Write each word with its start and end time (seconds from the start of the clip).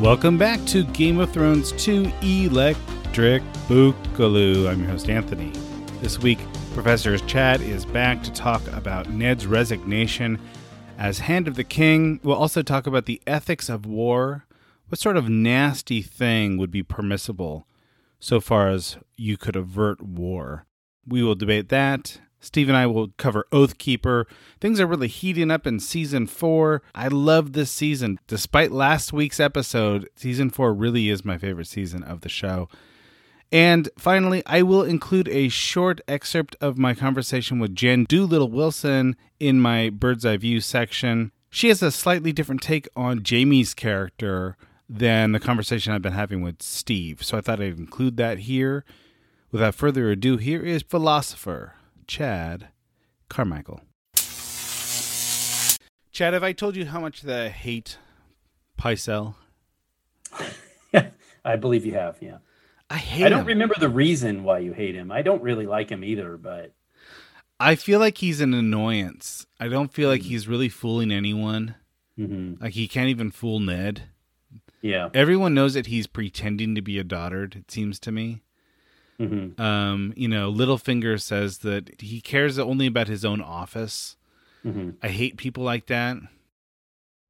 Welcome 0.00 0.38
back 0.38 0.64
to 0.68 0.82
Game 0.82 1.18
of 1.18 1.30
Thrones 1.30 1.72
2 1.72 2.10
Electric 2.22 3.42
Boogaloo. 3.68 4.66
I'm 4.66 4.80
your 4.80 4.88
host, 4.88 5.10
Anthony. 5.10 5.52
This 6.00 6.18
week, 6.18 6.38
Professor 6.72 7.18
Chad 7.18 7.60
is 7.60 7.84
back 7.84 8.22
to 8.22 8.32
talk 8.32 8.66
about 8.68 9.10
Ned's 9.10 9.46
resignation 9.46 10.40
as 10.96 11.18
Hand 11.18 11.46
of 11.46 11.54
the 11.54 11.64
King. 11.64 12.18
We'll 12.22 12.34
also 12.34 12.62
talk 12.62 12.86
about 12.86 13.04
the 13.04 13.20
ethics 13.26 13.68
of 13.68 13.84
war. 13.84 14.46
What 14.88 14.98
sort 14.98 15.18
of 15.18 15.28
nasty 15.28 16.00
thing 16.00 16.56
would 16.56 16.70
be 16.70 16.82
permissible 16.82 17.66
so 18.18 18.40
far 18.40 18.70
as 18.70 18.96
you 19.16 19.36
could 19.36 19.54
avert 19.54 20.00
war? 20.00 20.64
We 21.06 21.22
will 21.22 21.34
debate 21.34 21.68
that. 21.68 22.22
Steve 22.40 22.68
and 22.68 22.76
I 22.76 22.86
will 22.86 23.08
cover 23.18 23.46
Oathkeeper. 23.52 24.24
Things 24.60 24.80
are 24.80 24.86
really 24.86 25.08
heating 25.08 25.50
up 25.50 25.66
in 25.66 25.78
season 25.78 26.26
four. 26.26 26.82
I 26.94 27.08
love 27.08 27.52
this 27.52 27.70
season. 27.70 28.18
Despite 28.26 28.72
last 28.72 29.12
week's 29.12 29.38
episode, 29.38 30.08
season 30.16 30.50
four 30.50 30.72
really 30.72 31.10
is 31.10 31.24
my 31.24 31.38
favorite 31.38 31.66
season 31.66 32.02
of 32.02 32.22
the 32.22 32.28
show. 32.28 32.68
And 33.52 33.88
finally, 33.98 34.42
I 34.46 34.62
will 34.62 34.84
include 34.84 35.28
a 35.28 35.48
short 35.48 36.00
excerpt 36.08 36.56
of 36.60 36.78
my 36.78 36.94
conversation 36.94 37.58
with 37.58 37.74
Jen 37.74 38.04
Doolittle 38.04 38.50
Wilson 38.50 39.16
in 39.38 39.60
my 39.60 39.90
bird's 39.90 40.24
eye 40.24 40.36
view 40.36 40.60
section. 40.60 41.32
She 41.50 41.68
has 41.68 41.82
a 41.82 41.90
slightly 41.90 42.32
different 42.32 42.62
take 42.62 42.88
on 42.94 43.22
Jaime's 43.28 43.74
character 43.74 44.56
than 44.88 45.32
the 45.32 45.40
conversation 45.40 45.92
I've 45.92 46.02
been 46.02 46.12
having 46.12 46.42
with 46.42 46.62
Steve. 46.62 47.24
So 47.24 47.36
I 47.36 47.40
thought 47.40 47.60
I'd 47.60 47.78
include 47.78 48.16
that 48.18 48.40
here. 48.40 48.84
Without 49.50 49.74
further 49.74 50.10
ado, 50.10 50.36
here 50.36 50.62
is 50.62 50.82
Philosopher 50.82 51.74
Chad 52.10 52.66
Carmichael. 53.28 53.82
Chad, 56.10 56.34
have 56.34 56.42
I 56.42 56.52
told 56.52 56.74
you 56.74 56.86
how 56.86 56.98
much 56.98 57.22
that 57.22 57.40
I 57.40 57.48
hate 57.50 57.98
Pycelle? 58.76 59.36
I 61.44 61.54
believe 61.54 61.86
you 61.86 61.92
have, 61.92 62.16
yeah. 62.20 62.38
I 62.90 62.96
hate 62.96 63.26
I 63.26 63.28
don't 63.28 63.42
him. 63.42 63.46
remember 63.46 63.76
the 63.78 63.88
reason 63.88 64.42
why 64.42 64.58
you 64.58 64.72
hate 64.72 64.96
him. 64.96 65.12
I 65.12 65.22
don't 65.22 65.40
really 65.40 65.66
like 65.66 65.88
him 65.88 66.02
either, 66.02 66.36
but 66.36 66.72
I 67.60 67.76
feel 67.76 68.00
like 68.00 68.18
he's 68.18 68.40
an 68.40 68.54
annoyance. 68.54 69.46
I 69.60 69.68
don't 69.68 69.92
feel 69.92 70.08
like 70.08 70.22
he's 70.22 70.48
really 70.48 70.68
fooling 70.68 71.12
anyone. 71.12 71.76
mhm. 72.18 72.60
Like 72.60 72.72
he 72.72 72.88
can't 72.88 73.08
even 73.08 73.30
fool 73.30 73.60
Ned. 73.60 74.02
yeah. 74.82 75.10
Everyone 75.14 75.54
knows 75.54 75.74
that 75.74 75.86
he's 75.86 76.08
pretending 76.08 76.74
to 76.74 76.82
be 76.82 76.98
a 76.98 77.04
Doddard, 77.04 77.54
it 77.54 77.70
seems 77.70 78.00
to 78.00 78.10
me. 78.10 78.40
Hmm 79.28 79.60
Um, 79.60 80.12
you 80.16 80.28
know, 80.28 80.50
Littlefinger 80.52 81.20
says 81.20 81.58
that 81.58 82.00
he 82.00 82.20
cares 82.20 82.58
only 82.58 82.86
about 82.86 83.08
his 83.08 83.24
own 83.24 83.40
office. 83.40 84.16
hmm 84.62 84.90
I 85.02 85.08
hate 85.08 85.36
people 85.36 85.62
like 85.64 85.86
that. 85.86 86.16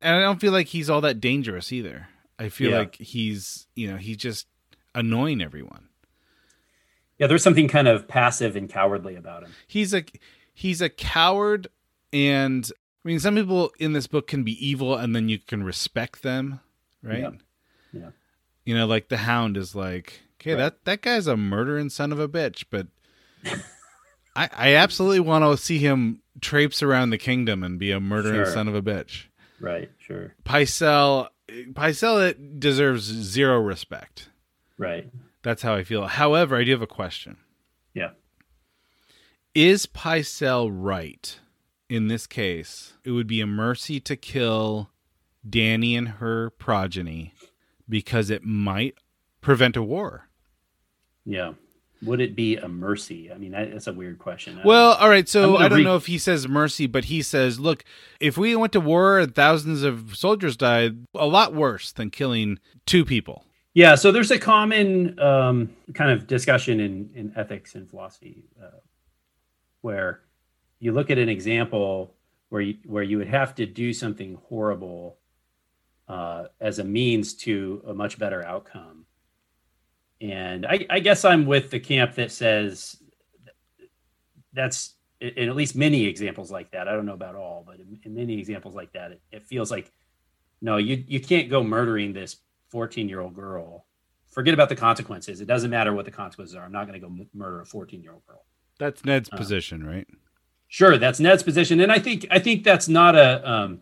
And 0.02 0.16
I 0.16 0.20
don't 0.20 0.40
feel 0.40 0.52
like 0.52 0.68
he's 0.68 0.88
all 0.88 1.00
that 1.02 1.20
dangerous 1.20 1.72
either. 1.72 2.08
I 2.38 2.48
feel 2.48 2.70
Yeah. 2.70 2.78
like 2.78 2.96
he's, 2.96 3.66
you 3.74 3.90
know, 3.90 3.96
he's 3.98 4.16
just 4.16 4.46
annoying 4.94 5.42
everyone. 5.42 5.88
Yeah, 7.18 7.26
there's 7.26 7.42
something 7.42 7.68
kind 7.68 7.86
of 7.86 8.08
passive 8.08 8.56
and 8.56 8.68
cowardly 8.68 9.14
about 9.14 9.42
him. 9.42 9.52
He's 9.66 9.92
a 9.92 10.04
he's 10.54 10.80
a 10.80 10.88
coward 10.88 11.68
and 12.12 12.70
I 13.04 13.08
mean 13.08 13.20
some 13.20 13.34
people 13.36 13.72
in 13.78 13.92
this 13.92 14.06
book 14.06 14.26
can 14.26 14.42
be 14.42 14.52
evil 14.66 14.96
and 14.96 15.14
then 15.14 15.28
you 15.28 15.38
can 15.38 15.62
respect 15.62 16.22
them, 16.22 16.60
right? 17.02 17.18
Yeah. 17.20 17.30
Yeah. 17.92 18.10
You 18.64 18.74
know, 18.76 18.86
like 18.86 19.08
the 19.08 19.18
hound 19.18 19.56
is 19.58 19.74
like, 19.74 20.20
okay, 20.40 20.52
Right. 20.54 20.58
that 20.58 20.84
that 20.84 21.02
guy's 21.02 21.26
a 21.26 21.36
murdering 21.36 21.90
son 21.90 22.12
of 22.12 22.18
a 22.18 22.28
bitch, 22.28 22.64
but 22.70 22.86
I 24.36 24.48
I 24.52 24.74
absolutely 24.74 25.20
want 25.20 25.44
to 25.44 25.56
see 25.62 25.78
him 25.78 26.22
traipse 26.40 26.82
around 26.82 27.10
the 27.10 27.18
kingdom 27.18 27.62
and 27.62 27.78
be 27.78 27.90
a 27.92 28.00
murdering 28.00 28.44
Sure. 28.44 28.52
son 28.52 28.68
of 28.68 28.74
a 28.74 28.82
bitch. 28.82 29.24
Right, 29.60 29.90
sure. 29.98 30.34
Pycelle 30.44 31.28
Pycelle 31.48 32.58
deserves 32.60 33.02
zero 33.04 33.58
respect. 33.60 34.30
Right. 34.78 35.10
That's 35.42 35.62
how 35.62 35.74
I 35.74 35.84
feel. 35.84 36.06
However, 36.06 36.56
I 36.56 36.64
do 36.64 36.70
have 36.72 36.82
a 36.82 36.86
question. 36.86 37.38
Yeah. 37.94 38.10
Is 39.54 39.86
Pycelle 39.86 40.70
right 40.72 41.38
in 41.88 42.06
this 42.08 42.26
case? 42.26 42.94
It 43.04 43.10
would 43.10 43.26
be 43.26 43.40
a 43.40 43.46
mercy 43.46 43.98
to 44.00 44.16
kill 44.16 44.90
Danny 45.48 45.96
and 45.96 46.08
her 46.08 46.50
progeny 46.50 47.34
because 47.88 48.30
it 48.30 48.44
might 48.44 48.94
prevent 49.40 49.76
a 49.76 49.82
war. 49.82 50.28
Yeah. 51.24 51.52
Would 52.02 52.22
it 52.22 52.34
be 52.34 52.56
a 52.56 52.66
mercy? 52.66 53.30
I 53.30 53.36
mean, 53.36 53.52
that's 53.52 53.86
a 53.86 53.92
weird 53.92 54.18
question. 54.18 54.58
Well, 54.64 54.94
all 54.94 55.10
right. 55.10 55.28
So 55.28 55.58
I 55.58 55.68
don't 55.68 55.78
read- 55.78 55.84
know 55.84 55.96
if 55.96 56.06
he 56.06 56.16
says 56.16 56.48
mercy, 56.48 56.86
but 56.86 57.04
he 57.06 57.20
says, 57.20 57.60
look, 57.60 57.84
if 58.20 58.38
we 58.38 58.56
went 58.56 58.72
to 58.72 58.80
war 58.80 59.18
and 59.18 59.34
thousands 59.34 59.82
of 59.82 60.16
soldiers 60.16 60.56
died, 60.56 61.06
a 61.14 61.26
lot 61.26 61.54
worse 61.54 61.92
than 61.92 62.08
killing 62.10 62.58
two 62.86 63.04
people. 63.04 63.44
Yeah, 63.74 63.94
so 63.94 64.10
there's 64.10 64.32
a 64.32 64.38
common 64.38 65.18
um, 65.20 65.70
kind 65.94 66.10
of 66.10 66.26
discussion 66.26 66.80
in, 66.80 67.10
in 67.14 67.32
ethics 67.36 67.74
and 67.76 67.88
philosophy 67.88 68.44
uh, 68.60 68.78
where 69.82 70.22
you 70.80 70.92
look 70.92 71.10
at 71.10 71.18
an 71.18 71.28
example 71.28 72.14
where 72.48 72.62
you, 72.62 72.78
where 72.84 73.04
you 73.04 73.18
would 73.18 73.28
have 73.28 73.54
to 73.56 73.66
do 73.66 73.92
something 73.92 74.38
horrible 74.48 75.18
uh, 76.08 76.46
as 76.60 76.80
a 76.80 76.84
means 76.84 77.34
to 77.34 77.82
a 77.86 77.94
much 77.94 78.18
better 78.18 78.44
outcome. 78.44 78.99
And 80.20 80.66
I, 80.66 80.86
I 80.90 81.00
guess 81.00 81.24
I'm 81.24 81.46
with 81.46 81.70
the 81.70 81.80
camp 81.80 82.14
that 82.16 82.30
says 82.30 82.96
that's 84.52 84.94
in 85.20 85.48
at 85.48 85.56
least 85.56 85.76
many 85.76 86.04
examples 86.06 86.50
like 86.50 86.70
that. 86.72 86.88
I 86.88 86.92
don't 86.92 87.06
know 87.06 87.14
about 87.14 87.34
all, 87.34 87.62
but 87.66 87.76
in, 87.78 87.98
in 88.04 88.14
many 88.14 88.38
examples 88.38 88.74
like 88.74 88.92
that, 88.92 89.12
it, 89.12 89.20
it 89.32 89.42
feels 89.46 89.70
like 89.70 89.92
no, 90.62 90.76
you 90.76 91.02
you 91.06 91.20
can't 91.20 91.48
go 91.48 91.62
murdering 91.62 92.12
this 92.12 92.36
14 92.70 93.08
year 93.08 93.20
old 93.20 93.34
girl. 93.34 93.86
Forget 94.28 94.54
about 94.54 94.68
the 94.68 94.76
consequences. 94.76 95.40
It 95.40 95.46
doesn't 95.46 95.70
matter 95.70 95.92
what 95.92 96.04
the 96.04 96.10
consequences 96.10 96.54
are. 96.54 96.64
I'm 96.64 96.70
not 96.72 96.86
going 96.86 97.00
to 97.00 97.06
go 97.06 97.12
m- 97.12 97.28
murder 97.34 97.62
a 97.62 97.66
14 97.66 98.02
year 98.02 98.12
old 98.12 98.24
girl. 98.26 98.44
That's 98.78 99.04
Ned's 99.04 99.28
Uh. 99.32 99.36
position, 99.36 99.84
right? 99.84 100.06
Sure, 100.68 100.98
that's 100.98 101.18
Ned's 101.18 101.42
position, 101.42 101.80
and 101.80 101.90
I 101.90 101.98
think 101.98 102.26
I 102.30 102.38
think 102.38 102.62
that's 102.62 102.88
not 102.88 103.16
a 103.16 103.50
um, 103.50 103.80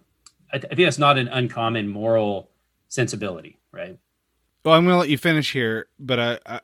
I, 0.53 0.59
th- 0.59 0.73
I 0.73 0.75
think 0.75 0.87
that's 0.87 0.99
not 0.99 1.19
an 1.19 1.29
uncommon 1.29 1.87
moral 1.89 2.51
sensibility, 2.89 3.59
right? 3.73 3.99
Well, 4.69 4.77
I'm 4.77 4.85
going 4.85 4.97
to 4.97 4.99
let 4.99 5.09
you 5.09 5.17
finish 5.17 5.55
here, 5.55 5.87
but 5.99 6.21
I, 6.21 6.39
I, 6.45 6.61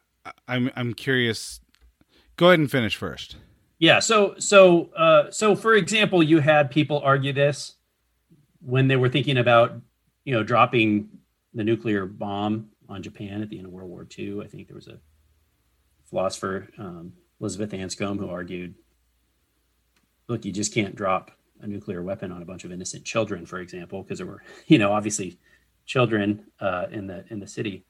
I'm, 0.46 0.70
I'm 0.76 0.92
curious. 0.92 1.60
Go 2.36 2.48
ahead 2.48 2.58
and 2.58 2.70
finish 2.70 2.96
first. 2.96 3.36
Yeah. 3.78 4.00
So 4.00 4.34
so 4.36 4.90
uh, 4.94 5.30
so 5.30 5.56
for 5.56 5.72
example, 5.72 6.22
you 6.22 6.40
had 6.40 6.70
people 6.70 7.00
argue 7.02 7.32
this 7.32 7.76
when 8.60 8.88
they 8.88 8.96
were 8.96 9.08
thinking 9.08 9.38
about 9.38 9.80
you 10.26 10.34
know 10.34 10.42
dropping 10.42 11.08
the 11.54 11.64
nuclear 11.64 12.04
bomb 12.04 12.68
on 12.90 13.02
Japan 13.02 13.40
at 13.40 13.48
the 13.48 13.56
end 13.56 13.68
of 13.68 13.72
World 13.72 13.88
War 13.88 14.06
II. 14.18 14.42
I 14.42 14.48
think 14.48 14.68
there 14.68 14.76
was 14.76 14.88
a 14.88 14.98
philosopher 16.04 16.68
um, 16.76 17.14
Elizabeth 17.40 17.70
Anscombe 17.70 18.18
who 18.18 18.28
argued, 18.28 18.74
look, 20.28 20.44
you 20.44 20.52
just 20.52 20.74
can't 20.74 20.94
drop 20.94 21.30
a 21.62 21.66
nuclear 21.66 22.02
weapon 22.02 22.30
on 22.30 22.42
a 22.42 22.44
bunch 22.44 22.64
of 22.64 22.70
innocent 22.70 23.06
children, 23.06 23.46
for 23.46 23.60
example, 23.60 24.02
because 24.02 24.18
there 24.18 24.26
were 24.26 24.42
you 24.66 24.76
know 24.76 24.92
obviously 24.92 25.38
children 25.86 26.44
uh, 26.60 26.84
in 26.90 27.06
the 27.06 27.24
in 27.30 27.40
the 27.40 27.48
city. 27.48 27.86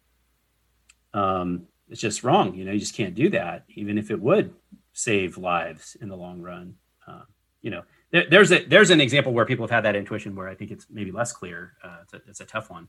Um, 1.15 1.69
it's 1.89 2.01
just 2.01 2.25
wrong. 2.25 2.55
You 2.55 2.67
know, 2.67 2.73
you 2.73 2.81
just 2.81 2.95
can't 2.95 3.15
do 3.15 3.31
that, 3.31 3.65
even 3.69 3.97
if 3.97 4.11
it 4.11 4.21
would 4.21 4.53
save 4.93 5.39
lives 5.39 5.97
in 6.01 6.09
the 6.09 6.17
long 6.17 6.43
run. 6.43 6.75
Uh, 7.07 7.23
you 7.63 7.71
know, 7.71 7.83
there, 8.11 8.27
there's 8.29 8.53
a 8.53 8.65
there's 8.65 8.91
an 8.91 9.01
example 9.01 9.33
where 9.33 9.47
people 9.47 9.65
have 9.65 9.71
had 9.71 9.85
that 9.85 9.97
intuition 9.97 10.37
where 10.37 10.49
I 10.49 10.55
think 10.55 10.71
it's 10.71 10.87
maybe 10.91 11.13
less 11.13 11.33
clear. 11.33 11.75
Uh, 11.83 11.99
it's, 12.03 12.13
a, 12.13 12.21
it's 12.29 12.41
a 12.41 12.45
tough 12.45 12.69
one. 12.69 12.89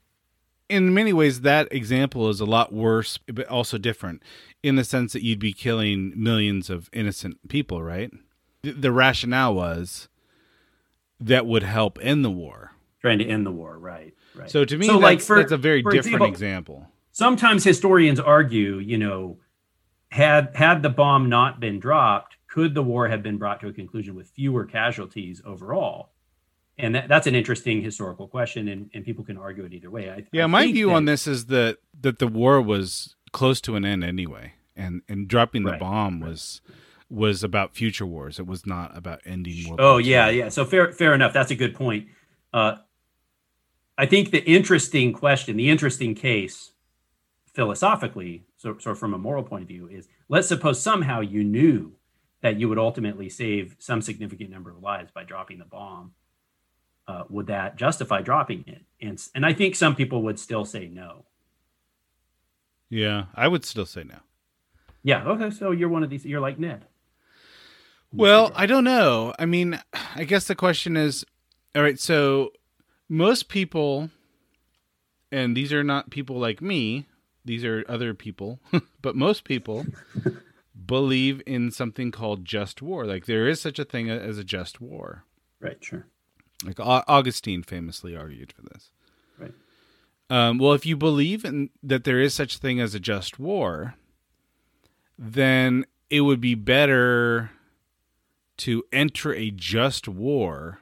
In 0.67 0.93
many 0.93 1.13
ways, 1.13 1.41
that 1.41 1.67
example 1.71 2.27
is 2.29 2.39
a 2.39 2.45
lot 2.45 2.73
worse, 2.73 3.19
but 3.31 3.47
also 3.47 3.77
different 3.77 4.23
in 4.63 4.75
the 4.75 4.83
sense 4.83 5.13
that 5.13 5.23
you'd 5.23 5.39
be 5.39 5.53
killing 5.53 6.11
millions 6.15 6.71
of 6.71 6.89
innocent 6.91 7.47
people, 7.47 7.83
right? 7.83 8.11
The, 8.63 8.71
the 8.71 8.91
rationale 8.91 9.53
was 9.53 10.09
that 11.19 11.45
would 11.45 11.63
help 11.63 11.99
end 12.01 12.25
the 12.25 12.31
war. 12.31 12.71
Trying 12.99 13.19
to 13.19 13.25
end 13.25 13.45
the 13.45 13.51
war, 13.51 13.77
right? 13.77 14.15
Right. 14.33 14.49
So 14.49 14.65
to 14.65 14.77
me, 14.77 14.87
so 14.87 14.93
that's, 14.93 15.03
like 15.03 15.21
for, 15.21 15.37
that's 15.37 15.51
a 15.51 15.57
very 15.57 15.83
different 15.83 16.23
example, 16.23 16.27
example. 16.27 16.87
Sometimes 17.15 17.63
historians 17.63 18.19
argue, 18.19 18.79
you 18.79 18.97
know, 18.97 19.37
had 20.09 20.53
had 20.53 20.81
the 20.81 20.89
bomb 20.89 21.29
not 21.29 21.61
been 21.61 21.79
dropped, 21.79 22.35
could 22.45 22.73
the 22.73 22.83
war 22.83 23.07
have 23.07 23.23
been 23.23 23.37
brought 23.37 23.61
to 23.61 23.69
a 23.69 23.71
conclusion 23.71 24.15
with 24.15 24.31
fewer 24.31 24.65
casualties 24.65 25.41
overall? 25.45 26.09
And 26.77 26.93
that, 26.93 27.07
that's 27.07 27.25
an 27.25 27.33
interesting 27.33 27.81
historical 27.81 28.27
question, 28.27 28.67
and, 28.67 28.89
and 28.93 29.05
people 29.05 29.23
can 29.23 29.37
argue 29.37 29.63
it 29.63 29.71
either 29.71 29.89
way. 29.89 30.11
I, 30.11 30.25
yeah, 30.33 30.43
I 30.43 30.47
my 30.47 30.69
view 30.69 30.87
that, 30.87 30.95
on 30.95 31.05
this 31.05 31.25
is 31.25 31.45
that 31.45 31.77
that 32.01 32.19
the 32.19 32.27
war 32.27 32.61
was 32.61 33.15
close 33.31 33.61
to 33.61 33.77
an 33.77 33.85
end 33.85 34.03
anyway, 34.03 34.55
and 34.75 35.01
and 35.07 35.29
dropping 35.29 35.63
the 35.63 35.71
right, 35.71 35.79
bomb 35.79 36.19
was 36.19 36.59
was 37.09 37.45
about 37.45 37.73
future 37.73 38.05
wars. 38.05 38.39
It 38.39 38.45
was 38.45 38.65
not 38.65 38.91
about 38.97 39.21
ending 39.23 39.69
war. 39.69 39.77
Oh 39.79 39.97
yeah, 39.99 40.27
yeah. 40.27 40.49
So 40.49 40.65
fair 40.65 40.91
fair 40.91 41.13
enough. 41.13 41.31
That's 41.31 41.51
a 41.51 41.55
good 41.55 41.75
point. 41.75 42.07
Uh, 42.51 42.75
I 43.97 44.05
think 44.05 44.31
the 44.31 44.43
interesting 44.43 45.13
question, 45.13 45.55
the 45.55 45.69
interesting 45.69 46.13
case 46.13 46.73
philosophically, 47.55 48.43
so, 48.57 48.77
so 48.77 48.93
from 48.93 49.13
a 49.13 49.17
moral 49.17 49.43
point 49.43 49.63
of 49.63 49.67
view, 49.67 49.87
is 49.87 50.07
let's 50.29 50.47
suppose 50.47 50.81
somehow 50.81 51.21
you 51.21 51.43
knew 51.43 51.93
that 52.41 52.59
you 52.59 52.69
would 52.69 52.77
ultimately 52.77 53.29
save 53.29 53.75
some 53.79 54.01
significant 54.01 54.49
number 54.51 54.69
of 54.69 54.83
lives 54.83 55.09
by 55.11 55.23
dropping 55.23 55.57
the 55.57 55.65
bomb. 55.65 56.11
Uh, 57.07 57.23
would 57.29 57.47
that 57.47 57.75
justify 57.75 58.21
dropping 58.21 58.63
it? 58.67 58.83
And 59.01 59.21
and 59.33 59.45
I 59.45 59.53
think 59.53 59.75
some 59.75 59.95
people 59.95 60.21
would 60.23 60.39
still 60.39 60.65
say 60.65 60.87
no. 60.87 61.25
Yeah, 62.89 63.25
I 63.35 63.47
would 63.47 63.63
still 63.63 63.85
say 63.85 64.03
no. 64.03 64.17
Yeah. 65.03 65.23
Okay. 65.25 65.49
So 65.51 65.71
you're 65.71 65.89
one 65.89 66.03
of 66.03 66.09
these. 66.09 66.25
You're 66.25 66.41
like 66.41 66.59
Ned. 66.59 66.85
Well, 68.11 68.51
I 68.55 68.65
don't 68.65 68.83
know. 68.83 69.33
I 69.37 69.45
mean, 69.45 69.79
I 70.15 70.23
guess 70.23 70.47
the 70.47 70.55
question 70.55 70.97
is, 70.97 71.25
all 71.75 71.83
right. 71.83 71.99
So 71.99 72.51
most 73.07 73.49
people, 73.49 74.09
and 75.31 75.55
these 75.55 75.71
are 75.73 75.83
not 75.83 76.09
people 76.09 76.39
like 76.39 76.61
me 76.61 77.05
these 77.45 77.63
are 77.63 77.85
other 77.87 78.13
people, 78.13 78.59
but 79.01 79.15
most 79.15 79.43
people 79.43 79.85
believe 80.85 81.41
in 81.45 81.71
something 81.71 82.11
called 82.11 82.43
just 82.43 82.81
war. 82.81 83.05
Like 83.05 83.25
there 83.25 83.47
is 83.47 83.61
such 83.61 83.79
a 83.79 83.85
thing 83.85 84.09
as 84.09 84.37
a 84.37 84.43
just 84.43 84.81
war. 84.81 85.23
Right, 85.59 85.81
sure. 85.81 86.07
Like 86.65 86.79
Augustine 86.79 87.63
famously 87.63 88.15
argued 88.15 88.51
for 88.51 88.63
this. 88.63 88.91
Right. 89.37 89.53
Um, 90.29 90.57
well, 90.57 90.73
if 90.73 90.85
you 90.85 90.97
believe 90.97 91.45
in 91.45 91.69
that 91.83 92.03
there 92.03 92.19
is 92.19 92.33
such 92.33 92.55
a 92.55 92.59
thing 92.59 92.79
as 92.79 92.95
a 92.95 92.99
just 92.99 93.39
war, 93.39 93.95
then 95.17 95.85
it 96.09 96.21
would 96.21 96.41
be 96.41 96.55
better 96.55 97.51
to 98.57 98.83
enter 98.91 99.33
a 99.33 99.51
just 99.51 100.07
war 100.07 100.79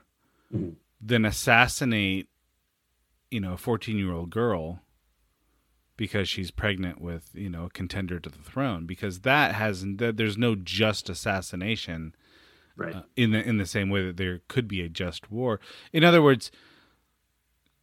mm-hmm. 0.54 0.72
than 1.02 1.26
assassinate, 1.26 2.30
you 3.32 3.40
know, 3.40 3.54
a 3.54 3.58
fourteen-year-old 3.58 4.30
girl 4.30 4.82
because 5.96 6.28
she's 6.28 6.52
pregnant 6.52 7.00
with 7.00 7.30
you 7.34 7.50
know 7.50 7.66
a 7.66 7.70
contender 7.70 8.20
to 8.20 8.30
the 8.30 8.38
throne 8.44 8.86
because 8.86 9.22
that 9.22 9.56
has 9.56 9.84
there's 9.86 10.38
no 10.38 10.56
just 10.56 11.10
assassination 11.10 12.16
right. 12.76 12.96
uh, 12.96 13.02
in 13.16 13.32
the 13.32 13.42
in 13.48 13.58
the 13.58 13.66
same 13.66 13.90
way 13.90 14.06
that 14.06 14.18
there 14.18 14.42
could 14.48 14.68
be 14.68 14.82
a 14.82 14.90
just 14.90 15.32
war. 15.32 15.60
In 15.92 16.04
other 16.04 16.22
words 16.22 16.52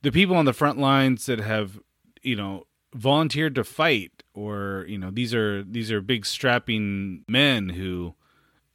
the 0.03 0.13
people 0.13 0.37
on 0.37 0.45
the 0.45 0.53
front 0.53 0.79
lines 0.79 1.27
that 1.27 1.41
have 1.41 1.81
you 2.23 2.37
know 2.37 2.67
volunteered 2.95 3.55
to 3.55 3.65
fight 3.65 4.23
or 4.35 4.85
you 4.89 4.99
know 4.99 5.11
these 5.11 5.35
are 5.35 5.63
these 5.63 5.93
are 5.93 6.01
big 6.01 6.27
strapping 6.27 7.25
men 7.29 7.71
who 7.71 8.15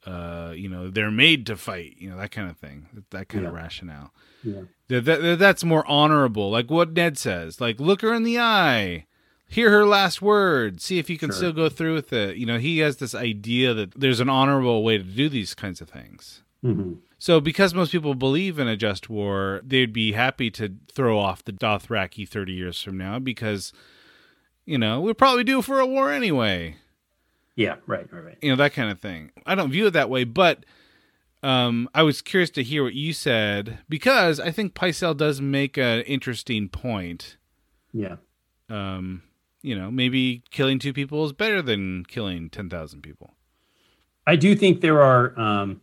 uh 0.05 0.53
you 0.55 0.69
know 0.69 0.89
they're 0.89 1.11
made 1.11 1.45
to 1.45 1.57
fight 1.57 1.95
you 1.97 2.09
know 2.09 2.17
that 2.17 2.31
kind 2.31 2.49
of 2.49 2.57
thing 2.57 3.03
that 3.09 3.27
kind 3.27 3.43
yeah. 3.43 3.49
of 3.49 3.55
rationale. 3.55 4.13
Yeah. 4.43 4.61
That, 4.87 5.05
that, 5.05 5.39
that's 5.39 5.63
more 5.63 5.85
honorable. 5.87 6.51
Like 6.51 6.69
what 6.69 6.93
ned 6.93 7.17
says 7.17 7.59
like 7.59 7.79
look 7.79 8.01
her 8.01 8.13
in 8.13 8.23
the 8.23 8.39
eye 8.39 9.05
hear 9.47 9.69
her 9.69 9.85
last 9.85 10.21
word 10.21 10.81
see 10.81 10.99
if 10.99 11.09
you 11.09 11.17
can 11.17 11.29
sure. 11.29 11.35
still 11.35 11.53
go 11.53 11.69
through 11.69 11.93
with 11.93 12.11
it 12.11 12.37
you 12.37 12.45
know 12.45 12.57
he 12.57 12.79
has 12.79 12.97
this 12.97 13.15
idea 13.15 13.73
that 13.73 13.91
there's 13.99 14.19
an 14.19 14.29
honorable 14.29 14.83
way 14.83 14.97
to 14.97 15.03
do 15.03 15.29
these 15.29 15.53
kinds 15.53 15.81
of 15.81 15.89
things 15.89 16.43
mm-hmm. 16.63 16.93
so 17.17 17.39
because 17.39 17.73
most 17.73 17.91
people 17.91 18.15
believe 18.15 18.59
in 18.59 18.67
a 18.67 18.75
just 18.75 19.09
war 19.09 19.61
they'd 19.63 19.93
be 19.93 20.13
happy 20.13 20.49
to 20.49 20.75
throw 20.91 21.17
off 21.17 21.43
the 21.43 21.53
dothraki 21.53 22.27
30 22.27 22.53
years 22.53 22.81
from 22.81 22.97
now 22.97 23.19
because 23.19 23.71
you 24.65 24.77
know 24.77 24.99
we're 24.99 25.13
probably 25.13 25.43
due 25.43 25.61
for 25.61 25.79
a 25.79 25.85
war 25.85 26.11
anyway 26.11 26.75
yeah 27.55 27.75
right 27.85 28.11
right 28.11 28.23
right 28.23 28.37
you 28.41 28.49
know 28.49 28.55
that 28.55 28.73
kind 28.73 28.91
of 28.91 28.99
thing 28.99 29.31
i 29.45 29.55
don't 29.55 29.71
view 29.71 29.87
it 29.87 29.91
that 29.91 30.09
way 30.09 30.23
but 30.23 30.65
um, 31.45 31.87
I 31.93 32.01
was 32.01 32.23
curious 32.23 32.49
to 32.51 32.63
hear 32.63 32.83
what 32.83 32.95
you 32.95 33.13
said 33.13 33.77
because 33.87 34.39
I 34.39 34.49
think 34.49 34.73
Pycelle 34.73 35.15
does 35.15 35.39
make 35.39 35.77
an 35.77 36.01
interesting 36.01 36.69
point. 36.69 37.37
Yeah. 37.93 38.15
Um, 38.67 39.21
you 39.65 39.75
know, 39.75 39.89
maybe 39.89 40.43
killing 40.51 40.77
two 40.77 40.93
people 40.93 41.25
is 41.25 41.33
better 41.33 41.59
than 41.59 42.05
killing 42.05 42.51
10,000 42.51 43.01
people. 43.01 43.33
I 44.27 44.35
do 44.35 44.55
think 44.55 44.81
there 44.81 45.01
are 45.01 45.37
um, 45.39 45.81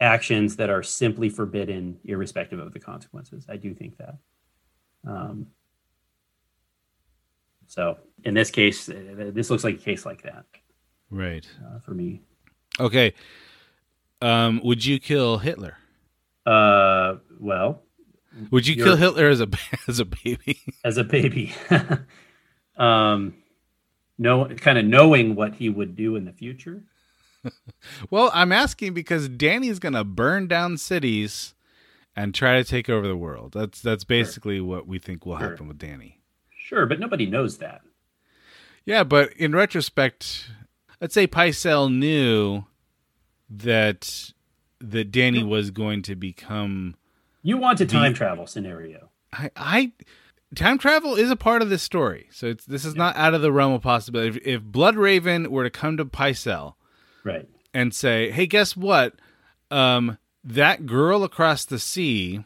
actions 0.00 0.56
that 0.56 0.70
are 0.70 0.82
simply 0.82 1.28
forbidden, 1.28 2.00
irrespective 2.04 2.58
of 2.58 2.72
the 2.72 2.80
consequences. 2.80 3.46
I 3.48 3.56
do 3.56 3.74
think 3.74 3.96
that. 3.98 4.16
Um, 5.06 5.46
so 7.68 7.98
in 8.24 8.34
this 8.34 8.50
case, 8.50 8.88
uh, 8.88 9.30
this 9.32 9.50
looks 9.50 9.62
like 9.62 9.76
a 9.76 9.78
case 9.78 10.04
like 10.04 10.22
that. 10.22 10.44
Right. 11.08 11.46
Uh, 11.64 11.78
for 11.78 11.92
me. 11.92 12.22
Okay. 12.80 13.14
Um, 14.20 14.60
would 14.64 14.84
you 14.84 14.98
kill 14.98 15.38
Hitler? 15.38 15.78
Uh, 16.44 17.16
well. 17.38 17.82
Would 18.50 18.66
you 18.66 18.74
kill 18.82 18.96
Hitler 18.96 19.28
as 19.28 19.40
a 19.40 19.48
as 19.88 20.00
a 20.00 20.06
baby? 20.06 20.58
As 20.84 20.96
a 20.96 21.04
baby. 21.04 21.54
um, 22.76 23.34
know 24.18 24.46
kind 24.56 24.78
of 24.78 24.84
knowing 24.84 25.34
what 25.34 25.54
he 25.54 25.68
would 25.68 25.96
do 25.96 26.16
in 26.16 26.24
the 26.24 26.32
future. 26.32 26.82
well, 28.10 28.30
I'm 28.32 28.52
asking 28.52 28.94
because 28.94 29.28
Danny's 29.28 29.78
going 29.78 29.94
to 29.94 30.04
burn 30.04 30.46
down 30.46 30.78
cities 30.78 31.54
and 32.14 32.34
try 32.34 32.54
to 32.54 32.64
take 32.64 32.88
over 32.88 33.06
the 33.06 33.16
world. 33.16 33.52
That's 33.52 33.80
that's 33.80 34.04
basically 34.04 34.58
sure. 34.58 34.66
what 34.66 34.86
we 34.86 34.98
think 34.98 35.26
will 35.26 35.38
sure. 35.38 35.50
happen 35.50 35.68
with 35.68 35.78
Danny. 35.78 36.20
Sure, 36.56 36.86
but 36.86 37.00
nobody 37.00 37.26
knows 37.26 37.58
that. 37.58 37.82
Yeah, 38.84 39.04
but 39.04 39.32
in 39.34 39.52
retrospect, 39.52 40.50
let's 41.00 41.14
say 41.14 41.26
Pycelle 41.26 41.92
knew 41.92 42.64
that 43.48 44.32
that 44.80 45.10
Danny 45.10 45.42
was 45.42 45.70
going 45.70 46.02
to 46.02 46.14
become. 46.14 46.96
You 47.42 47.56
want 47.58 47.80
a 47.80 47.86
time 47.86 48.12
the, 48.12 48.18
travel 48.18 48.46
scenario. 48.46 49.10
I, 49.32 49.50
I 49.56 49.92
time 50.54 50.78
travel 50.78 51.14
is 51.14 51.30
a 51.30 51.36
part 51.36 51.62
of 51.62 51.70
this 51.70 51.82
story, 51.82 52.28
so 52.30 52.46
it's 52.46 52.64
this 52.64 52.84
is 52.84 52.94
not 52.94 53.16
out 53.16 53.34
of 53.34 53.42
the 53.42 53.52
realm 53.52 53.72
of 53.72 53.82
possibility. 53.82 54.38
If, 54.38 54.46
if 54.46 54.62
Bloodraven 54.62 55.48
were 55.48 55.64
to 55.64 55.70
come 55.70 55.96
to 55.96 56.04
Pycelle, 56.04 56.74
right, 57.24 57.48
and 57.72 57.94
say, 57.94 58.30
"Hey, 58.30 58.46
guess 58.46 58.76
what? 58.76 59.14
Um, 59.70 60.18
that 60.44 60.86
girl 60.86 61.24
across 61.24 61.64
the 61.64 61.78
sea." 61.78 62.44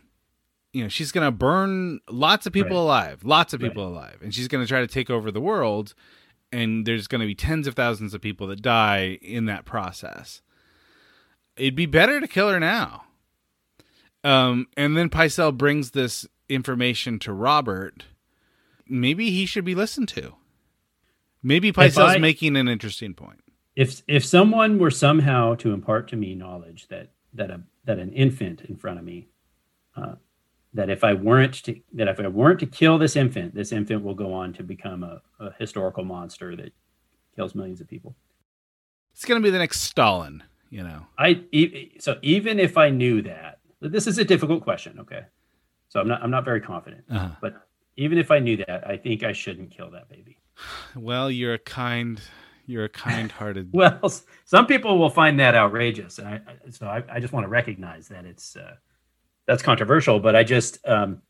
You 0.73 0.83
know, 0.83 0.89
she's 0.89 1.11
going 1.11 1.27
to 1.27 1.31
burn 1.31 2.01
lots 2.11 2.47
of 2.47 2.53
people 2.53 2.77
right. 2.77 2.83
alive, 2.83 3.25
lots 3.25 3.55
of 3.55 3.61
people 3.61 3.85
right. 3.85 3.93
alive, 3.93 4.19
and 4.23 4.35
she's 4.35 4.49
going 4.49 4.63
to 4.63 4.69
try 4.69 4.81
to 4.81 4.87
take 4.87 5.09
over 5.09 5.31
the 5.31 5.41
world. 5.41 5.95
And 6.53 6.87
there's 6.87 7.07
going 7.07 7.23
to 7.23 7.27
be 7.27 7.35
tens 7.35 7.67
of 7.67 7.75
thousands 7.75 8.15
of 8.15 8.21
people 8.21 8.47
that 8.49 8.63
die 8.63 9.19
in 9.23 9.47
that 9.47 9.65
process. 9.65 10.43
It'd 11.57 11.75
be 11.75 11.87
better 11.87 12.21
to 12.21 12.29
kill 12.29 12.51
her 12.51 12.61
now. 12.61 13.05
Um, 14.23 14.67
and 14.77 14.97
then 14.97 15.09
Pycelle 15.09 15.57
brings 15.57 15.93
this 15.93 16.27
information 16.49 17.19
to 17.21 17.33
Robert, 17.33 18.05
maybe 18.89 19.31
he 19.31 19.47
should 19.47 19.65
be 19.65 19.75
listened 19.75 20.09
to. 20.09 20.35
Maybe 21.43 21.73
Pycelle's 21.73 22.19
making 22.19 22.57
an 22.57 22.69
interesting 22.69 23.15
point. 23.15 23.43
If 23.77 24.03
if 24.09 24.25
someone 24.25 24.79
were 24.79 24.91
somehow 24.91 25.55
to 25.57 25.73
impart 25.73 26.09
to 26.09 26.17
me 26.17 26.35
knowledge 26.35 26.89
that 26.89 27.11
that 27.35 27.51
a 27.51 27.61
that 27.85 27.99
an 27.99 28.13
infant 28.13 28.63
in 28.63 28.77
front 28.77 28.99
of 28.99 29.05
me, 29.05 29.29
uh, 29.97 30.17
that 30.75 30.91
if 30.91 31.05
I 31.05 31.13
weren't 31.13 31.55
to 31.65 31.79
that 31.93 32.09
if 32.09 32.19
I 32.19 32.27
weren't 32.29 32.61
to 32.61 32.67
kill 32.67 32.99
this 32.99 33.17
infant, 33.17 33.55
this 33.55 33.73
infant 33.73 34.03
will 34.03 34.15
go 34.15 34.33
on 34.33 34.53
to 34.55 34.63
become 34.63 35.05
a, 35.05 35.21
a 35.39 35.53
historical 35.59 36.05
monster 36.05 36.57
that 36.57 36.73
kills 37.35 37.55
millions 37.55 37.81
of 37.81 37.89
people. 37.89 38.17
It's 39.13 39.25
going 39.25 39.41
to 39.41 39.45
be 39.45 39.51
the 39.51 39.59
next 39.59 39.83
Stalin, 39.83 40.43
you 40.71 40.83
know. 40.83 41.07
I 41.19 41.45
so 41.99 42.19
even 42.23 42.59
if 42.59 42.77
I 42.77 42.91
knew 42.91 43.23
that, 43.23 43.61
this 43.81 44.07
is 44.07 44.19
a 44.19 44.25
difficult 44.25 44.63
question. 44.63 44.99
Okay, 45.01 45.23
so 45.89 46.01
I'm 46.01 46.09
not 46.09 46.23
I'm 46.23 46.31
not 46.31 46.45
very 46.45 46.61
confident. 46.61 47.05
Uh-huh. 47.11 47.31
But 47.41 47.55
even 47.97 48.19
if 48.19 48.31
I 48.31 48.39
knew 48.39 48.57
that, 48.59 48.85
I 48.87 48.97
think 48.97 49.23
I 49.23 49.33
shouldn't 49.33 49.71
kill 49.71 49.91
that 49.93 50.09
baby. 50.09 50.39
Well, 50.95 51.31
you're 51.31 51.55
a 51.55 51.59
kind 51.59 52.21
you're 52.67 52.85
a 52.85 52.89
kind-hearted. 52.89 53.71
well, 53.73 54.13
some 54.45 54.67
people 54.67 54.99
will 54.99 55.11
find 55.11 55.39
that 55.41 55.55
outrageous, 55.55 56.19
and 56.19 56.29
I, 56.29 56.41
so 56.71 56.87
I, 56.87 57.03
I 57.09 57.21
just 57.21 57.33
want 57.33 57.45
to 57.45 57.49
recognize 57.49 58.09
that 58.09 58.25
it's 58.25 58.57
uh, 58.57 58.75
that's 59.47 59.63
controversial. 59.63 60.19
But 60.19 60.35
I 60.37 60.45
just, 60.45 60.87
um, 60.87 61.23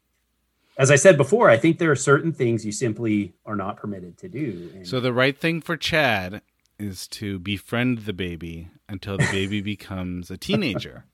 as 0.78 0.90
I 0.90 0.96
said 0.96 1.16
before, 1.16 1.50
I 1.50 1.56
think 1.56 1.78
there 1.78 1.90
are 1.90 1.96
certain 1.96 2.32
things 2.32 2.64
you 2.64 2.72
simply 2.72 3.34
are 3.44 3.56
not 3.56 3.76
permitted 3.76 4.18
to 4.18 4.28
do. 4.28 4.70
And... 4.74 4.88
So 4.88 5.00
the 5.00 5.12
right 5.12 5.38
thing 5.38 5.60
for 5.60 5.76
Chad 5.76 6.40
is 6.78 7.06
to 7.08 7.38
befriend 7.38 8.00
the 8.00 8.12
baby 8.12 8.68
until 8.88 9.18
the 9.18 9.28
baby 9.30 9.60
becomes 9.62 10.30
a 10.30 10.36
teenager, 10.36 11.04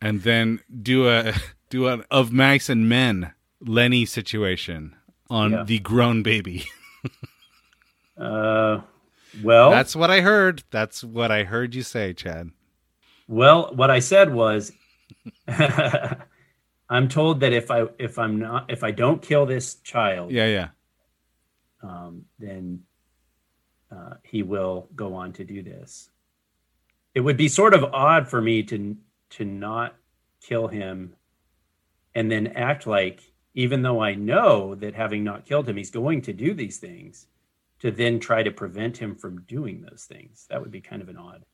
and 0.00 0.22
then 0.22 0.60
do 0.82 1.08
a 1.08 1.34
Do 1.70 1.86
an 1.88 2.04
of 2.10 2.32
mice 2.32 2.68
and 2.68 2.88
men 2.88 3.32
Lenny 3.60 4.04
situation 4.06 4.94
on 5.28 5.50
Yeah. 5.52 5.64
the 5.64 5.78
grown 5.78 6.22
baby. 6.22 6.64
Uh, 8.18 8.80
well, 9.44 9.70
That's 9.70 9.94
what 9.94 10.10
I 10.10 10.22
heard. 10.22 10.64
That's 10.70 11.04
what 11.04 11.30
I 11.30 11.44
heard 11.44 11.74
you 11.74 11.82
say, 11.82 12.14
Chad. 12.14 12.50
well, 13.28 13.70
what 13.74 13.90
I 13.90 13.98
said 13.98 14.32
was, 14.32 14.72
I'm 16.88 17.08
told 17.08 17.40
that 17.40 17.52
if 17.52 17.70
I 17.70 17.86
if 17.98 18.18
I'm 18.18 18.38
not 18.38 18.70
if 18.70 18.84
I 18.84 18.90
don't 18.92 19.20
kill 19.20 19.44
this 19.44 19.74
child, 19.76 20.30
Yeah, 20.32 20.46
yeah. 20.46 20.68
um, 21.82 22.24
then 22.38 22.84
uh, 23.90 24.14
he 24.22 24.42
will 24.42 24.88
go 24.94 25.14
on 25.14 25.32
to 25.34 25.44
do 25.44 25.62
this. 25.62 26.08
It 27.14 27.20
would 27.20 27.36
be 27.36 27.48
sort 27.48 27.74
of 27.74 27.84
odd 27.92 28.28
for 28.28 28.40
me 28.40 28.62
to 28.64 28.96
to 29.30 29.44
not 29.44 29.96
kill 30.40 30.68
him, 30.68 31.15
and 32.16 32.30
then 32.32 32.46
act 32.48 32.86
like, 32.86 33.20
even 33.54 33.82
though 33.82 34.00
I 34.00 34.14
know 34.14 34.74
that 34.76 34.94
having 34.94 35.22
not 35.22 35.44
killed 35.44 35.68
him, 35.68 35.76
he's 35.76 35.90
going 35.90 36.22
to 36.22 36.32
do 36.32 36.54
these 36.54 36.78
things, 36.78 37.26
to 37.80 37.90
then 37.90 38.18
try 38.18 38.42
to 38.42 38.50
prevent 38.50 38.96
him 38.96 39.14
from 39.14 39.42
doing 39.42 39.82
those 39.82 40.04
things. 40.04 40.46
That 40.48 40.60
would 40.62 40.70
be 40.70 40.80
kind 40.80 41.02
of 41.02 41.10
an 41.10 41.18
odd 41.18 41.44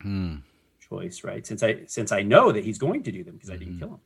Hmm. 0.00 0.36
choice, 0.88 1.24
right? 1.24 1.44
Since 1.44 1.62
I 1.64 1.84
since 1.86 2.12
I 2.12 2.22
know 2.22 2.52
that 2.52 2.64
he's 2.64 2.78
going 2.78 3.02
to 3.02 3.12
do 3.12 3.24
them 3.24 3.34
because 3.34 3.50
I 3.50 3.56
didn't 3.56 3.74
Mhm. 3.74 3.78
kill 3.80 3.88
him, 3.94 4.00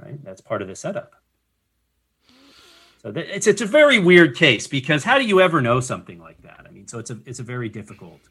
right? 0.00 0.24
That's 0.24 0.40
part 0.40 0.62
of 0.62 0.68
the 0.68 0.76
setup. 0.76 1.16
So 3.02 3.10
that, 3.10 3.34
it's 3.34 3.48
it's 3.48 3.60
a 3.60 3.66
very 3.66 3.98
weird 3.98 4.36
case 4.36 4.68
because 4.68 5.02
how 5.02 5.18
do 5.18 5.24
you 5.24 5.40
ever 5.40 5.60
know 5.60 5.80
something 5.80 6.20
like 6.20 6.40
that? 6.42 6.64
I 6.68 6.70
mean, 6.70 6.86
so 6.86 7.00
it's 7.00 7.10
a 7.10 7.18
it's 7.26 7.40
a 7.40 7.42
very 7.42 7.68
difficult 7.68 8.28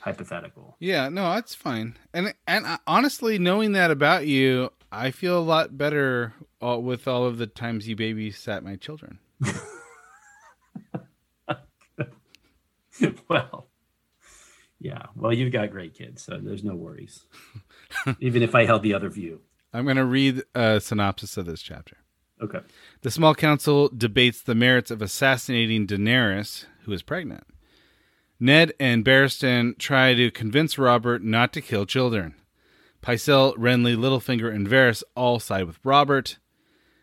hypothetical. 0.00 0.76
Yeah, 0.80 1.08
no, 1.10 1.34
that's 1.34 1.54
fine. 1.54 1.98
And 2.14 2.34
and 2.46 2.64
uh, 2.66 2.78
honestly, 2.86 3.38
knowing 3.38 3.72
that 3.72 3.90
about 3.90 4.26
you, 4.26 4.72
I 4.90 5.10
feel 5.10 5.38
a 5.38 5.40
lot 5.40 5.76
better 5.76 6.34
all, 6.60 6.82
with 6.82 7.06
all 7.06 7.24
of 7.26 7.38
the 7.38 7.46
times 7.46 7.86
you 7.88 7.96
babysat 7.96 8.62
my 8.62 8.76
children. 8.76 9.18
well, 13.28 13.68
yeah. 14.80 15.06
Well, 15.14 15.32
you've 15.32 15.52
got 15.52 15.70
great 15.70 15.94
kids, 15.94 16.22
so 16.22 16.38
there's 16.42 16.64
no 16.64 16.74
worries. 16.74 17.26
Even 18.20 18.42
if 18.42 18.54
I 18.54 18.64
held 18.64 18.82
the 18.82 18.94
other 18.94 19.10
view. 19.10 19.40
I'm 19.72 19.84
going 19.84 19.96
to 19.96 20.04
read 20.04 20.42
a 20.54 20.80
synopsis 20.80 21.36
of 21.36 21.46
this 21.46 21.60
chapter. 21.60 21.98
Okay. 22.40 22.60
The 23.02 23.10
small 23.10 23.34
council 23.34 23.88
debates 23.88 24.40
the 24.40 24.54
merits 24.54 24.90
of 24.90 25.02
assassinating 25.02 25.86
Daenerys, 25.86 26.66
who 26.84 26.92
is 26.92 27.02
pregnant. 27.02 27.44
Ned 28.40 28.72
and 28.78 29.04
Barristan 29.04 29.76
try 29.78 30.14
to 30.14 30.30
convince 30.30 30.78
Robert 30.78 31.22
not 31.22 31.52
to 31.54 31.60
kill 31.60 31.84
children. 31.86 32.34
Pycelle, 33.08 33.56
Renly, 33.56 33.96
Littlefinger, 33.96 34.54
and 34.54 34.68
Varys 34.68 35.02
all 35.16 35.40
side 35.40 35.64
with 35.64 35.80
Robert. 35.82 36.36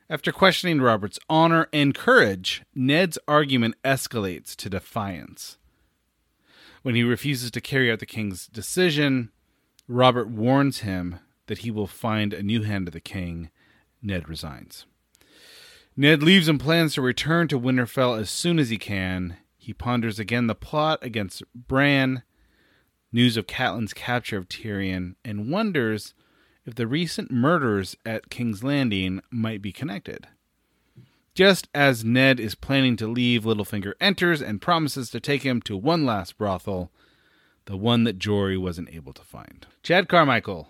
After 0.08 0.32
questioning 0.32 0.80
Robert's 0.80 1.18
honor 1.28 1.68
and 1.74 1.96
courage, 1.96 2.62
Ned's 2.76 3.18
argument 3.28 3.74
escalates 3.84 4.56
to 4.58 4.70
defiance. 4.70 5.58
When 6.84 6.94
he 6.94 7.02
refuses 7.02 7.50
to 7.50 7.60
carry 7.60 7.92
out 7.92 7.98
the 7.98 8.06
king's 8.06 8.46
decision, 8.46 9.32
Robert 9.88 10.30
warns 10.30 10.82
him 10.82 11.22
that 11.48 11.60
he 11.60 11.72
will 11.72 11.88
find 11.88 12.36
a 12.36 12.44
new 12.44 12.62
hand 12.62 12.86
to 12.86 12.92
the 12.92 13.00
king. 13.00 13.50
Ned 14.00 14.30
resigns. 14.30 14.86
Ned 15.98 16.22
leaves 16.22 16.48
and 16.48 16.60
plans 16.60 16.94
to 16.94 17.02
return 17.02 17.48
to 17.48 17.60
Winterfell 17.60 18.20
as 18.20 18.30
soon 18.30 18.60
as 18.60 18.70
he 18.70 18.78
can. 18.78 19.38
He 19.58 19.74
ponders 19.74 20.20
again 20.20 20.46
the 20.46 20.54
plot 20.54 21.00
against 21.02 21.42
Bran, 21.56 22.22
news 23.16 23.38
of 23.38 23.48
Catelyn's 23.48 23.94
capture 23.94 24.38
of 24.38 24.50
Tyrion, 24.50 25.16
and 25.24 25.50
wonders 25.50 26.14
if 26.66 26.76
the 26.76 26.86
recent 26.86 27.32
murders 27.32 27.96
at 28.06 28.30
King's 28.30 28.62
Landing 28.62 29.22
might 29.32 29.62
be 29.62 29.72
connected. 29.72 30.28
Just 31.34 31.70
as 31.74 32.04
Ned 32.04 32.40
is 32.42 32.56
planning 32.56 32.98
to 32.98 33.08
leave, 33.08 33.44
Littlefinger 33.44 33.94
enters 34.02 34.42
and 34.42 34.62
promises 34.62 35.10
to 35.12 35.20
take 35.22 35.44
him 35.44 35.62
to 35.62 35.78
one 35.78 36.06
last 36.06 36.38
brothel, 36.38 36.92
the 37.66 37.78
one 37.78 38.04
that 38.04 38.20
Jory 38.20 38.58
wasn't 38.58 38.94
able 38.94 39.14
to 39.14 39.22
find. 39.22 39.66
Chad 39.82 40.10
Carmichael, 40.10 40.68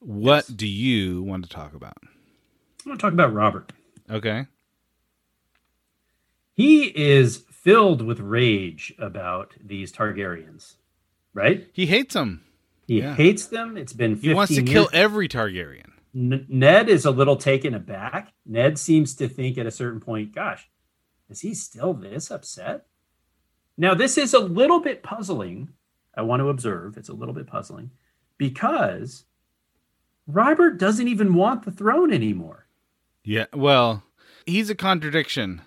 what 0.00 0.48
Yes. 0.48 0.56
do 0.56 0.66
you 0.66 1.22
want 1.22 1.44
to 1.44 1.50
talk 1.50 1.74
about? 1.74 1.96
I 2.02 2.88
want 2.88 3.00
to 3.00 3.04
talk 3.06 3.12
about 3.14 3.32
Robert. 3.32 3.72
Okay. 4.10 4.46
He 6.52 6.84
is 6.96 7.38
filled 7.50 8.02
with 8.02 8.20
rage 8.20 8.92
about 8.98 9.54
these 9.62 9.92
Targaryens, 9.92 10.76
right? 11.34 11.68
He 11.72 11.86
hates 11.86 12.14
them. 12.14 12.44
He 12.86 12.98
Yeah. 13.00 13.14
hates 13.14 13.46
them. 13.46 13.76
It's 13.76 13.92
been 13.92 14.14
15 14.16 14.30
He 14.30 14.34
wants 14.34 14.54
to 14.54 14.60
years. 14.62 14.68
kill 14.70 14.88
every 14.92 15.28
Targaryen. 15.28 15.90
N- 16.14 16.44
Ned 16.48 16.88
is 16.88 17.04
a 17.04 17.10
little 17.12 17.36
taken 17.36 17.72
aback. 17.74 18.32
Ned 18.44 18.78
seems 18.78 19.14
to 19.16 19.28
think 19.28 19.56
at 19.58 19.66
a 19.66 19.70
certain 19.70 20.00
point, 20.00 20.34
gosh, 20.34 20.68
is 21.28 21.40
he 21.40 21.54
still 21.54 21.94
this 21.94 22.30
upset? 22.30 22.86
Now, 23.78 23.94
this 23.94 24.18
is 24.18 24.34
a 24.34 24.40
little 24.40 24.80
bit 24.80 25.02
puzzling. 25.04 25.70
I 26.16 26.22
want 26.22 26.40
to 26.40 26.48
observe 26.48 26.96
it's 26.96 27.08
a 27.08 27.14
little 27.14 27.32
bit 27.34 27.46
puzzling 27.46 27.92
because 28.36 29.24
Robert 30.26 30.78
doesn't 30.78 31.06
even 31.08 31.34
want 31.34 31.64
the 31.64 31.70
throne 31.70 32.12
anymore. 32.12 32.66
Yeah. 33.24 33.46
Well, 33.54 34.02
he's 34.46 34.68
a 34.70 34.74
contradiction. 34.74 35.62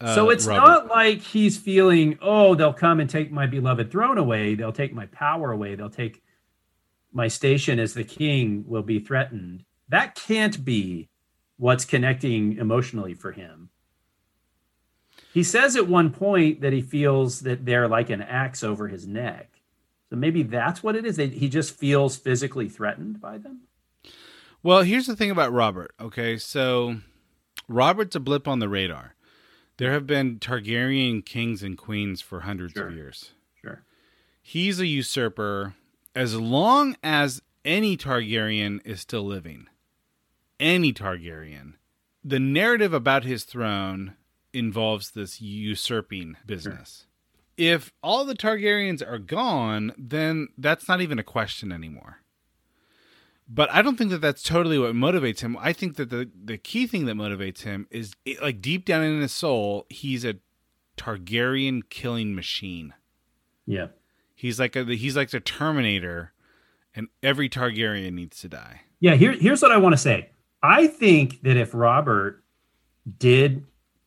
Uh, 0.00 0.14
so 0.14 0.30
it's 0.30 0.46
Robert. 0.46 0.66
not 0.66 0.86
like 0.88 1.20
he's 1.20 1.56
feeling, 1.56 2.18
oh, 2.22 2.54
they'll 2.54 2.72
come 2.72 3.00
and 3.00 3.10
take 3.10 3.32
my 3.32 3.46
beloved 3.46 3.90
throne 3.90 4.18
away. 4.18 4.54
They'll 4.54 4.72
take 4.72 4.94
my 4.94 5.06
power 5.06 5.50
away. 5.50 5.74
They'll 5.74 5.90
take 5.90 6.22
my 7.12 7.28
station 7.28 7.80
as 7.80 7.94
the 7.94 8.04
king 8.04 8.64
will 8.66 8.82
be 8.82 9.00
threatened. 9.00 9.64
That 9.88 10.14
can't 10.14 10.64
be 10.64 11.08
what's 11.56 11.84
connecting 11.84 12.58
emotionally 12.58 13.14
for 13.14 13.32
him. 13.32 13.70
He 15.34 15.42
says 15.42 15.76
at 15.76 15.88
one 15.88 16.10
point 16.10 16.60
that 16.60 16.72
he 16.72 16.80
feels 16.80 17.40
that 17.40 17.64
they're 17.64 17.88
like 17.88 18.10
an 18.10 18.22
axe 18.22 18.62
over 18.62 18.88
his 18.88 19.06
neck. 19.06 19.60
So 20.10 20.16
maybe 20.16 20.42
that's 20.42 20.82
what 20.82 20.96
it 20.96 21.04
is. 21.04 21.16
That 21.16 21.32
he 21.32 21.48
just 21.48 21.76
feels 21.76 22.16
physically 22.16 22.68
threatened 22.68 23.20
by 23.20 23.38
them. 23.38 23.62
Well, 24.62 24.82
here's 24.82 25.06
the 25.06 25.16
thing 25.16 25.30
about 25.30 25.52
Robert. 25.52 25.92
Okay, 26.00 26.38
so 26.38 26.98
Robert's 27.68 28.16
a 28.16 28.20
blip 28.20 28.48
on 28.48 28.58
the 28.58 28.68
radar. 28.68 29.14
There 29.78 29.92
have 29.92 30.06
been 30.06 30.38
Targaryen 30.38 31.24
kings 31.24 31.62
and 31.62 31.78
queens 31.78 32.20
for 32.20 32.40
hundreds 32.40 32.74
Sure. 32.74 32.88
of 32.88 32.94
years. 32.94 33.32
Sure. 33.60 33.82
He's 34.42 34.78
a 34.80 34.86
usurper 34.86 35.74
as 36.14 36.34
long 36.34 36.96
as 37.02 37.42
any 37.64 37.96
Targaryen 37.96 38.80
is 38.84 39.00
still 39.00 39.24
living. 39.24 39.66
Any 40.60 40.92
Targaryen. 40.92 41.74
The 42.24 42.40
narrative 42.40 42.92
about 42.92 43.24
his 43.24 43.44
throne 43.44 44.16
involves 44.52 45.12
this 45.12 45.40
usurping 45.40 46.36
business. 46.44 47.06
If 47.56 47.92
all 48.02 48.24
the 48.24 48.34
Targaryens 48.34 49.02
are 49.06 49.18
gone, 49.18 49.92
then 49.96 50.48
that's 50.56 50.88
not 50.88 51.00
even 51.00 51.18
a 51.18 51.24
question 51.24 51.70
anymore. 51.72 52.18
But 53.48 53.70
I 53.72 53.80
don't 53.80 53.96
think 53.96 54.10
that 54.10 54.20
that's 54.20 54.42
totally 54.42 54.78
what 54.78 54.92
motivates 54.92 55.40
him. 55.40 55.56
I 55.58 55.72
think 55.72 55.96
that 55.96 56.10
the 56.10 56.30
the 56.44 56.58
key 56.58 56.86
thing 56.86 57.06
that 57.06 57.16
motivates 57.16 57.62
him 57.62 57.86
is 57.90 58.14
it, 58.24 58.42
like 58.42 58.60
deep 58.60 58.84
down 58.84 59.02
in 59.02 59.20
his 59.20 59.32
soul, 59.32 59.86
he's 59.88 60.24
a 60.24 60.36
Targaryen 60.98 61.82
killing 61.88 62.34
machine. 62.34 62.92
Yeah. 63.66 63.88
He's 64.34 64.60
like 64.60 64.76
a 64.76 64.84
he's 64.84 65.16
like 65.16 65.30
the 65.30 65.40
Terminator, 65.40 66.32
and 66.94 67.08
every 67.22 67.48
Targaryen 67.48 68.12
needs 68.12 68.40
to 68.40 68.48
die. 68.48 68.82
Yeah, 69.00 69.14
here, 69.14 69.32
here's 69.32 69.62
what 69.62 69.72
I 69.72 69.78
want 69.78 69.94
to 69.94 69.98
say. 69.98 70.30
I 70.62 70.88
think 70.88 71.42
that 71.42 71.56
if 71.56 71.72
Robert 71.72 72.42
did 73.18 73.64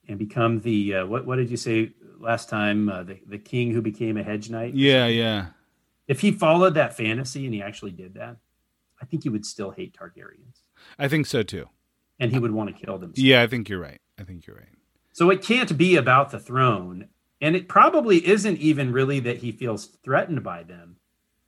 and 0.07 0.19
become 0.19 0.59
the 0.59 0.95
uh, 0.95 1.05
what 1.05 1.25
what 1.25 1.37
did 1.37 1.49
you 1.49 1.57
say 1.57 1.93
last 2.19 2.49
time 2.49 2.89
uh, 2.89 3.03
the 3.03 3.19
the 3.27 3.37
king 3.37 3.71
who 3.71 3.81
became 3.81 4.17
a 4.17 4.23
hedge 4.23 4.49
knight? 4.49 4.73
Yeah, 4.75 5.07
yeah. 5.07 5.47
If 6.07 6.21
he 6.21 6.31
followed 6.31 6.75
that 6.75 6.95
fantasy 6.95 7.45
and 7.45 7.53
he 7.53 7.61
actually 7.61 7.91
did 7.91 8.13
that, 8.15 8.37
I 9.01 9.05
think 9.05 9.23
he 9.23 9.29
would 9.29 9.45
still 9.45 9.71
hate 9.71 9.95
Targaryens 9.97 10.61
I 10.99 11.07
think 11.07 11.25
so 11.25 11.43
too. 11.43 11.67
and 12.19 12.31
he 12.31 12.39
would 12.39 12.51
want 12.51 12.75
to 12.75 12.85
kill 12.85 12.97
them. 12.97 13.13
Yeah, 13.15 13.41
I 13.41 13.47
think 13.47 13.67
you're 13.69 13.79
right. 13.79 13.99
I 14.19 14.23
think 14.23 14.45
you're 14.47 14.55
right. 14.57 14.75
So 15.13 15.29
it 15.29 15.41
can't 15.41 15.77
be 15.77 15.95
about 15.95 16.29
the 16.31 16.39
throne, 16.39 17.09
and 17.41 17.55
it 17.55 17.67
probably 17.67 18.25
isn't 18.27 18.57
even 18.59 18.91
really 18.93 19.19
that 19.21 19.37
he 19.37 19.51
feels 19.51 19.85
threatened 20.05 20.43
by 20.43 20.63
them. 20.63 20.97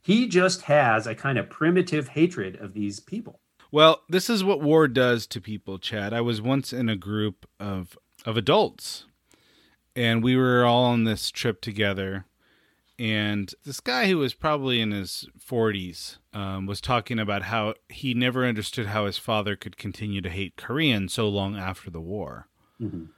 He 0.02 0.28
just 0.28 0.64
has 0.64 1.08
a 1.08 1.16
kind 1.16 1.38
of 1.38 1.50
primitive 1.50 2.10
hatred 2.10 2.58
of 2.58 2.74
these 2.74 3.00
people. 3.00 3.40
Well, 3.72 4.02
this 4.10 4.30
is 4.30 4.44
what 4.44 4.62
war 4.62 4.88
does 4.88 5.26
to 5.28 5.40
people, 5.42 5.80
Chad. 5.80 6.14
I 6.14 6.22
was 6.22 6.42
once 6.42 6.74
in 6.74 6.90
a 6.90 6.96
group 6.96 7.48
of 7.60 7.98
of 8.26 8.36
adults, 8.38 9.06
and 9.96 10.24
we 10.24 10.36
were 10.36 10.66
all 10.66 10.86
on 10.86 11.04
this 11.06 11.32
trip 11.32 11.62
together. 11.62 12.26
And 13.00 13.54
this 13.66 13.80
guy 13.80 14.08
who 14.08 14.20
was 14.20 14.34
probably 14.34 14.80
in 14.80 14.92
his 14.92 15.28
40s 15.40 16.18
um, 16.32 16.68
was 16.68 16.80
talking 16.80 17.18
about 17.18 17.44
how 17.44 17.74
he 17.90 18.14
never 18.14 18.46
understood 18.46 18.88
how 18.88 19.08
his 19.08 19.18
father 19.18 19.56
could 19.56 19.78
continue 19.78 20.22
to 20.22 20.30
hate 20.30 20.56
Korean 20.58 21.10
so 21.10 21.28
long 21.28 21.58
after 21.58 21.90
the 21.90 22.02
war. 22.02 22.48
Mhm. 22.80 23.10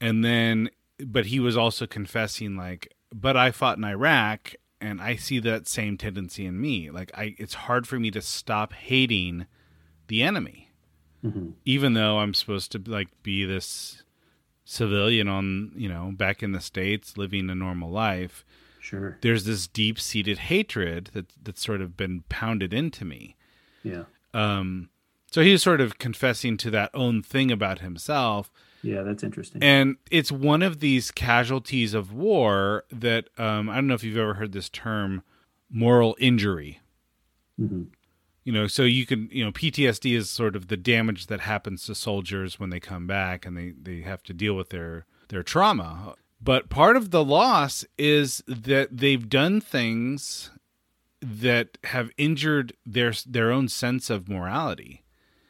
And 0.00 0.24
then, 0.24 0.70
but 0.98 1.26
he 1.26 1.38
was 1.38 1.56
also 1.56 1.86
confessing, 1.86 2.56
like, 2.56 2.94
but 3.14 3.36
I 3.36 3.50
fought 3.50 3.76
in 3.76 3.84
Iraq 3.84 4.54
and 4.80 5.00
I 5.00 5.16
see 5.16 5.38
that 5.40 5.68
same 5.68 5.96
tendency 5.96 6.44
in 6.46 6.60
me. 6.60 6.90
Like, 6.90 7.12
I, 7.16 7.36
it's 7.38 7.54
hard 7.54 7.86
for 7.86 8.00
me 8.00 8.10
to 8.10 8.20
stop 8.20 8.72
hating 8.72 9.46
the 10.08 10.22
enemy. 10.22 10.70
Mm-hmm. 11.24 11.50
Even 11.64 11.92
though 11.94 12.18
I'm 12.18 12.34
supposed 12.34 12.72
to 12.72 12.82
like 12.84 13.08
be 13.22 13.44
this 13.44 14.02
civilian 14.64 15.28
on, 15.28 15.72
you 15.76 15.88
know, 15.88 16.12
back 16.16 16.42
in 16.42 16.52
the 16.52 16.60
states 16.60 17.16
living 17.16 17.48
a 17.48 17.54
normal 17.54 17.90
life, 17.90 18.44
Sure. 18.82 19.16
there's 19.22 19.44
this 19.44 19.68
deep-seated 19.68 20.38
hatred 20.38 21.10
that 21.14 21.26
that's 21.40 21.62
sort 21.64 21.80
of 21.80 21.96
been 21.96 22.24
pounded 22.28 22.74
into 22.74 23.04
me. 23.04 23.36
Yeah. 23.84 24.04
Um 24.34 24.90
so 25.30 25.40
he's 25.42 25.62
sort 25.62 25.80
of 25.80 25.98
confessing 25.98 26.56
to 26.58 26.70
that 26.72 26.90
own 26.92 27.22
thing 27.22 27.50
about 27.50 27.78
himself. 27.78 28.50
Yeah, 28.82 29.02
that's 29.02 29.22
interesting. 29.22 29.62
And 29.62 29.96
it's 30.10 30.30
one 30.32 30.60
of 30.62 30.80
these 30.80 31.10
casualties 31.10 31.94
of 31.94 32.12
war 32.12 32.84
that 32.90 33.28
um, 33.38 33.70
I 33.70 33.76
don't 33.76 33.86
know 33.86 33.94
if 33.94 34.02
you've 34.04 34.18
ever 34.18 34.34
heard 34.34 34.52
this 34.52 34.68
term, 34.68 35.22
moral 35.70 36.16
injury. 36.18 36.80
Mhm. 37.58 37.86
You 38.44 38.52
know, 38.52 38.66
so 38.66 38.82
you 38.82 39.06
can, 39.06 39.28
you 39.32 39.44
know, 39.44 39.52
PTSD 39.52 40.16
is 40.16 40.28
sort 40.28 40.56
of 40.56 40.66
the 40.66 40.76
damage 40.76 41.28
that 41.28 41.40
happens 41.40 41.84
to 41.86 41.94
soldiers 41.94 42.58
when 42.58 42.70
they 42.70 42.80
come 42.80 43.06
back 43.06 43.46
and 43.46 43.56
they, 43.56 43.72
they 43.80 44.00
have 44.00 44.22
to 44.24 44.34
deal 44.34 44.54
with 44.54 44.70
their 44.70 45.06
their 45.28 45.42
trauma. 45.44 46.14
But 46.44 46.68
part 46.68 46.96
of 46.96 47.10
the 47.10 47.24
loss 47.24 47.84
is 47.96 48.42
that 48.48 48.96
they've 48.96 49.28
done 49.28 49.60
things 49.60 50.50
that 51.20 51.78
have 51.84 52.10
injured 52.16 52.72
their 52.84 53.12
their 53.26 53.52
own 53.52 53.68
sense 53.68 54.10
of 54.10 54.28
morality 54.28 55.04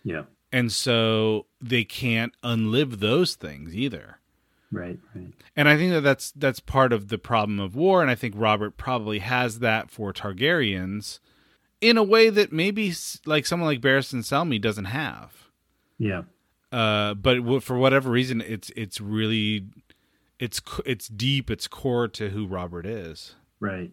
Yeah. 0.04 0.24
and 0.52 0.70
so 0.70 1.46
they 1.62 1.82
can't 1.84 2.34
unlive 2.44 3.00
those 3.00 3.34
things 3.36 3.74
either 3.74 4.18
Right. 4.70 4.98
Right. 5.14 5.32
and 5.56 5.68
i 5.70 5.76
think 5.78 5.92
that 5.92 6.02
that's 6.02 6.30
that's 6.32 6.60
part 6.60 6.92
of 6.92 7.08
the 7.08 7.16
problem 7.16 7.58
of 7.58 7.74
war 7.74 8.02
and 8.02 8.10
i 8.10 8.14
think 8.14 8.34
robert 8.36 8.76
probably 8.76 9.20
has 9.20 9.60
that 9.60 9.90
for 9.90 10.12
targaryens 10.12 11.20
in 11.80 11.96
a 11.96 12.02
way 12.02 12.28
that 12.28 12.52
maybe 12.52 12.92
like 13.24 13.46
someone 13.46 13.66
like 13.66 13.80
barristan 13.80 14.20
selmy 14.20 14.60
doesn't 14.60 14.86
have 14.86 15.48
Yeah. 15.96 16.22
uh 16.70 17.14
but 17.14 17.62
for 17.62 17.78
whatever 17.78 18.10
reason 18.10 18.42
it's 18.42 18.70
it's 18.76 19.00
really 19.00 19.64
it's 20.42 20.60
it's 20.84 21.08
deep 21.08 21.50
it's 21.50 21.68
core 21.68 22.08
to 22.08 22.30
who 22.30 22.46
robert 22.46 22.86
is 22.86 23.36
Right. 23.62 23.92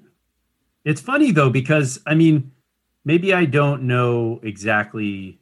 It's 0.83 0.99
funny 0.99 1.31
though 1.31 1.51
because 1.51 1.99
I 2.07 2.15
mean, 2.15 2.51
maybe 3.05 3.35
I 3.35 3.45
don't 3.45 3.83
know 3.83 4.39
exactly. 4.41 5.39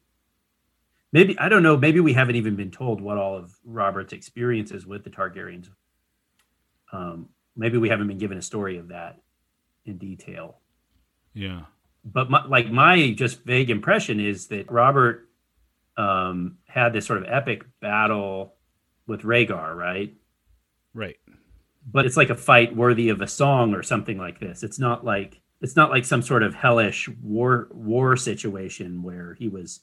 Maybe 1.13 1.39
I 1.39 1.47
don't 1.47 1.63
know. 1.63 1.77
Maybe 1.77 2.01
we 2.01 2.11
haven't 2.11 2.35
even 2.35 2.57
been 2.57 2.69
told 2.69 2.99
what 2.99 3.17
all 3.17 3.37
of 3.37 3.57
Robert's 3.63 4.11
experiences 4.11 4.85
with 4.85 5.05
the 5.05 5.09
Targaryens. 5.09 5.69
Um, 6.91 7.29
maybe 7.55 7.77
we 7.77 7.87
haven't 7.87 8.09
been 8.09 8.17
given 8.17 8.37
a 8.37 8.41
story 8.41 8.77
of 8.77 8.89
that 8.89 9.17
in 9.85 9.97
detail. 9.97 10.57
yeah 11.33 11.61
But 12.03 12.29
my, 12.29 12.45
like 12.45 12.69
my 12.69 13.11
just 13.11 13.45
vague 13.45 13.69
impression 13.69 14.19
is 14.19 14.47
that 14.47 14.69
Robert 14.69 15.29
um, 15.95 16.57
had 16.67 16.91
this 16.91 17.05
sort 17.05 17.19
of 17.19 17.29
epic 17.29 17.63
battle 17.79 18.55
with 19.07 19.21
Rhaegar, 19.21 19.73
right? 19.73 20.13
Right 20.97 21.17
but 21.89 22.05
it's 22.05 22.17
like 22.17 22.29
a 22.29 22.35
fight 22.35 22.75
worthy 22.75 23.07
of 23.07 23.21
a 23.21 23.27
song 23.27 23.73
or 23.73 23.81
something 23.81 24.17
like 24.17 24.41
this. 24.41 24.61
It's 24.61 24.77
not 24.77 25.05
like 25.05 25.39
it's 25.61 25.77
not 25.77 25.89
like 25.89 26.03
some 26.03 26.21
sort 26.21 26.43
of 26.43 26.53
hellish 26.53 27.07
war 27.23 27.69
war 27.71 28.17
situation 28.17 29.03
where 29.03 29.35
he 29.39 29.47
was 29.47 29.79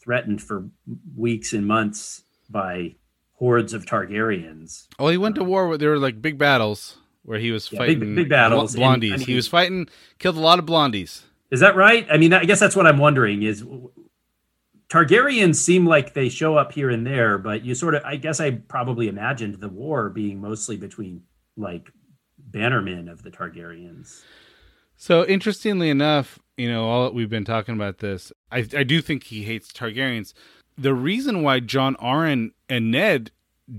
threatened 0.00 0.40
for 0.40 0.68
weeks 1.16 1.52
and 1.52 1.66
months 1.66 2.22
by 2.48 2.94
hordes 3.34 3.72
of 3.74 3.84
Targaryens. 3.84 4.86
oh 5.00 5.08
he 5.08 5.16
went 5.16 5.34
to 5.34 5.44
war 5.44 5.66
where 5.66 5.76
there 5.78 5.90
were 5.90 5.98
like 5.98 6.22
big 6.22 6.38
battles 6.38 6.98
where 7.24 7.38
he 7.40 7.50
was 7.50 7.70
Yeah, 7.72 7.78
fighting 7.80 8.14
big 8.14 8.28
battles, 8.28 8.76
bl- 8.76 8.84
and, 8.84 9.02
blondies 9.02 9.12
I 9.14 9.16
mean- 9.16 9.26
he 9.26 9.34
was 9.34 9.48
fighting 9.48 9.88
killed 10.20 10.36
a 10.36 10.40
lot 10.40 10.58
of 10.60 10.66
blondies 10.66 11.22
Is 11.50 11.60
that 11.60 11.74
right? 11.74 12.06
I 12.10 12.16
mean, 12.16 12.32
I 12.32 12.44
guess 12.44 12.60
that's 12.60 12.76
what 12.76 12.86
I'm 12.86 12.98
wondering 12.98 13.42
is 13.42 13.64
Targaryens 14.90 15.54
seem 15.56 15.86
like 15.86 16.14
they 16.14 16.28
show 16.28 16.56
up 16.56 16.72
here 16.72 16.90
and 16.90 17.06
there, 17.06 17.38
but 17.38 17.64
you 17.64 17.74
sort 17.74 17.94
of 17.94 18.02
I 18.04 18.16
guess 18.16 18.40
I 18.40 18.50
probably 18.50 19.08
imagined 19.08 19.56
the 19.60 19.68
war 19.68 20.10
being 20.10 20.40
mostly 20.40 20.76
between 20.76 21.22
like 21.56 21.90
bannermen 22.50 23.10
of 23.10 23.22
the 23.22 23.30
Targaryens. 23.30 24.22
So 24.96 25.24
interestingly 25.24 25.88
enough, 25.90 26.38
you 26.56 26.70
know, 26.70 26.84
all 26.88 27.10
we've 27.12 27.30
been 27.30 27.44
talking 27.44 27.74
about 27.74 27.98
this. 27.98 28.32
I 28.50 28.66
I 28.76 28.82
do 28.82 29.00
think 29.00 29.24
he 29.24 29.44
hates 29.44 29.72
Targaryens. 29.72 30.34
The 30.76 30.94
reason 30.94 31.42
why 31.42 31.60
John 31.60 31.94
Arryn 31.96 32.50
and 32.68 32.90
Ned 32.90 33.30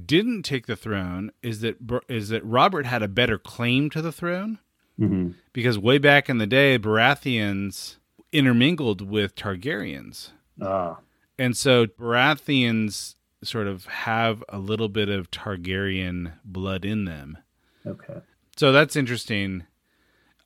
didn't 0.06 0.44
take 0.44 0.68
the 0.68 0.76
throne 0.78 1.32
is 1.44 1.60
that 1.60 1.76
is 2.08 2.30
that 2.30 2.46
Robert 2.46 2.86
had 2.86 3.04
a 3.04 3.08
better 3.10 3.38
claim 3.38 3.90
to 3.90 4.02
the 4.02 4.12
throne 4.14 4.60
Mm-hmm. 5.00 5.32
because 5.52 5.80
way 5.80 5.98
back 5.98 6.30
in 6.30 6.38
the 6.38 6.46
day, 6.46 6.78
Baratheons 6.78 7.96
intermingled 8.32 9.02
with 9.02 9.36
Targaryens, 9.36 10.30
Ah, 10.62 11.00
and 11.38 11.56
so 11.56 11.86
Baratheons 11.86 13.16
sort 13.44 13.68
of 13.68 13.86
have 13.86 14.44
a 14.50 14.60
little 14.60 14.90
bit 14.90 15.10
of 15.10 15.32
Targaryen 15.32 16.34
blood 16.46 16.86
in 16.86 17.06
them. 17.06 17.38
okay. 17.86 18.22
So 18.58 18.72
that's 18.72 18.96
interesting. 18.96 19.64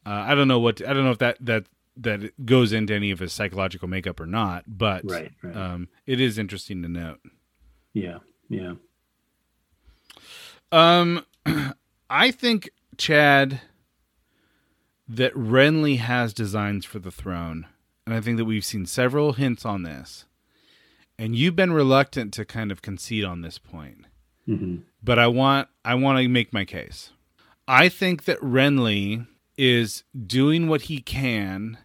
Uh, 0.05 0.09
I 0.27 0.35
don't 0.35 0.47
know 0.47 0.59
what 0.59 0.87
I 0.87 0.93
don't 0.93 1.03
know 1.03 1.11
if 1.11 1.17
that 1.17 1.37
that 1.41 1.65
that 1.97 2.45
goes 2.45 2.71
into 2.71 2.93
any 2.93 3.11
of 3.11 3.19
his 3.19 3.33
psychological 3.33 3.87
makeup 3.87 4.19
or 4.19 4.25
not, 4.25 4.63
but 4.67 5.01
Right, 5.05 5.31
right. 5.41 5.55
Um, 5.55 5.87
it 6.05 6.21
is 6.21 6.37
interesting 6.37 6.81
to 6.83 6.87
note. 6.87 7.19
Yeah, 7.93 8.19
yeah. 8.49 8.73
Um, 10.71 11.25
I 12.09 12.31
think 12.31 12.69
Chad 12.97 13.61
that 15.07 15.33
Renly 15.33 15.97
has 15.99 16.33
designs 16.33 16.85
for 16.85 16.99
the 16.99 17.11
throne, 17.11 17.67
and 18.05 18.13
I 18.15 18.21
think 18.21 18.37
that 18.37 18.45
we've 18.45 18.65
seen 18.65 18.85
several 18.85 19.33
hints 19.33 19.65
on 19.65 19.83
this. 19.83 20.25
And 21.17 21.35
you've 21.35 21.55
been 21.55 21.71
reluctant 21.71 22.33
to 22.33 22.45
kind 22.45 22.71
of 22.71 22.81
concede 22.81 23.23
on 23.23 23.41
this 23.41 23.57
point. 23.57 24.05
hmm 24.45 24.77
but 25.03 25.19
I 25.19 25.27
want 25.27 25.67
I 25.83 25.95
want 25.95 26.19
to 26.19 26.27
make 26.27 26.51
my 26.51 26.65
case. 26.65 27.11
I 27.67 27.89
think 27.89 28.25
that 28.25 28.39
Renly 28.41 29.27
is 29.57 30.03
doing 30.25 30.67
what 30.67 30.83
he 30.83 30.99
can 30.99 31.77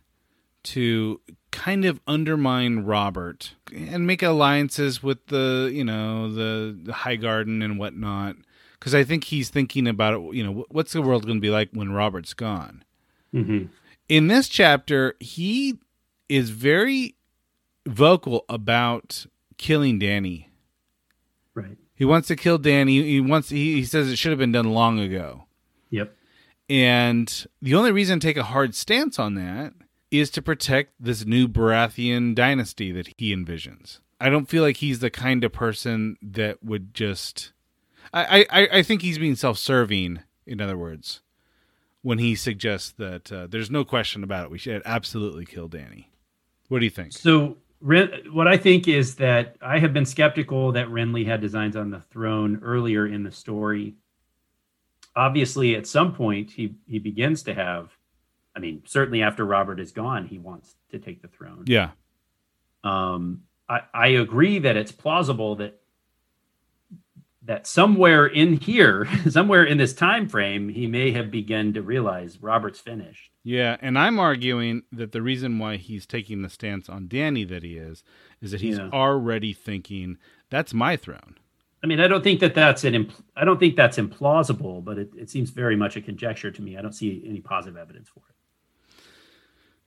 to 0.62 1.20
kind 1.50 1.84
of 1.84 2.00
undermine 2.06 2.80
Robert 2.80 3.54
and 3.74 4.06
make 4.06 4.22
alliances 4.22 5.02
with 5.02 5.26
the 5.26 5.70
you 5.72 5.84
know 5.84 6.32
the, 6.32 6.78
the 6.82 6.92
Highgarden 6.92 7.62
and 7.64 7.78
whatnot. 7.78 8.36
Because 8.78 8.94
I 8.94 9.04
think 9.04 9.24
he's 9.24 9.50
thinking 9.50 9.86
about 9.86 10.14
it. 10.14 10.34
You 10.34 10.42
know, 10.42 10.64
what's 10.70 10.94
the 10.94 11.02
world 11.02 11.26
going 11.26 11.36
to 11.36 11.42
be 11.42 11.50
like 11.50 11.68
when 11.72 11.92
Robert's 11.92 12.34
gone? 12.34 12.84
hmm 13.32 13.64
in 14.08 14.26
this 14.26 14.48
chapter, 14.48 15.14
he 15.20 15.78
is 16.28 16.50
very 16.50 17.14
vocal 17.86 18.44
about 18.48 19.26
killing 19.56 19.98
Danny. 19.98 20.48
Right. 21.54 21.76
He 21.94 22.04
wants 22.04 22.28
to 22.28 22.36
kill 22.36 22.58
Danny. 22.58 23.02
He 23.02 23.20
wants. 23.20 23.50
He, 23.50 23.74
he 23.74 23.84
says 23.84 24.08
it 24.10 24.16
should 24.16 24.30
have 24.30 24.38
been 24.38 24.52
done 24.52 24.72
long 24.72 24.98
ago. 24.98 25.44
Yep. 25.90 26.16
And 26.68 27.46
the 27.60 27.74
only 27.74 27.92
reason 27.92 28.20
to 28.20 28.26
take 28.26 28.36
a 28.36 28.44
hard 28.44 28.74
stance 28.74 29.18
on 29.18 29.34
that 29.34 29.74
is 30.10 30.30
to 30.30 30.42
protect 30.42 30.92
this 31.00 31.24
new 31.24 31.48
Baratheon 31.48 32.34
dynasty 32.34 32.92
that 32.92 33.12
he 33.16 33.34
envisions. 33.34 33.98
I 34.20 34.30
don't 34.30 34.48
feel 34.48 34.62
like 34.62 34.78
he's 34.78 35.00
the 35.00 35.10
kind 35.10 35.44
of 35.44 35.52
person 35.52 36.16
that 36.22 36.62
would 36.62 36.94
just. 36.94 37.52
I 38.12 38.46
I, 38.50 38.68
I 38.78 38.82
think 38.82 39.02
he's 39.02 39.18
being 39.18 39.36
self-serving. 39.36 40.20
In 40.46 40.60
other 40.60 40.76
words, 40.78 41.20
when 42.02 42.18
he 42.18 42.34
suggests 42.34 42.90
that 42.92 43.30
uh, 43.30 43.46
there's 43.46 43.70
no 43.70 43.84
question 43.84 44.24
about 44.24 44.46
it, 44.46 44.50
we 44.50 44.58
should 44.58 44.82
absolutely 44.84 45.44
kill 45.44 45.68
Danny. 45.68 46.10
What 46.68 46.78
do 46.78 46.84
you 46.86 46.90
think? 46.90 47.12
So, 47.12 47.58
what 47.80 48.46
I 48.46 48.56
think 48.58 48.88
is 48.88 49.14
that 49.16 49.56
I 49.62 49.78
have 49.78 49.92
been 49.92 50.04
skeptical 50.06 50.72
that 50.72 50.88
Renly 50.88 51.24
had 51.26 51.40
designs 51.40 51.76
on 51.76 51.90
the 51.90 52.00
throne 52.00 52.60
earlier 52.62 53.06
in 53.06 53.22
the 53.22 53.32
story. 53.32 53.94
Obviously, 55.16 55.74
at 55.76 55.86
some 55.86 56.14
point, 56.14 56.50
he 56.50 56.74
he 56.86 56.98
begins 56.98 57.42
to 57.44 57.54
have. 57.54 57.90
I 58.54 58.60
mean, 58.60 58.82
certainly 58.86 59.22
after 59.22 59.44
Robert 59.44 59.80
is 59.80 59.92
gone, 59.92 60.26
he 60.26 60.38
wants 60.38 60.74
to 60.90 60.98
take 60.98 61.22
the 61.22 61.28
throne. 61.28 61.64
Yeah. 61.66 61.90
um, 62.84 63.42
I, 63.68 63.82
I 63.94 64.06
agree 64.08 64.58
that 64.58 64.76
it's 64.76 64.92
plausible 64.92 65.56
that 65.56 65.79
that 67.50 67.66
somewhere 67.66 68.26
in 68.28 68.52
here, 68.58 69.08
somewhere 69.28 69.64
in 69.64 69.76
this 69.76 69.92
time 69.92 70.28
frame, 70.28 70.68
he 70.68 70.86
may 70.86 71.10
have 71.10 71.32
begun 71.32 71.72
to 71.72 71.82
realize 71.82 72.40
Robert's 72.40 72.78
finished. 72.78 73.32
Yeah, 73.42 73.76
and 73.80 73.98
I'm 73.98 74.20
arguing 74.20 74.82
that 74.92 75.10
the 75.10 75.20
reason 75.20 75.58
why 75.58 75.76
he's 75.76 76.06
taking 76.06 76.42
the 76.42 76.48
stance 76.48 76.88
on 76.88 77.08
Danny 77.08 77.42
that 77.42 77.64
he 77.64 77.76
is 77.76 78.04
is 78.40 78.52
that 78.52 78.60
he's 78.60 78.78
Yeah. 78.78 78.90
already 78.92 79.52
thinking 79.52 80.16
that's 80.48 80.72
my 80.72 80.96
throne. 80.96 81.38
I 81.82 81.88
mean, 81.88 81.98
I 81.98 82.06
don't 82.06 82.22
think 82.22 82.38
that 82.38 82.54
that's 82.54 82.84
an 82.84 82.94
impl- 82.94 83.24
I 83.34 83.44
don't 83.44 83.58
think 83.58 83.74
that's 83.74 83.98
implausible, 83.98 84.84
but 84.84 84.96
it, 84.98 85.10
it 85.18 85.28
seems 85.28 85.50
very 85.50 85.74
much 85.74 85.96
a 85.96 86.00
conjecture 86.00 86.52
to 86.52 86.62
me. 86.62 86.76
I 86.76 86.82
don't 86.82 86.92
see 86.94 87.20
any 87.26 87.40
positive 87.40 87.76
evidence 87.76 88.08
for 88.08 88.20
it. 88.28 89.02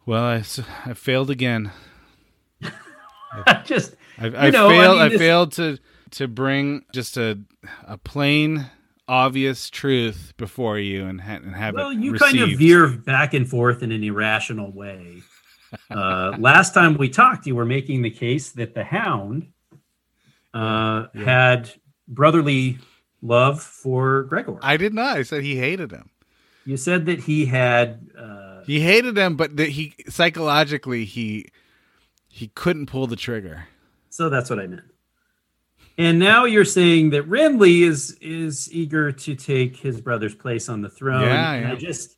Well, 0.05 0.23
I, 0.25 0.43
I 0.85 0.93
failed 0.95 1.29
again. 1.29 1.71
Just 3.63 3.95
I, 4.19 4.25
I 4.25 4.49
know, 4.49 4.67
I 4.67 4.71
failed. 4.73 4.95
mean, 4.97 5.01
I, 5.05 5.09
this- 5.09 5.19
failed 5.19 5.51
to 5.53 5.77
to 6.13 6.27
bring 6.27 6.85
just 6.93 7.17
a 7.17 7.39
a 7.85 7.97
plain, 7.97 8.65
obvious 9.07 9.69
truth 9.69 10.33
before 10.37 10.79
you 10.79 11.05
and 11.05 11.21
ha- 11.21 11.39
and 11.43 11.55
have 11.55 11.75
well, 11.75 11.89
it 11.91 11.97
you 11.99 12.11
received. 12.13 12.37
kind 12.39 12.51
of 12.51 12.57
veer 12.59 12.87
back 12.89 13.33
and 13.33 13.47
forth 13.49 13.83
in 13.83 13.91
an 13.91 14.03
irrational 14.03 14.71
way. 14.71 15.21
uh, 15.91 16.35
last 16.39 16.73
time 16.73 16.97
we 16.97 17.09
talked, 17.09 17.45
you 17.47 17.55
were 17.55 17.65
making 17.65 18.01
the 18.03 18.11
case 18.11 18.51
that 18.51 18.73
the 18.75 18.83
Hound 18.83 19.47
uh, 20.53 21.07
Yeah. 21.13 21.23
had 21.23 21.71
brotherly 22.07 22.77
love 23.21 23.61
for 23.61 24.23
Gregor. 24.23 24.59
I 24.61 24.77
did 24.77 24.93
not. 24.93 25.17
I 25.17 25.23
said 25.23 25.43
he 25.43 25.55
hated 25.57 25.91
him. 25.91 26.09
you 26.65 26.77
said 26.77 27.05
that 27.07 27.21
he 27.21 27.45
had. 27.45 28.07
Uh, 28.17 28.63
He 28.65 28.79
hated 28.81 29.17
him, 29.17 29.35
but 29.35 29.57
that 29.57 29.69
he 29.69 29.93
psychologically 30.09 31.05
he 31.05 31.49
he 32.27 32.47
couldn't 32.49 32.85
pull 32.87 33.07
the 33.07 33.15
trigger. 33.15 33.65
so 34.09 34.29
that's 34.29 34.49
what 34.49 34.59
I 34.59 34.67
meant. 34.67 34.83
And 35.97 36.17
now 36.17 36.45
you're 36.45 36.65
saying 36.65 37.11
that 37.11 37.29
Renly 37.29 37.81
is 37.81 38.17
is 38.19 38.71
eager 38.71 39.11
to 39.11 39.35
take 39.35 39.77
his 39.77 40.01
brother's 40.01 40.35
place 40.35 40.69
on 40.69 40.81
the 40.81 40.89
throne. 40.89 41.21
Yeah, 41.21 41.53
and 41.53 41.67
I 41.67 41.75
just, 41.75 42.17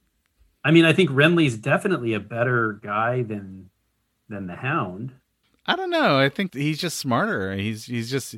I 0.63 0.71
mean, 0.71 0.85
I 0.85 0.93
think 0.93 1.09
Renly's 1.09 1.57
definitely 1.57 2.13
a 2.13 2.19
better 2.19 2.79
guy 2.81 3.23
than 3.23 3.69
than 4.29 4.47
the 4.47 4.55
Hound. 4.55 5.13
I 5.65 5.75
don't 5.75 5.89
know. 5.89 6.17
I 6.17 6.29
think 6.29 6.53
he's 6.53 6.79
just 6.79 6.97
smarter. 6.97 7.53
He's 7.55 7.85
he's 7.85 8.09
just 8.09 8.35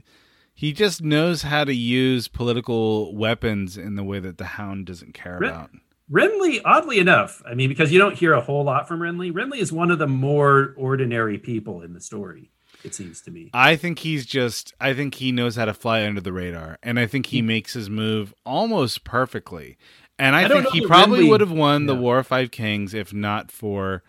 he 0.54 0.74
just 0.74 1.04
knows 1.04 1.44
how 1.44 1.66
to 1.66 1.74
use 1.74 2.28
political 2.28 3.16
weapons 3.16 3.78
in 3.78 3.96
the 3.96 4.04
way 4.04 4.20
that 4.20 4.40
the 4.40 4.46
Hound 4.46 4.88
doesn't 4.88 5.14
care 5.14 5.38
Re- 5.40 5.50
about. 5.50 5.70
Renly, 6.12 6.62
oddly 6.64 7.00
enough, 7.00 7.44
I 7.46 7.54
mean, 7.54 7.70
because 7.70 7.92
you 7.92 8.00
don't 8.00 8.16
hear 8.16 8.34
a 8.34 8.42
whole 8.42 8.64
lot 8.64 8.88
from 8.88 9.02
Renly. 9.02 9.32
Renly 9.32 9.58
is 9.58 9.74
one 9.74 9.92
of 9.92 10.00
the 10.00 10.08
more 10.08 10.74
ordinary 10.78 11.38
people 11.38 11.82
in 11.82 11.94
the 11.94 12.00
story. 12.00 12.50
It 12.88 12.96
seems 12.96 13.22
to 13.22 13.32
me. 13.32 13.50
I 13.54 13.76
think 13.76 14.00
he's 14.00 14.26
just 14.26 14.74
I 14.80 14.94
think 14.94 15.16
he 15.16 15.32
knows 15.32 15.56
how 15.56 15.66
to 15.66 15.74
fly 15.74 16.06
under 16.06 16.22
the 16.22 16.34
radar 16.34 16.80
and 16.82 17.00
I 17.00 17.06
think 17.06 17.28
he 17.28 17.42
makes 17.42 17.74
his 17.74 17.90
move 17.90 18.34
almost 18.46 19.04
perfectly. 19.04 19.78
And 20.18 20.36
I, 20.36 20.46
I 20.46 20.48
think 20.48 20.70
he 20.70 20.88
probably 20.88 21.30
would 21.30 21.42
have 21.42 21.52
won 21.52 21.86
the 21.86 21.96
War 21.96 22.20
of 22.20 22.28
Five 22.28 22.50
Kings 22.50 22.94
if 22.94 23.14
not 23.14 23.52
for 23.52 24.04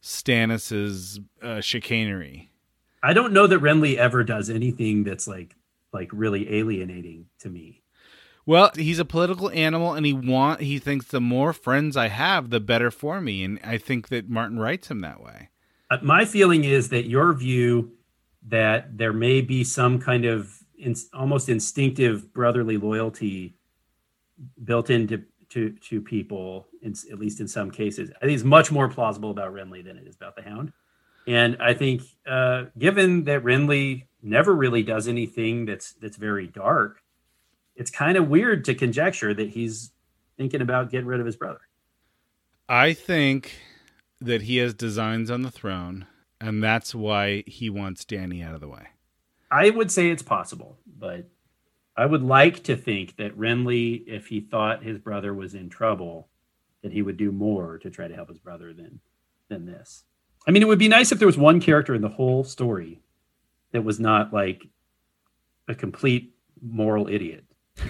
Stannis's 0.00 1.20
uh, 1.42 1.60
chicanery. 1.60 2.50
I 3.02 3.12
don't 3.12 3.32
know 3.32 3.46
that 3.46 3.60
Renly 3.60 3.96
ever 3.96 4.24
does 4.24 4.48
anything 4.48 5.04
that's 5.04 5.26
like 5.26 5.56
like 5.92 6.08
really 6.12 6.54
alienating 6.54 7.26
to 7.40 7.50
me. 7.50 7.82
Well, 8.44 8.70
he's 8.74 8.98
a 8.98 9.04
political 9.04 9.50
animal, 9.50 9.94
and 9.94 10.04
he 10.04 10.12
want 10.12 10.60
he 10.60 10.78
thinks 10.78 11.06
the 11.06 11.20
more 11.20 11.52
friends 11.52 11.96
I 11.96 12.08
have, 12.08 12.50
the 12.50 12.60
better 12.60 12.90
for 12.90 13.20
me, 13.20 13.44
and 13.44 13.60
I 13.62 13.78
think 13.78 14.08
that 14.08 14.28
Martin 14.28 14.58
writes 14.58 14.90
him 14.90 15.00
that 15.02 15.22
way. 15.22 15.50
Uh, 15.90 15.98
my 16.02 16.24
feeling 16.24 16.64
is 16.64 16.88
that 16.88 17.06
your 17.06 17.32
view 17.34 17.92
that 18.48 18.96
there 18.96 19.12
may 19.12 19.40
be 19.40 19.64
some 19.64 19.98
kind 19.98 20.24
of 20.24 20.58
in, 20.78 20.94
almost 21.12 21.48
instinctive 21.48 22.32
brotherly 22.32 22.76
loyalty 22.76 23.54
built 24.64 24.90
into 24.90 25.24
to 25.50 25.70
to 25.70 26.00
people 26.00 26.66
in, 26.82 26.94
at 27.10 27.18
least 27.18 27.40
in 27.40 27.48
some 27.48 27.70
cases. 27.70 28.10
I 28.16 28.26
think 28.26 28.34
it's 28.34 28.44
much 28.44 28.72
more 28.72 28.88
plausible 28.88 29.30
about 29.30 29.52
renly 29.52 29.84
than 29.84 29.96
it 29.96 30.06
is 30.06 30.16
about 30.16 30.36
the 30.36 30.42
hound. 30.42 30.72
And 31.26 31.56
i 31.60 31.72
think 31.72 32.02
uh, 32.26 32.64
given 32.76 33.24
that 33.24 33.44
renly 33.44 34.06
never 34.22 34.52
really 34.54 34.82
does 34.82 35.06
anything 35.06 35.66
that's 35.66 35.92
that's 35.94 36.16
very 36.16 36.48
dark 36.48 37.02
it's 37.76 37.90
kind 37.90 38.16
of 38.16 38.28
weird 38.28 38.64
to 38.66 38.74
conjecture 38.74 39.32
that 39.34 39.50
he's 39.50 39.92
thinking 40.36 40.60
about 40.60 40.90
getting 40.90 41.06
rid 41.06 41.20
of 41.20 41.26
his 41.26 41.36
brother. 41.36 41.60
I 42.68 42.92
think 42.92 43.58
that 44.20 44.42
he 44.42 44.58
has 44.58 44.74
designs 44.74 45.30
on 45.30 45.42
the 45.42 45.50
throne, 45.50 46.06
and 46.42 46.62
that's 46.62 46.94
why 46.94 47.44
he 47.46 47.70
wants 47.70 48.04
Danny 48.04 48.42
out 48.42 48.54
of 48.54 48.60
the 48.60 48.68
way. 48.68 48.88
I 49.50 49.70
would 49.70 49.90
say 49.90 50.10
it's 50.10 50.22
possible, 50.22 50.78
but 50.98 51.28
I 51.96 52.06
would 52.06 52.22
like 52.22 52.64
to 52.64 52.76
think 52.76 53.16
that 53.16 53.38
Renly, 53.38 54.02
if 54.06 54.26
he 54.26 54.40
thought 54.40 54.82
his 54.82 54.98
brother 54.98 55.32
was 55.32 55.54
in 55.54 55.68
trouble, 55.68 56.28
that 56.82 56.92
he 56.92 57.02
would 57.02 57.16
do 57.16 57.30
more 57.30 57.78
to 57.78 57.90
try 57.90 58.08
to 58.08 58.14
help 58.14 58.28
his 58.28 58.38
brother 58.38 58.72
than 58.72 59.00
than 59.48 59.66
this. 59.66 60.04
I 60.46 60.50
mean, 60.50 60.62
it 60.62 60.68
would 60.68 60.78
be 60.78 60.88
nice 60.88 61.12
if 61.12 61.18
there 61.18 61.26
was 61.26 61.38
one 61.38 61.60
character 61.60 61.94
in 61.94 62.02
the 62.02 62.08
whole 62.08 62.42
story 62.42 63.00
that 63.70 63.84
was 63.84 64.00
not 64.00 64.32
like 64.32 64.66
a 65.68 65.74
complete 65.74 66.34
moral 66.60 67.08
idiot. 67.08 67.44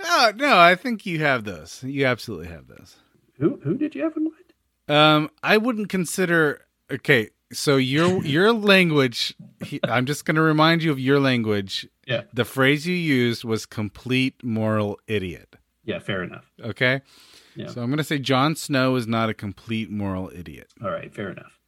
No, 0.00 0.32
no, 0.34 0.58
I 0.58 0.74
think 0.74 1.06
you 1.06 1.18
have 1.20 1.44
those. 1.44 1.82
You 1.82 2.06
absolutely 2.06 2.46
have 2.48 2.68
those. 2.68 2.96
Who 3.38 3.60
who 3.62 3.76
did 3.76 3.94
you 3.94 4.02
have 4.02 4.16
in 4.16 4.24
mind? 4.24 4.47
Um, 4.88 5.30
I 5.42 5.56
wouldn't 5.56 5.88
consider. 5.88 6.62
Okay, 6.90 7.30
so 7.52 7.76
your 7.76 8.24
your 8.24 8.52
language. 8.52 9.34
he- 9.64 9.80
I'm 9.84 10.06
just 10.06 10.24
going 10.24 10.36
to 10.36 10.42
remind 10.42 10.82
you 10.82 10.90
of 10.90 10.98
your 10.98 11.20
language. 11.20 11.88
Yeah. 12.06 12.22
The 12.32 12.44
phrase 12.44 12.86
you 12.86 12.94
used 12.94 13.44
was 13.44 13.66
complete 13.66 14.42
moral 14.42 14.98
idiot. 15.06 15.56
Yeah, 15.84 15.98
fair 15.98 16.22
enough. 16.22 16.50
Okay. 16.62 17.02
Yeah. 17.54 17.68
So 17.68 17.82
I'm 17.82 17.88
going 17.88 17.98
to 17.98 18.04
say 18.04 18.18
Jon 18.18 18.54
Snow 18.56 18.96
is 18.96 19.06
not 19.06 19.28
a 19.28 19.34
complete 19.34 19.90
moral 19.90 20.30
idiot. 20.34 20.68
All 20.82 20.90
right, 20.90 21.12
fair 21.12 21.30
enough. 21.30 21.58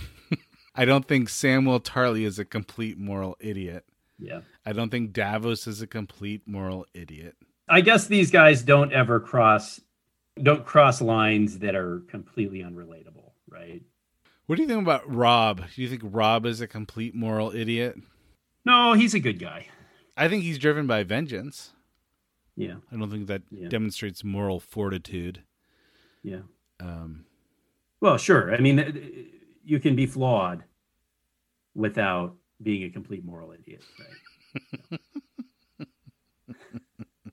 I 0.74 0.84
don't 0.84 1.06
think 1.06 1.28
Samwell 1.28 1.82
Tarly 1.82 2.24
is 2.24 2.38
a 2.38 2.44
complete 2.44 2.98
moral 2.98 3.36
idiot. 3.40 3.84
Yeah. 4.18 4.40
I 4.64 4.72
don't 4.72 4.90
think 4.90 5.12
Davos 5.12 5.66
is 5.66 5.82
a 5.82 5.86
complete 5.86 6.42
moral 6.46 6.86
idiot. 6.94 7.34
I 7.68 7.80
guess 7.80 8.06
these 8.06 8.30
guys 8.30 8.62
don't 8.62 8.92
ever 8.92 9.18
cross 9.20 9.80
don't 10.40 10.64
cross 10.64 11.00
lines 11.00 11.58
that 11.58 11.74
are 11.74 12.00
completely 12.08 12.60
unrelatable, 12.60 13.32
right? 13.48 13.82
What 14.46 14.56
do 14.56 14.62
you 14.62 14.68
think 14.68 14.82
about 14.82 15.08
Robb? 15.12 15.62
Do 15.74 15.82
you 15.82 15.88
think 15.88 16.02
Robb 16.04 16.46
is 16.46 16.60
a 16.60 16.66
complete 16.66 17.14
moral 17.14 17.54
idiot? 17.54 17.96
No, 18.64 18.92
he's 18.94 19.14
a 19.14 19.20
good 19.20 19.38
guy. 19.38 19.66
I 20.16 20.28
think 20.28 20.42
he's 20.42 20.58
driven 20.58 20.86
by 20.86 21.02
vengeance. 21.04 21.72
Yeah, 22.56 22.76
I 22.92 22.96
don't 22.96 23.10
think 23.10 23.26
that 23.28 23.42
Yeah. 23.50 23.68
demonstrates 23.68 24.22
moral 24.24 24.60
fortitude. 24.60 25.42
yeah. 26.22 26.42
Um, 26.80 27.24
Well, 28.00 28.16
sure. 28.18 28.52
I 28.54 28.58
mean, 28.58 29.28
you 29.64 29.78
can 29.80 29.94
be 29.96 30.06
flawed 30.06 30.64
without 31.74 32.36
being 32.62 32.82
a 32.84 32.90
complete 32.90 33.24
moral 33.24 33.52
idiot, 33.52 33.84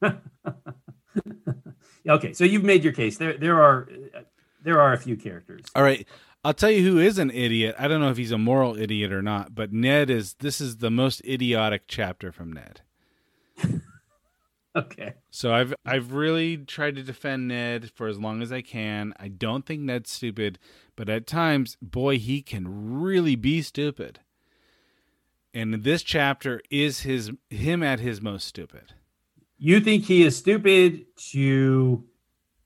right? 0.02 0.18
okay, 2.10 2.34
so 2.34 2.44
you've 2.44 2.64
made 2.64 2.84
your 2.84 2.94
case. 2.94 3.18
There, 3.18 3.38
there 3.38 3.62
are, 3.62 3.88
uh, 4.16 4.22
there 4.64 4.82
are 4.82 4.94
a 4.94 4.98
few 4.98 5.16
characters. 5.16 5.66
all 5.76 5.84
right. 5.84 6.08
I'll 6.42 6.54
tell 6.54 6.72
you 6.72 6.90
who 6.90 7.00
is 7.00 7.18
an 7.18 7.32
idiot. 7.32 7.76
I 7.78 7.90
don't 7.90 8.00
know 8.00 8.10
if 8.10 8.16
he's 8.16 8.32
a 8.32 8.38
moral 8.38 8.78
idiot 8.78 9.12
or 9.12 9.22
not, 9.22 9.54
but 9.54 9.74
Ned 9.74 10.10
is. 10.10 10.36
This 10.36 10.62
is 10.62 10.78
the 10.78 10.90
most 10.90 11.22
idiotic 11.26 11.84
chapter 11.88 12.32
from 12.32 12.54
Ned. 12.54 12.82
Okay, 14.76 15.16
So 15.32 15.52
I've 15.52 15.74
I've 15.84 16.14
really 16.14 16.56
tried 16.58 16.96
to 16.96 17.04
defend 17.04 17.48
Ned 17.48 17.90
for 17.90 18.08
as 18.08 18.20
long 18.20 18.42
as 18.44 18.52
I 18.52 18.62
can. 18.62 19.14
I 19.20 19.28
don't 19.28 19.66
think 19.66 19.82
Ned's 19.82 20.12
stupid, 20.12 20.60
but 20.96 21.10
at 21.10 21.26
times, 21.26 21.76
boy, 21.82 22.20
he 22.20 22.44
can 22.44 23.02
really 23.02 23.36
be 23.36 23.64
stupid. 23.64 24.20
And 25.56 25.84
this 25.84 26.04
chapter 26.04 26.62
is 26.70 27.02
his 27.02 27.32
him 27.50 27.82
at 27.82 28.00
his 28.00 28.22
most 28.22 28.48
stupid. 28.48 28.94
You 29.60 29.80
think 29.80 30.06
he 30.06 30.24
is 30.24 30.36
stupid 30.38 31.06
to 31.32 32.04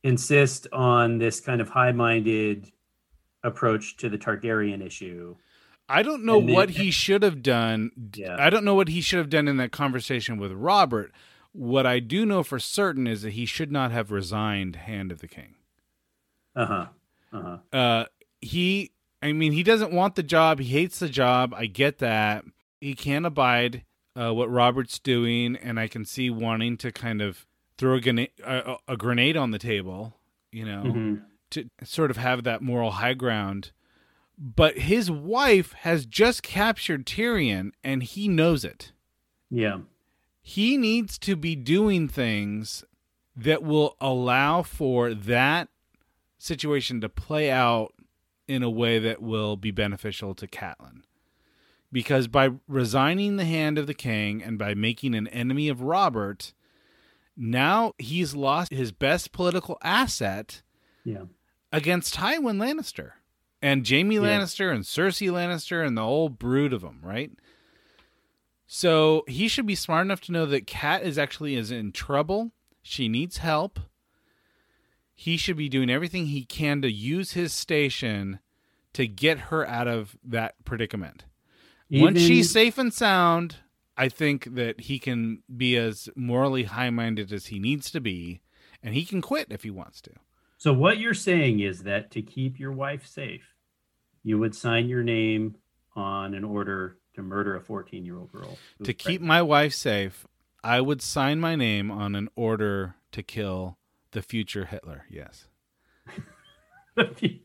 insist 0.04 0.68
on 0.72 1.18
this 1.18 1.40
kind 1.40 1.62
of 1.62 1.70
high-minded 1.70 2.72
approach 3.44 3.98
to 3.98 4.10
the 4.10 4.18
Targaryen 4.18 4.86
issue? 4.86 5.36
I 5.90 6.02
don't 6.04 6.24
know 6.24 6.40
then- 6.40 6.54
what 6.54 6.70
he 6.72 6.92
should 6.92 7.24
have 7.24 7.42
done. 7.44 7.92
Yeah. 8.16 8.38
I 8.40 8.50
don't 8.50 8.64
know 8.64 8.76
what 8.76 8.88
he 8.88 9.02
should 9.02 9.20
have 9.20 9.30
done 9.30 9.48
in 9.48 9.58
that 9.58 9.72
conversation 9.72 10.38
with 10.38 10.52
Robert. 10.52 11.12
What 11.52 11.86
I 11.86 12.00
do 12.00 12.26
know 12.26 12.42
for 12.42 12.58
certain 12.58 13.06
is 13.06 13.22
that 13.22 13.34
he 13.34 13.46
should 13.46 13.72
not 13.72 13.92
have 13.92 14.12
resigned 14.12 14.76
Hand 14.78 15.12
of 15.12 15.20
the 15.20 15.28
King. 15.28 15.56
Uh 16.56 16.66
huh. 16.66 16.86
Uh 17.32 17.42
huh. 17.42 17.78
uh 17.78 18.06
he 18.42 18.92
i 19.24 19.32
mean 19.32 19.54
he 19.54 19.64
doesn't 19.64 19.92
want 19.92 20.14
the 20.14 20.22
job 20.22 20.60
he 20.60 20.66
hates 20.68 21.00
the 21.00 21.10
job 21.10 21.52
i 21.58 21.66
get 21.66 21.98
that 21.98 22.46
he 22.80 22.94
can't 22.94 23.26
abide 23.26 23.84
uh, 24.16 24.32
what 24.34 24.50
robert's 24.50 25.00
doing 25.00 25.56
and 25.56 25.80
i 25.80 25.88
can 25.88 26.06
see 26.06 26.30
wanting 26.30 26.78
to 26.78 26.92
kind 26.92 27.22
of 27.22 27.46
throw 27.78 27.96
a, 27.96 28.00
grenade 28.02 28.32
a, 28.46 28.76
a 28.88 28.98
grenade 28.98 29.36
on 29.38 29.52
the 29.52 29.60
table 29.60 30.18
you 30.52 30.66
know 30.66 30.84
Mhm. 30.86 31.22
to 31.52 31.70
sort 31.84 32.12
of 32.12 32.18
have 32.18 32.44
that 32.44 32.62
moral 32.62 32.92
high 32.92 33.14
ground 33.16 33.72
but 34.38 34.78
his 34.80 35.10
wife 35.12 35.74
has 35.74 36.06
just 36.06 36.44
captured 36.44 37.06
tyrion 37.06 37.72
and 37.84 38.04
he 38.04 38.28
knows 38.28 38.64
it 38.66 38.92
Yeah. 39.50 39.80
he 40.42 40.78
needs 40.78 41.18
to 41.20 41.36
be 41.36 41.56
doing 41.56 42.08
things 42.08 42.84
that 43.36 43.64
will 43.64 43.96
allow 44.00 44.62
for 44.62 45.14
that 45.14 45.70
situation 46.38 47.02
to 47.02 47.10
play 47.10 47.50
out 47.50 47.94
in 48.48 48.62
a 48.62 48.70
way 48.70 49.00
that 49.00 49.22
will 49.22 49.56
be 49.56 49.72
beneficial 49.72 50.36
to 50.36 50.46
Catelyn. 50.46 51.04
Because 51.94 52.28
by 52.28 52.50
resigning 52.68 53.38
the 53.38 53.46
hand 53.46 53.78
of 53.78 53.88
the 53.88 53.94
king 53.94 54.42
and 54.44 54.58
by 54.58 54.74
making 54.74 55.16
an 55.16 55.28
enemy 55.30 55.70
of 55.70 55.82
Robert, 55.82 56.52
now 57.38 57.94
he's 57.98 58.36
lost 58.36 58.72
his 58.74 58.92
best 58.92 59.32
political 59.32 59.78
asset 59.84 60.64
Yeah. 61.06 61.26
against 61.72 62.16
Tywin 62.16 62.58
Lannister 62.58 63.12
and 63.62 63.88
Jaime 63.88 64.16
Yeah. 64.16 64.22
Lannister 64.22 64.74
and 64.74 64.84
Cersei 64.84 65.30
Lannister 65.32 65.86
and 65.86 65.96
the 65.96 66.02
whole 66.02 66.30
brood 66.30 66.74
of 66.74 66.82
them, 66.82 67.00
right? 67.04 67.32
So 68.66 69.24
he 69.28 69.48
should 69.48 69.68
be 69.68 69.76
smart 69.76 70.06
enough 70.06 70.22
to 70.22 70.32
know 70.32 70.46
that 70.48 70.66
Cat 70.68 71.04
is 71.04 71.18
actually 71.20 71.56
is 71.56 71.70
in 71.72 71.92
trouble. 71.92 72.52
She 72.82 73.08
needs 73.08 73.38
help. 73.38 73.80
he 75.16 75.38
should 75.38 75.56
be 75.56 75.70
doing 75.70 75.92
everything 75.92 76.26
he 76.26 76.44
can 76.44 76.82
to 76.82 76.92
use 76.92 77.32
his 77.34 77.54
station 77.54 78.40
to 78.94 79.08
get 79.08 79.38
her 79.40 79.66
out 79.70 79.88
of 79.88 80.18
that 80.24 80.56
predicament. 80.66 81.24
Once 82.02 82.20
she's 82.20 82.52
safe 82.52 82.78
and 82.78 82.94
sound, 82.94 83.58
I 83.96 84.10
think 84.10 84.56
that 84.56 84.82
he 84.82 85.00
can 85.00 85.44
be 85.56 85.78
as 85.78 86.10
morally 86.16 86.64
high 86.64 86.90
minded 86.90 87.32
as 87.32 87.48
he 87.48 87.60
needs 87.60 87.92
to 87.92 88.02
be, 88.02 88.42
and 88.82 88.96
he 88.96 89.06
can 89.06 89.22
quit 89.22 89.48
if 89.50 89.64
he 89.64 89.70
wants 89.70 90.02
to. 90.02 90.12
So 90.58 90.74
what 90.74 90.98
you're 90.98 91.14
saying 91.14 91.60
is 91.60 91.84
that 91.84 92.12
to 92.12 92.22
keep 92.22 92.60
your 92.60 92.72
wife 92.72 93.06
safe, 93.06 93.54
you 94.24 94.40
would 94.40 94.56
sign 94.56 94.88
your 94.88 95.04
name 95.04 95.56
on 95.96 96.34
an 96.34 96.44
order 96.44 96.98
to 97.16 97.22
murder 97.22 97.56
a 97.56 97.62
14 97.62 98.06
year 98.06 98.18
old 98.18 98.32
girl. 98.32 98.58
To 98.84 98.94
keep 98.94 99.22
my 99.22 99.42
wife 99.42 99.74
safe, 99.74 100.26
I 100.64 100.82
would 100.82 101.02
sign 101.02 101.40
my 101.40 101.56
name 101.56 101.92
on 101.92 102.16
an 102.16 102.30
order 102.36 102.96
to 103.12 103.22
kill 103.22 103.78
the 104.12 104.22
future 104.22 104.66
Hitler. 104.66 105.06
Yes. 105.10 105.48
that 106.96 107.38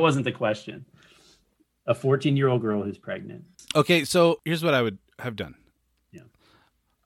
wasn't 0.00 0.24
the 0.24 0.32
question. 0.32 0.86
A 1.86 1.94
14 1.94 2.36
year 2.36 2.48
old 2.48 2.62
girl 2.62 2.82
who's 2.82 2.98
pregnant. 2.98 3.44
Okay, 3.74 4.04
so 4.04 4.40
here's 4.44 4.64
what 4.64 4.74
I 4.74 4.82
would 4.82 4.98
have 5.20 5.36
done. 5.36 5.54
Yeah. 6.12 6.22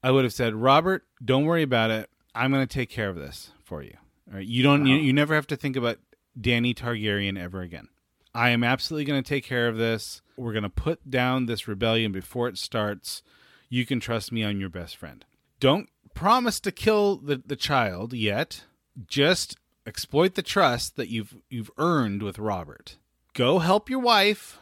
I 0.02 0.10
would 0.10 0.24
have 0.24 0.32
said, 0.32 0.54
Robert, 0.54 1.04
don't 1.24 1.44
worry 1.44 1.62
about 1.62 1.90
it. 1.90 2.08
I'm 2.34 2.50
going 2.52 2.66
to 2.66 2.72
take 2.72 2.88
care 2.90 3.08
of 3.08 3.16
this 3.16 3.50
for 3.64 3.82
you. 3.82 3.94
All 4.30 4.36
right. 4.38 4.46
You 4.46 4.62
don't. 4.62 4.86
You, 4.86 4.96
Wow. 4.96 5.02
you 5.02 5.12
never 5.12 5.34
have 5.34 5.46
to 5.48 5.56
think 5.56 5.76
about 5.76 5.98
Danny 6.40 6.72
Targaryen 6.74 7.38
ever 7.38 7.60
again. 7.60 7.88
I 8.34 8.50
am 8.50 8.62
absolutely 8.62 9.04
going 9.04 9.22
to 9.22 9.28
take 9.28 9.44
care 9.44 9.66
of 9.68 9.76
this. 9.76 10.22
We're 10.36 10.52
going 10.52 10.62
to 10.62 10.68
put 10.70 11.10
down 11.10 11.46
this 11.46 11.66
rebellion 11.66 12.12
before 12.12 12.48
it 12.48 12.56
starts. 12.56 13.22
You 13.68 13.84
can 13.84 13.98
trust 14.00 14.30
me. 14.32 14.44
I'm 14.44 14.60
your 14.60 14.68
best 14.70 14.96
friend. 14.96 15.24
Don't 15.58 15.88
promise 16.14 16.60
to 16.60 16.72
kill 16.72 17.16
the, 17.16 17.42
the 17.44 17.56
child 17.56 18.12
yet. 18.12 18.64
Just 19.06 19.56
exploit 19.84 20.36
the 20.36 20.42
trust 20.42 20.96
that 20.96 21.08
you've 21.08 21.34
you've 21.50 21.70
earned 21.76 22.22
with 22.22 22.38
Robert. 22.38 22.96
Go 23.34 23.58
help 23.58 23.90
your 23.90 23.98
wife. 24.00 24.58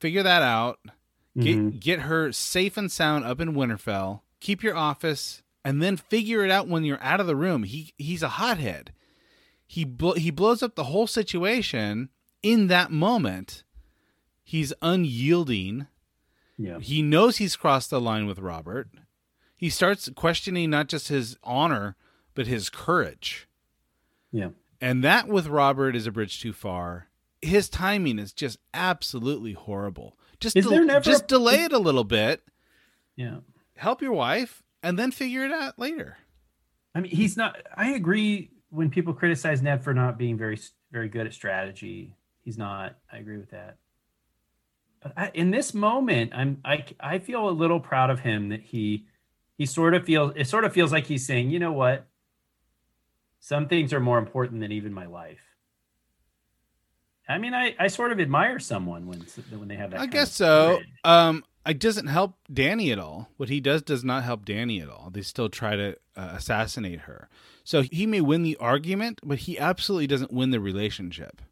Figure 0.00 0.22
that 0.22 0.42
out. 0.42 0.80
Get 1.38 1.56
Mhm. 1.58 1.80
get 1.80 2.00
her 2.00 2.32
safe 2.32 2.76
and 2.76 2.90
sound 2.90 3.24
up 3.24 3.40
in 3.40 3.52
Winterfell. 3.54 4.22
Keep 4.40 4.62
your 4.64 4.76
office, 4.76 5.42
and 5.64 5.80
then 5.80 5.96
figure 5.96 6.44
it 6.44 6.50
out 6.50 6.66
when 6.66 6.82
you're 6.84 7.02
out 7.02 7.20
of 7.20 7.26
the 7.28 7.36
room. 7.36 7.62
He 7.62 7.94
he's 7.98 8.22
a 8.24 8.30
hothead. 8.30 8.92
He 9.66 9.84
bl- 9.84 10.14
he 10.14 10.30
blows 10.32 10.62
up 10.62 10.74
the 10.74 10.84
whole 10.84 11.06
situation 11.06 12.08
in 12.42 12.66
that 12.66 12.90
moment. 12.90 13.62
He's 14.42 14.72
unyielding. 14.82 15.86
Yeah. 16.58 16.80
He 16.80 17.00
knows 17.02 17.36
he's 17.36 17.54
crossed 17.56 17.90
the 17.90 18.00
line 18.00 18.26
with 18.26 18.38
Robert. 18.40 18.88
He 19.56 19.68
starts 19.70 20.08
questioning 20.16 20.70
not 20.70 20.88
just 20.88 21.08
his 21.08 21.36
honor, 21.44 21.94
but 22.34 22.46
his 22.48 22.68
courage. 22.70 23.46
Yeah. 24.32 24.50
And 24.80 25.04
that 25.04 25.28
with 25.28 25.46
Robert 25.46 25.94
is 25.94 26.06
a 26.06 26.10
bridge 26.10 26.40
too 26.40 26.52
far. 26.54 27.06
His 27.42 27.68
timing 27.68 28.18
is 28.18 28.32
just 28.32 28.58
absolutely 28.74 29.52
horrible. 29.54 30.16
Just 30.40 30.56
Is 30.56 30.66
del- 30.66 30.84
never 30.84 31.00
just 31.04 31.24
a- 31.24 31.26
delay 31.26 31.64
it 31.64 31.72
a 31.72 31.78
little 31.78 32.04
bit. 32.04 32.42
Yeah. 33.16 33.38
Help 33.76 34.02
your 34.02 34.12
wife 34.12 34.62
and 34.82 34.98
then 34.98 35.10
figure 35.10 35.44
it 35.44 35.52
out 35.52 35.78
later. 35.78 36.18
I 36.94 37.00
mean, 37.00 37.12
he's 37.12 37.36
not. 37.36 37.56
I 37.74 37.90
agree 37.92 38.50
when 38.70 38.90
people 38.90 39.14
criticize 39.14 39.62
Ned 39.62 39.84
for 39.84 39.94
not 39.94 40.18
being 40.18 40.36
very, 40.36 40.58
very 40.90 41.08
good 41.08 41.26
at 41.26 41.34
strategy. 41.34 42.14
He's 42.42 42.58
not. 42.58 42.96
I 43.12 43.18
agree 43.18 43.38
with 43.38 43.50
that. 43.50 43.76
But 45.02 45.12
I, 45.16 45.30
in 45.34 45.50
this 45.50 45.72
moment, 45.72 46.32
I'm. 46.34 46.60
I. 46.64 46.84
I 46.98 47.18
feel 47.18 47.48
a 47.48 47.50
little 47.50 47.80
proud 47.80 48.10
of 48.10 48.20
him 48.20 48.48
that 48.50 48.60
he. 48.60 49.06
He 49.56 49.66
sort 49.66 49.94
of 49.94 50.04
feels. 50.04 50.32
It 50.36 50.46
sort 50.46 50.64
of 50.64 50.72
feels 50.72 50.90
like 50.92 51.06
he's 51.06 51.26
saying, 51.26 51.50
you 51.50 51.58
know 51.58 51.72
what. 51.72 52.06
Some 53.38 53.68
things 53.68 53.92
are 53.92 54.00
more 54.00 54.18
important 54.18 54.60
than 54.60 54.72
even 54.72 54.92
my 54.92 55.06
life. 55.06 55.38
I 57.30 57.38
mean, 57.38 57.54
I. 57.54 57.74
I 57.78 57.86
sort 57.88 58.12
of 58.12 58.20
admire 58.20 58.58
someone 58.58 59.06
when 59.06 59.20
when 59.56 59.68
they 59.68 59.76
have 59.76 59.90
that. 59.92 60.00
I 60.00 60.06
guess 60.06 60.32
so. 60.32 60.80
Um, 61.04 61.44
it 61.66 61.78
doesn't 61.78 62.06
help 62.06 62.36
Danny 62.52 62.90
at 62.90 62.98
all. 62.98 63.28
What 63.36 63.48
he 63.48 63.60
does 63.60 63.82
does 63.82 64.02
not 64.02 64.24
help 64.24 64.44
Danny 64.44 64.80
at 64.80 64.88
all. 64.88 65.10
They 65.12 65.22
still 65.22 65.48
try 65.48 65.76
to 65.76 65.96
uh, 66.16 66.32
assassinate 66.36 67.00
her. 67.00 67.28
So 67.64 67.82
he 67.82 68.06
may 68.06 68.20
win 68.20 68.42
the 68.42 68.56
argument, 68.56 69.20
but 69.22 69.40
he 69.40 69.58
absolutely 69.58 70.06
doesn't 70.06 70.32
win 70.32 70.50
the 70.50 70.60
relationship. 70.60 71.42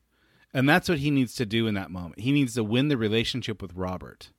And 0.55 0.69
that's 0.69 0.89
what 0.89 0.99
he 0.99 1.11
needs 1.11 1.35
to 1.35 1.47
do 1.47 1.67
in 1.67 1.75
that 1.75 1.91
moment. 1.91 2.21
He 2.21 2.33
needs 2.33 2.55
to 2.55 2.65
win 2.65 2.89
the 2.89 2.97
relationship 2.97 3.61
with 3.61 3.75
Robert. 3.75 4.31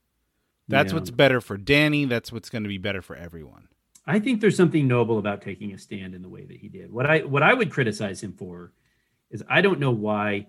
That's 0.67 0.91
Yeah. 0.91 0.99
what's 0.99 1.11
better 1.11 1.39
for 1.39 1.55
Danny. 1.55 2.05
That's 2.05 2.31
what's 2.31 2.49
going 2.49 2.63
to 2.63 2.69
be 2.69 2.79
better 2.79 3.01
for 3.01 3.15
everyone. 3.15 3.67
I 4.07 4.19
think 4.19 4.41
there's 4.41 4.57
something 4.57 4.87
noble 4.87 5.19
about 5.19 5.43
taking 5.43 5.71
a 5.71 5.77
stand 5.77 6.15
in 6.15 6.23
the 6.23 6.29
way 6.29 6.45
that 6.45 6.57
he 6.57 6.67
did. 6.67 6.91
What 6.91 7.05
I 7.05 7.19
what 7.19 7.43
I 7.43 7.53
would 7.53 7.69
criticize 7.71 8.23
him 8.23 8.33
for 8.33 8.71
is 9.29 9.43
I 9.47 9.61
don't 9.61 9.79
know 9.79 9.91
why 9.91 10.47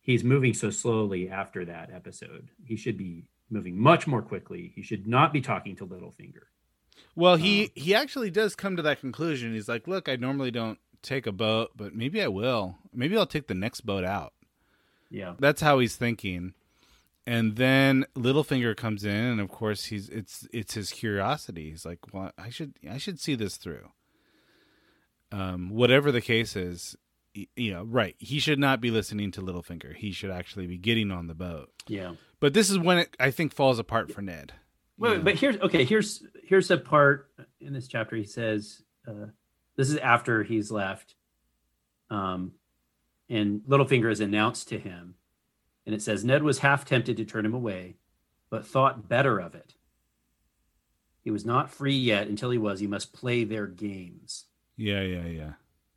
he's 0.00 0.24
moving 0.24 0.54
so 0.54 0.70
slowly 0.70 1.28
after 1.28 1.64
that 1.64 1.90
episode. 1.92 2.50
He 2.64 2.76
should 2.76 2.96
be 2.96 3.24
moving 3.50 3.78
much 3.78 4.06
more 4.06 4.22
quickly. 4.22 4.72
He 4.74 4.82
should 4.82 5.06
not 5.06 5.32
be 5.32 5.40
talking 5.40 5.76
to 5.76 5.86
Littlefinger. 5.86 6.44
Well, 7.16 7.36
he 7.36 7.72
he 7.74 7.94
actually 7.94 8.30
does 8.30 8.54
come 8.54 8.76
to 8.76 8.82
that 8.82 9.00
conclusion. 9.00 9.54
He's 9.54 9.68
like, 9.68 9.88
"Look, 9.88 10.08
I 10.08 10.16
normally 10.16 10.50
don't 10.50 10.78
take 11.02 11.26
a 11.26 11.32
boat, 11.32 11.70
but 11.76 11.94
maybe 11.94 12.22
I 12.22 12.28
will. 12.28 12.76
Maybe 12.92 13.16
I'll 13.16 13.26
take 13.26 13.48
the 13.48 13.54
next 13.54 13.82
boat 13.82 14.04
out." 14.04 14.32
Yeah. 15.10 15.34
That's 15.38 15.60
how 15.60 15.78
he's 15.80 15.96
thinking. 15.96 16.54
And 17.26 17.56
then 17.56 18.06
Littlefinger 18.16 18.76
comes 18.76 19.04
in, 19.04 19.14
and 19.14 19.40
of 19.40 19.48
course 19.48 19.86
he's 19.86 20.08
it's 20.08 20.46
it's 20.52 20.74
his 20.74 20.90
curiosity. 20.90 21.70
He's 21.70 21.84
like, 21.84 21.98
"Well, 22.12 22.32
I 22.38 22.50
should 22.50 22.74
I 22.88 22.98
should 22.98 23.20
see 23.20 23.34
this 23.34 23.56
through." 23.56 23.90
Um, 25.32 25.70
whatever 25.70 26.10
the 26.10 26.20
case 26.20 26.56
is, 26.56 26.96
you 27.34 27.72
know, 27.72 27.84
right? 27.84 28.14
He 28.18 28.38
should 28.40 28.58
not 28.58 28.80
be 28.80 28.90
listening 28.90 29.30
to 29.32 29.40
Littlefinger. 29.42 29.94
He 29.94 30.12
should 30.12 30.30
actually 30.30 30.66
be 30.66 30.78
getting 30.78 31.10
on 31.10 31.26
the 31.26 31.34
boat. 31.34 31.70
Yeah. 31.86 32.14
But 32.40 32.54
this 32.54 32.70
is 32.70 32.78
when 32.78 32.98
it 32.98 33.16
I 33.20 33.30
think 33.30 33.52
falls 33.52 33.78
apart 33.78 34.12
for 34.12 34.22
Ned. 34.22 34.52
Wait, 34.98 35.12
Yeah. 35.12 35.18
but 35.18 35.34
here's 35.36 35.56
okay. 35.58 35.84
Here's 35.84 36.22
here's 36.44 36.70
a 36.70 36.76
part 36.78 37.30
in 37.60 37.72
this 37.72 37.88
chapter. 37.88 38.16
He 38.16 38.24
says, 38.24 38.82
uh, 39.06 39.26
"This 39.76 39.90
is 39.90 39.96
after 39.96 40.42
he's 40.42 40.70
left." 40.70 41.14
Um, 42.10 42.52
and 43.28 43.60
Littlefinger 43.62 44.10
is 44.10 44.20
announced 44.20 44.68
to 44.70 44.78
him, 44.78 45.14
and 45.86 45.94
it 45.94 46.02
says 46.02 46.24
Ned 46.24 46.42
was 46.42 46.58
half 46.58 46.84
tempted 46.84 47.16
to 47.18 47.24
turn 47.24 47.46
him 47.46 47.54
away, 47.54 47.96
but 48.50 48.66
thought 48.66 49.08
better 49.08 49.38
of 49.38 49.54
it. 49.54 49.74
He 51.22 51.30
was 51.30 51.44
not 51.44 51.70
free 51.70 51.96
yet 51.96 52.26
until 52.28 52.50
he 52.50 52.58
was. 52.58 52.80
He 52.80 52.86
must 52.86 53.12
play 53.12 53.44
their 53.44 53.66
games. 53.66 54.46
Yeah, 54.76 55.02
yeah, 55.02 55.26
yeah. 55.26 55.52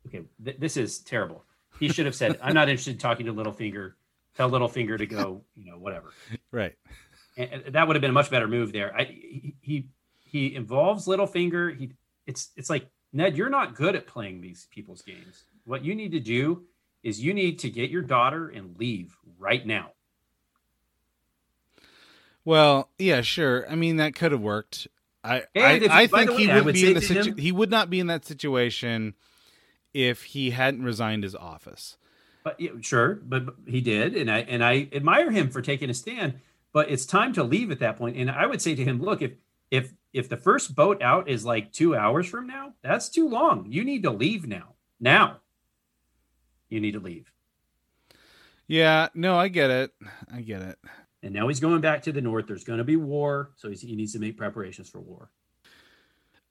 Okay, 0.06 0.22
th- 0.44 0.56
this 0.58 0.76
is 0.76 0.98
terrible. 1.00 1.44
He 1.80 1.88
should 1.88 2.06
have 2.06 2.14
said, 2.14 2.38
"I'm 2.42 2.54
not 2.54 2.68
interested 2.68 2.92
in 2.92 2.98
talking 2.98 3.26
to 3.26 3.32
Littlefinger. 3.34 3.94
Tell 4.36 4.50
Littlefinger 4.50 4.98
to 4.98 5.06
go. 5.06 5.42
You 5.56 5.66
know, 5.70 5.78
whatever." 5.78 6.12
Right. 6.50 6.74
and 7.36 7.50
and 7.52 7.74
that 7.74 7.86
would 7.86 7.96
have 7.96 8.00
been 8.00 8.10
a 8.10 8.14
much 8.14 8.30
better 8.30 8.46
move 8.48 8.72
there. 8.72 8.94
I, 8.96 9.04
he, 9.60 9.88
he 10.24 10.54
involves 10.54 11.06
Littlefinger. 11.06 11.76
He 11.76 11.90
it's 12.26 12.50
it's 12.56 12.70
like 12.70 12.88
Ned, 13.12 13.36
you're 13.36 13.50
not 13.50 13.74
good 13.74 13.94
at 13.96 14.06
playing 14.06 14.40
these 14.40 14.66
people's 14.70 15.02
games. 15.02 15.44
What 15.64 15.84
you 15.84 15.94
need 15.94 16.12
to 16.12 16.20
do 16.20 16.64
is 17.02 17.20
you 17.22 17.34
need 17.34 17.58
to 17.60 17.70
get 17.70 17.90
your 17.90 18.02
daughter 18.02 18.48
and 18.48 18.78
leave 18.78 19.16
right 19.38 19.64
now. 19.66 19.90
Well, 22.44 22.90
yeah, 22.98 23.22
sure. 23.22 23.66
I 23.70 23.74
mean, 23.74 23.96
that 23.96 24.14
could 24.14 24.32
have 24.32 24.40
worked. 24.40 24.86
I 25.22 25.44
And 25.54 25.64
I, 25.64 25.72
if- 25.76 25.90
I 25.90 26.06
think 26.06 26.30
the 26.30 26.36
he 26.36 26.46
would 26.48 26.64
would 26.66 26.74
be 26.74 26.88
in 26.88 26.94
the 26.94 27.00
situ- 27.00 27.30
him- 27.30 27.36
he 27.38 27.52
would 27.52 27.70
not 27.70 27.88
be 27.88 28.00
in 28.00 28.08
that 28.08 28.24
situation 28.26 29.14
if 29.94 30.24
he 30.24 30.50
hadn't 30.50 30.82
resigned 30.82 31.22
his 31.22 31.34
office. 31.34 31.96
But 32.42 32.60
yeah, 32.60 32.72
sure, 32.82 33.14
but 33.14 33.46
but 33.46 33.54
he 33.66 33.80
did, 33.80 34.14
and 34.14 34.30
I 34.30 34.40
and 34.40 34.62
I 34.62 34.88
admire 34.92 35.30
him 35.30 35.48
for 35.48 35.62
taking 35.62 35.88
a 35.88 35.94
stand. 35.94 36.34
But 36.72 36.90
it's 36.90 37.06
time 37.06 37.32
to 37.34 37.44
leave 37.44 37.70
at 37.70 37.78
that 37.78 37.96
point. 37.96 38.16
And 38.16 38.30
I 38.30 38.46
would 38.46 38.60
say 38.60 38.74
to 38.74 38.84
him, 38.84 39.00
look, 39.00 39.22
if 39.22 39.32
if 39.70 39.94
if 40.12 40.28
the 40.28 40.36
first 40.36 40.74
boat 40.74 41.00
out 41.00 41.28
is 41.28 41.44
like 41.44 41.72
two 41.72 41.96
hours 41.96 42.26
from 42.26 42.46
now, 42.46 42.74
that's 42.82 43.08
too 43.08 43.28
long. 43.28 43.66
You 43.70 43.84
need 43.84 44.02
to 44.02 44.10
leave 44.10 44.46
now. 44.46 44.74
Now, 45.00 45.38
you 46.68 46.80
need 46.80 46.92
to 46.92 47.00
leave. 47.00 47.30
Yeah, 48.66 49.08
no, 49.14 49.36
I 49.36 49.48
get 49.48 49.70
it. 49.70 49.92
I 50.32 50.40
get 50.40 50.62
it. 50.62 50.78
And 51.22 51.32
now 51.32 51.48
he's 51.48 51.60
going 51.60 51.80
back 51.80 52.02
to 52.02 52.12
the 52.12 52.20
north. 52.20 52.46
There's 52.46 52.64
going 52.64 52.78
to 52.78 52.84
be 52.84 52.96
war, 52.96 53.52
so 53.56 53.68
he's, 53.68 53.80
he 53.80 53.96
needs 53.96 54.12
to 54.12 54.18
make 54.18 54.36
preparations 54.36 54.88
for 54.88 55.00
war. 55.00 55.30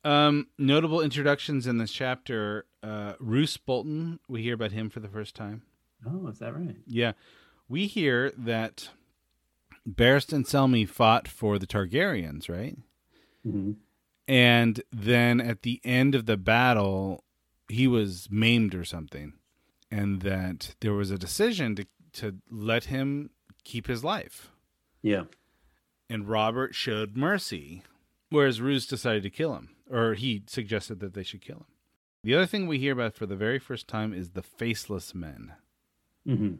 Um, 0.04 0.48
notable 0.58 1.02
introductions 1.02 1.66
in 1.66 1.78
this 1.78 1.92
chapter. 1.92 2.66
Uh, 2.82 3.13
Roose 3.20 3.58
Bolton, 3.58 4.20
we 4.28 4.42
hear 4.42 4.56
about 4.56 4.72
him 4.74 4.89
for 4.89 5.00
the 5.00 5.08
first 5.08 5.36
time. 5.36 5.63
Oh, 6.06 6.28
is 6.28 6.39
that 6.39 6.54
right? 6.54 6.76
Yeah, 6.86 7.13
we 7.70 7.88
hear 7.88 8.32
that 8.38 8.89
Barristan 9.89 10.46
Selmy 10.46 10.88
fought 10.88 11.28
for 11.28 11.58
the 11.58 11.68
Targaryens, 11.68 12.50
right? 12.50 12.78
Mm-hmm. 13.48 13.74
And 14.28 14.82
then 14.92 15.39
at 15.42 15.62
the 15.62 15.80
end 15.84 16.16
of 16.16 16.26
the 16.26 16.38
battle, 16.38 17.24
he 17.70 17.88
was 17.88 18.28
maimed 18.30 18.76
or 18.76 18.86
something, 18.86 19.34
and 19.89 20.22
that 20.22 20.76
there 20.82 20.94
was 20.94 21.12
a 21.12 21.18
decision 21.18 21.76
to 21.76 21.86
to 22.13 22.36
let 22.52 22.86
him 22.86 23.32
keep 23.63 23.88
his 23.88 24.04
life. 24.04 24.52
Yeah. 25.02 25.24
And 26.10 26.28
Robert 26.28 26.76
showed 26.76 27.18
mercy, 27.18 27.82
whereas 28.30 28.62
Roose 28.62 28.86
decided 28.86 29.24
to 29.24 29.30
kill 29.32 29.56
him, 29.56 29.70
or 29.89 30.13
he 30.13 30.43
suggested 30.48 31.00
that 31.00 31.13
they 31.13 31.24
should 31.24 31.41
kill 31.41 31.58
him. 31.58 31.65
The 32.24 32.36
other 32.36 32.46
thing 32.46 32.67
we 32.67 32.80
hear 32.80 32.93
about 32.93 33.15
for 33.15 33.26
the 33.26 33.36
very 33.36 33.60
first 33.60 33.88
time 33.88 34.13
is 34.13 34.30
the 34.30 34.43
faceless 34.43 35.13
men. 35.13 35.54
Mm-hmm. 36.28 36.56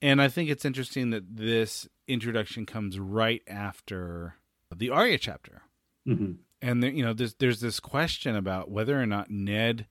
And 0.00 0.22
I 0.22 0.28
think 0.28 0.50
it's 0.50 0.64
interesting 0.64 1.10
that 1.10 1.36
this 1.36 1.88
introduction 2.08 2.66
comes 2.66 2.98
right 2.98 3.42
after 3.46 4.36
the 4.74 4.90
Arya 4.90 5.18
chapter. 5.18 5.62
Mm-hmm. 6.06 6.32
And 6.62 6.82
there, 6.82 6.90
you 6.90 7.04
know, 7.04 7.12
there's 7.12 7.34
there's 7.34 7.60
this 7.60 7.80
question 7.80 8.36
about 8.36 8.70
whether 8.70 9.00
or 9.00 9.06
not 9.06 9.30
Ned 9.30 9.86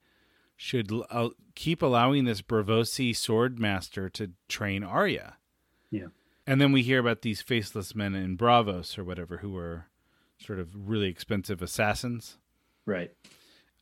should 0.56 0.92
uh, 1.10 1.30
keep 1.56 1.82
allowing 1.82 2.26
this 2.26 2.42
Braavosi 2.42 3.16
sword 3.16 3.60
master 3.60 4.10
to 4.10 4.32
train 4.48 4.84
Arya. 4.84 5.38
Yeah. 5.92 6.08
And 6.46 6.60
then 6.60 6.72
we 6.72 6.84
hear 6.84 7.00
about 7.00 7.22
these 7.22 7.42
faceless 7.42 7.96
men 7.96 8.16
in 8.16 8.38
Braavos 8.38 8.98
or 8.98 9.04
whatever 9.04 9.38
who 9.38 9.52
were 9.52 9.88
sort 10.40 10.60
of 10.60 10.90
really 10.90 11.08
expensive 11.08 11.62
assassins. 11.62 12.38
Right. 12.86 13.12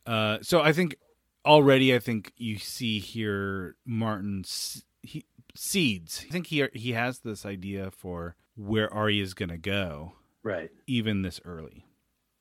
Uh, 0.06 0.38
so 0.42 0.60
I 0.60 0.72
think 0.72 0.96
already, 1.44 1.94
I 1.94 1.98
think 1.98 2.32
you 2.36 2.58
see 2.58 2.98
here 2.98 3.76
Martin's 3.84 4.84
he, 5.02 5.24
seeds. 5.54 6.24
I 6.28 6.32
think 6.32 6.46
he 6.46 6.66
he 6.72 6.92
has 6.92 7.20
this 7.20 7.44
idea 7.46 7.90
for 7.90 8.36
where 8.56 8.92
Arya 8.92 9.22
is 9.22 9.34
going 9.34 9.48
to 9.48 9.58
go, 9.58 10.12
Right. 10.42 10.70
even 10.86 11.22
this 11.22 11.40
early. 11.44 11.86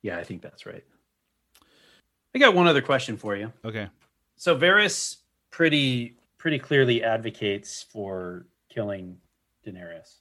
Yeah, 0.01 0.17
I 0.17 0.23
think 0.23 0.41
that's 0.41 0.65
right. 0.65 0.83
I 2.35 2.39
got 2.39 2.53
one 2.55 2.67
other 2.67 2.81
question 2.81 3.17
for 3.17 3.35
you. 3.35 3.51
Okay. 3.63 3.87
So 4.37 4.57
Varys 4.57 5.17
pretty 5.51 6.15
pretty 6.37 6.57
clearly 6.57 7.03
advocates 7.03 7.83
for 7.83 8.45
killing 8.69 9.17
Daenerys. 9.65 10.15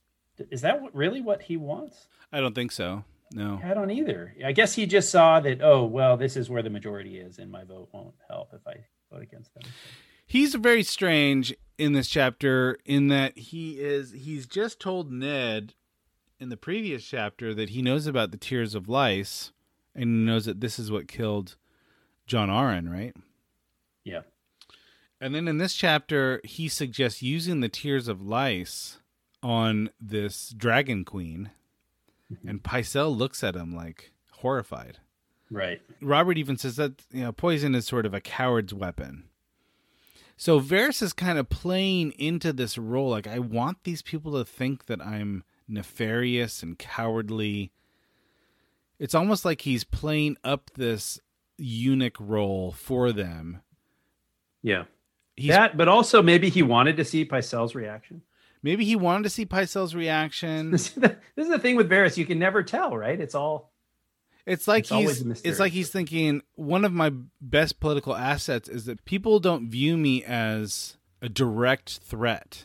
Is 0.51 0.61
that 0.63 0.83
really 0.93 1.21
what 1.21 1.43
he 1.43 1.57
wants? 1.57 2.07
I 2.33 2.41
don't 2.41 2.55
think 2.55 2.73
so. 2.73 3.05
No. 3.33 3.61
I 3.63 3.75
don't 3.75 3.91
either. 3.91 4.35
I 4.45 4.53
guess 4.53 4.75
he 4.75 4.87
just 4.87 5.11
saw 5.11 5.41
that. 5.41 5.63
Oh 5.63 5.85
well, 5.85 6.17
this 6.17 6.37
is 6.37 6.51
where 6.51 6.63
the 6.63 6.71
majority 6.71 7.19
is, 7.19 7.39
and 7.39 7.51
my 7.51 7.65
vote 7.65 7.89
won't 7.93 8.15
help 8.29 8.53
if 8.53 8.67
I 8.67 8.85
vote 9.13 9.23
against 9.23 9.55
them. 9.55 9.63
He's 10.27 10.55
very 10.55 10.83
strange 10.83 11.55
in 11.79 11.93
this 11.93 12.09
chapter 12.09 12.79
in 12.85 13.09
that 13.09 13.39
he 13.39 13.81
is 13.81 14.13
he's 14.13 14.47
just 14.47 14.81
told 14.81 15.11
Ned 15.11 15.75
in 16.39 16.49
the 16.49 16.57
previous 16.57 17.05
chapter 17.05 17.55
that 17.55 17.71
he 17.71 17.83
knows 17.83 18.07
about 18.07 18.31
the 18.31 18.37
tears 18.37 18.75
of 18.75 18.89
lice 18.89 19.53
and 19.95 20.25
knows 20.25 20.47
that 20.47 20.61
this 20.61 20.79
is 20.79 20.91
what 20.91 21.09
killed 21.09 21.57
Jon 22.27 22.49
Arryn, 22.49 22.91
right? 22.91 23.15
Yeah. 24.05 24.23
And 25.21 25.35
then 25.35 25.49
in 25.49 25.59
this 25.59 25.75
chapter, 25.75 26.41
he 26.45 26.69
suggests 26.69 27.23
using 27.23 27.61
the 27.61 27.69
tears 27.69 28.09
of 28.09 28.23
lice 28.23 28.99
on 29.43 29.91
this 30.01 30.51
dragon 30.57 31.05
queen, 31.05 31.51
and 32.47 32.63
Pycelle 32.63 33.17
looks 33.17 33.43
at 33.43 33.57
him 33.57 33.75
like 33.75 34.13
horrified. 34.33 34.99
Right. 35.51 35.81
Robert 36.01 36.39
even 36.39 36.57
says 36.57 36.77
that 36.77 37.03
you 37.11 37.23
know 37.23 37.33
poison 37.33 37.75
is 37.75 37.87
sort 37.87 38.07
of 38.07 38.15
a 38.15 38.21
coward's 38.21 38.73
weapon. 38.73 39.25
So 40.37 40.59
Varys 40.59 41.03
is 41.03 41.13
kind 41.13 41.39
of 41.39 41.51
playing 41.51 42.13
into 42.13 42.53
this 42.53 42.79
role. 42.79 43.11
Like 43.11 43.27
I 43.27 43.39
want 43.39 43.85
these 43.85 44.01
people 44.01 44.33
to 44.33 44.45
think 44.45 44.87
that 44.87 45.01
I'm 45.05 45.45
nefarious 45.69 46.63
and 46.63 46.79
cowardly. 46.79 47.73
It's 48.99 49.15
almost 49.15 49.45
like 49.45 49.63
he's 49.63 49.85
playing 49.85 50.37
up 50.45 50.71
this 50.75 51.21
eunuch 51.59 52.17
role 52.19 52.73
for 52.73 53.13
them. 53.13 53.61
Yeah. 54.63 54.85
He's 55.37 55.51
that, 55.51 55.77
but 55.77 55.89
also 55.89 56.23
maybe 56.23 56.51
he 56.51 56.63
wanted 56.63 56.97
to 56.99 57.05
see 57.05 57.25
Pycelle's 57.25 57.75
reaction. 57.75 58.23
Maybe 58.63 58.85
he 58.85 58.97
wanted 58.97 59.25
to 59.25 59.31
see 59.31 59.47
Pycelle's 59.47 59.95
reaction. 59.95 60.71
This 60.73 60.89
is, 60.89 60.95
the, 60.95 61.17
this 61.37 61.47
is 61.47 61.49
the 61.49 61.59
thing 61.59 61.77
with 61.77 61.91
Varys; 61.91 62.17
you 62.17 62.27
can 62.27 62.39
never 62.39 62.63
tell, 62.63 62.97
right? 62.97 63.21
It's 63.21 63.35
all 63.35 63.73
It's 64.47 64.67
like 64.69 64.85
It's 64.85 64.93
always 64.93 65.21
he's 65.23 65.43
it's 65.43 65.61
like 65.61 65.73
he's 65.73 65.91
thinking 65.91 66.43
one 66.55 66.85
of 66.85 66.93
my 66.93 67.13
best 67.41 67.81
political 67.81 68.15
assets 68.15 68.69
is 68.69 68.85
that 68.87 69.05
people 69.05 69.41
don't 69.41 69.69
view 69.71 69.97
me 69.97 70.25
as 70.25 70.97
a 71.23 71.29
direct 71.29 71.99
threat. 71.99 72.65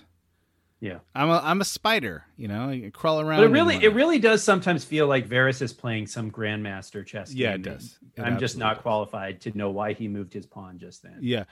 yeah. 0.79 0.99
I'm 1.13 1.29
a 1.29 1.41
I'm 1.43 1.59
a 1.61 1.65
spider, 1.65 2.23
you 2.37 2.47
know, 2.47 2.69
I 2.69 2.89
crawl 2.93 3.19
around. 3.19 3.41
But 3.41 3.45
it 3.47 3.51
really 3.51 3.75
it 3.83 3.93
really 3.93 4.19
does 4.19 4.43
sometimes 4.43 4.85
feel 4.85 5.07
like 5.07 5.27
Varys 5.27 5.61
is 5.61 5.73
playing 5.73 6.07
some 6.07 6.31
grandmaster 6.31 7.05
chess. 7.05 7.33
Yeah, 7.33 7.51
game. 7.51 7.55
it 7.55 7.63
does. 7.63 7.99
It 8.15 8.21
I'm 8.21 8.39
just 8.39 8.57
not 8.57 8.75
does. 8.75 8.81
qualified 8.83 9.41
to 9.41 9.57
know 9.57 9.69
why 9.71 9.93
he 9.93 10.07
moved 10.07 10.33
his 10.33 10.45
pawn 10.45 10.77
just 10.79 11.03
then. 11.03 11.17
Yeah. 11.21 11.43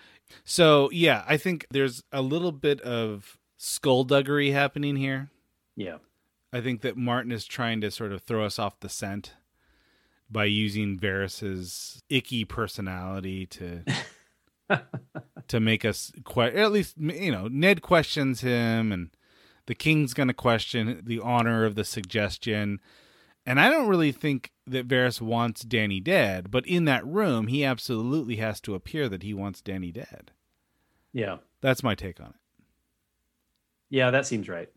So 0.46 0.90
yeah, 0.92 1.24
I 1.28 1.36
think 1.38 1.66
there's 1.72 2.04
a 2.12 2.22
little 2.22 2.52
bit 2.54 2.80
of 2.82 3.38
skullduggery 3.64 4.52
happening 4.52 4.98
here. 4.98 5.30
Yeah. 5.76 5.98
I 6.52 6.60
think 6.62 6.82
that 6.82 6.98
Martin 6.98 7.32
is 7.32 7.46
trying 7.46 7.80
to 7.82 7.90
sort 7.92 8.12
of 8.12 8.22
throw 8.22 8.44
us 8.46 8.60
off 8.60 8.80
the 8.82 8.90
scent 8.90 9.34
by 10.30 10.46
using 10.46 11.00
Varys's 11.00 12.04
icky 12.10 12.44
personality 12.44 13.46
to 13.48 13.84
to 15.48 15.60
make 15.60 15.86
us 15.86 16.12
que- 16.26 16.44
at 16.44 16.72
least 16.72 16.96
you 16.98 17.32
know 17.32 17.48
Ned 17.48 17.82
questions 17.82 18.42
him 18.42 18.92
and 18.92 19.10
the 19.66 19.76
king's 19.76 20.14
going 20.14 20.28
to 20.28 20.34
question 20.34 21.02
the 21.06 21.20
honor 21.20 21.66
of 21.66 21.76
the 21.76 21.84
suggestion 21.86 22.80
and 23.46 23.60
I 23.60 23.70
don't 23.70 23.88
really 23.90 24.12
think 24.12 24.52
that 24.68 24.88
Varys 24.88 25.22
wants 25.22 25.64
Dany 25.64 26.04
dead 26.04 26.50
but 26.52 26.66
in 26.66 26.86
that 26.86 27.06
room 27.06 27.48
he 27.48 27.64
absolutely 27.64 28.38
has 28.38 28.60
to 28.62 28.76
appear 28.76 29.08
that 29.10 29.24
he 29.24 29.34
wants 29.34 29.62
Dany 29.62 29.94
dead 29.94 30.32
Yeah. 31.12 31.38
that's 31.62 31.84
my 31.84 31.94
take 31.96 32.20
on 32.20 32.28
it 32.28 32.36
Yeah, 33.94 34.10
that 34.10 34.26
seems 34.26 34.50
right. 34.50 34.68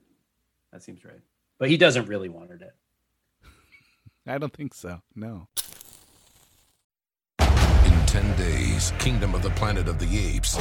That 0.75 0.83
seems 0.83 1.03
right. 1.03 1.23
But 1.59 1.71
he 1.71 1.79
doesn't 1.79 2.05
really 2.05 2.29
want 2.29 2.51
her 2.51 2.59
dead. 2.59 2.73
I 4.27 4.37
don't 4.37 4.53
think 4.53 4.75
so 4.75 5.01
no 5.15 5.49
In 7.41 8.07
10 8.07 8.37
days, 8.37 8.93
Kingdom 8.99 9.35
of 9.35 9.43
the 9.43 9.49
Planet 9.51 9.89
of 9.89 9.99
the 9.99 10.19
Apes 10.19 10.59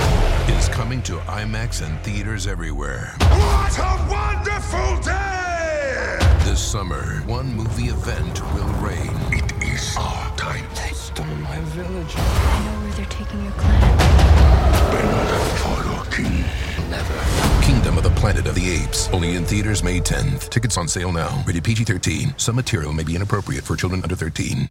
is 0.47 0.69
coming 0.69 1.01
to 1.01 1.17
IMAX 1.27 1.85
and 1.85 1.99
theaters 1.99 2.47
everywhere. 2.47 3.13
What 3.19 3.77
a 3.77 4.07
wonderful 4.09 5.01
day! 5.03 6.17
This 6.45 6.61
summer, 6.65 7.23
one 7.25 7.53
movie 7.53 7.89
event 7.89 8.41
will 8.53 8.71
reign. 8.75 9.11
It 9.33 9.51
is 9.61 9.97
our 9.99 10.33
time. 10.37 10.63
They 10.75 10.93
stole 10.93 11.25
my 11.25 11.59
village. 11.75 12.74
I 12.95 13.01
know 13.01 13.03
where 13.03 13.05
they're 13.05 13.05
taking 13.25 13.43
your 13.43 13.53
clan. 13.53 13.97
Bend 14.91 15.59
for 15.59 15.83
your 15.83 16.05
king. 16.05 16.45
Kingdom 17.61 17.97
of 17.97 18.03
the 18.03 18.09
Planet 18.11 18.47
of 18.47 18.55
the 18.55 18.69
Apes. 18.69 19.09
Only 19.09 19.35
in 19.35 19.43
theaters 19.43 19.83
May 19.83 19.99
10th. 19.99 20.49
Tickets 20.49 20.77
on 20.77 20.87
sale 20.87 21.11
now. 21.11 21.43
Rated 21.45 21.63
PG 21.63 21.83
13. 21.85 22.35
Some 22.37 22.55
material 22.55 22.93
may 22.93 23.03
be 23.03 23.15
inappropriate 23.15 23.63
for 23.63 23.75
children 23.75 24.01
under 24.03 24.15
13. 24.15 24.69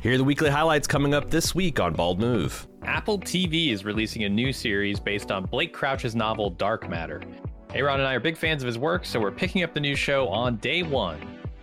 Here 0.00 0.14
are 0.14 0.18
the 0.18 0.24
weekly 0.24 0.50
highlights 0.50 0.88
coming 0.88 1.14
up 1.14 1.30
this 1.30 1.54
week 1.54 1.78
on 1.80 1.94
Bald 1.94 2.18
Move. 2.18 2.66
Apple 2.82 3.18
TV 3.20 3.70
is 3.70 3.84
releasing 3.84 4.24
a 4.24 4.28
new 4.28 4.52
series 4.52 4.98
based 4.98 5.30
on 5.30 5.44
Blake 5.44 5.72
Crouch's 5.72 6.16
novel 6.16 6.50
Dark 6.50 6.88
Matter. 6.88 7.22
Aaron 7.72 8.00
and 8.00 8.08
I 8.08 8.14
are 8.14 8.20
big 8.20 8.36
fans 8.36 8.62
of 8.62 8.66
his 8.66 8.78
work, 8.78 9.04
so 9.04 9.20
we're 9.20 9.30
picking 9.30 9.62
up 9.62 9.74
the 9.74 9.80
new 9.80 9.94
show 9.94 10.28
on 10.28 10.56
day 10.56 10.82
one. 10.82 11.18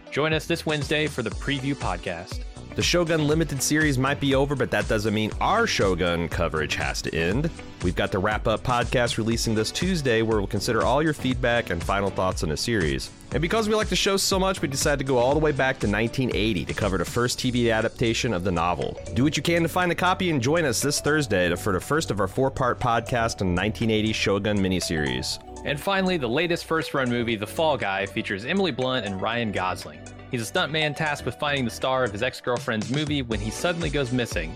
Join 0.10 0.34
us 0.34 0.48
this 0.48 0.66
Wednesday 0.66 1.06
for 1.06 1.22
the 1.22 1.30
preview 1.30 1.76
podcast. 1.76 2.44
The 2.80 2.84
Shogun 2.84 3.28
Limited 3.28 3.62
series 3.62 3.98
might 3.98 4.22
be 4.22 4.36
over, 4.36 4.56
but 4.56 4.72
that 4.72 4.88
doesn't 4.88 5.14
mean 5.14 5.32
our 5.42 5.68
Shogun 5.68 6.30
coverage 6.30 6.76
has 6.76 7.02
to 7.02 7.14
end. 7.14 7.50
We've 7.84 7.94
got 7.94 8.10
the 8.10 8.20
wrap 8.20 8.48
up 8.48 8.64
podcast 8.64 9.18
releasing 9.18 9.54
this 9.54 9.70
Tuesday 9.70 10.22
where 10.22 10.38
we'll 10.38 10.48
consider 10.48 10.84
all 10.84 11.04
your 11.04 11.12
feedback 11.12 11.72
and 11.72 11.84
final 11.84 12.10
thoughts 12.10 12.42
on 12.42 12.48
the 12.48 12.56
series. 12.56 13.10
And 13.34 13.42
because 13.42 13.68
we 13.68 13.76
like 13.76 13.90
the 13.90 13.98
show 13.98 14.16
so 14.16 14.40
much, 14.40 14.62
we 14.62 14.70
decided 14.70 15.00
to 15.00 15.04
go 15.04 15.18
all 15.18 15.34
the 15.34 15.42
way 15.42 15.52
back 15.52 15.80
to 15.80 15.88
1980 15.88 16.64
to 16.64 16.74
cover 16.74 16.98
the 16.98 17.04
first 17.04 17.38
TV 17.38 17.70
adaptation 17.70 18.34
of 18.34 18.46
the 18.46 18.52
novel. 18.54 18.98
Do 19.14 19.26
what 19.26 19.36
you 19.36 19.44
can 19.44 19.62
to 19.64 19.68
find 19.68 19.92
a 19.92 19.96
copy 19.96 20.30
and 20.30 20.42
join 20.42 20.64
us 20.64 20.82
this 20.82 21.02
Thursday 21.02 21.54
for 21.58 21.74
the 21.74 21.82
first 21.82 22.12
of 22.12 22.22
our 22.22 22.30
four 22.30 22.50
part 22.50 22.80
podcast 22.80 23.42
on 23.42 23.56
1980 23.56 24.14
Shogun 24.14 24.58
miniseries. 24.58 25.38
And 25.66 25.78
finally, 25.78 26.16
the 26.16 26.30
latest 26.30 26.64
first 26.64 26.94
run 26.94 27.10
movie, 27.10 27.36
The 27.36 27.46
Fall 27.46 27.76
Guy, 27.76 28.06
features 28.06 28.46
Emily 28.46 28.72
Blunt 28.72 29.06
and 29.06 29.22
Ryan 29.22 29.52
Gosling. 29.52 30.00
He's 30.32 30.48
a 30.48 30.52
stuntman 30.52 30.96
tasked 30.96 31.26
with 31.26 31.36
finding 31.36 31.66
the 31.66 31.72
star 31.72 32.04
of 32.04 32.12
his 32.12 32.22
ex 32.24 32.40
girlfriend's 32.42 32.90
movie 32.92 33.22
when 33.22 33.40
he 33.40 33.50
suddenly 33.50 33.90
goes 33.90 34.12
missing. 34.12 34.54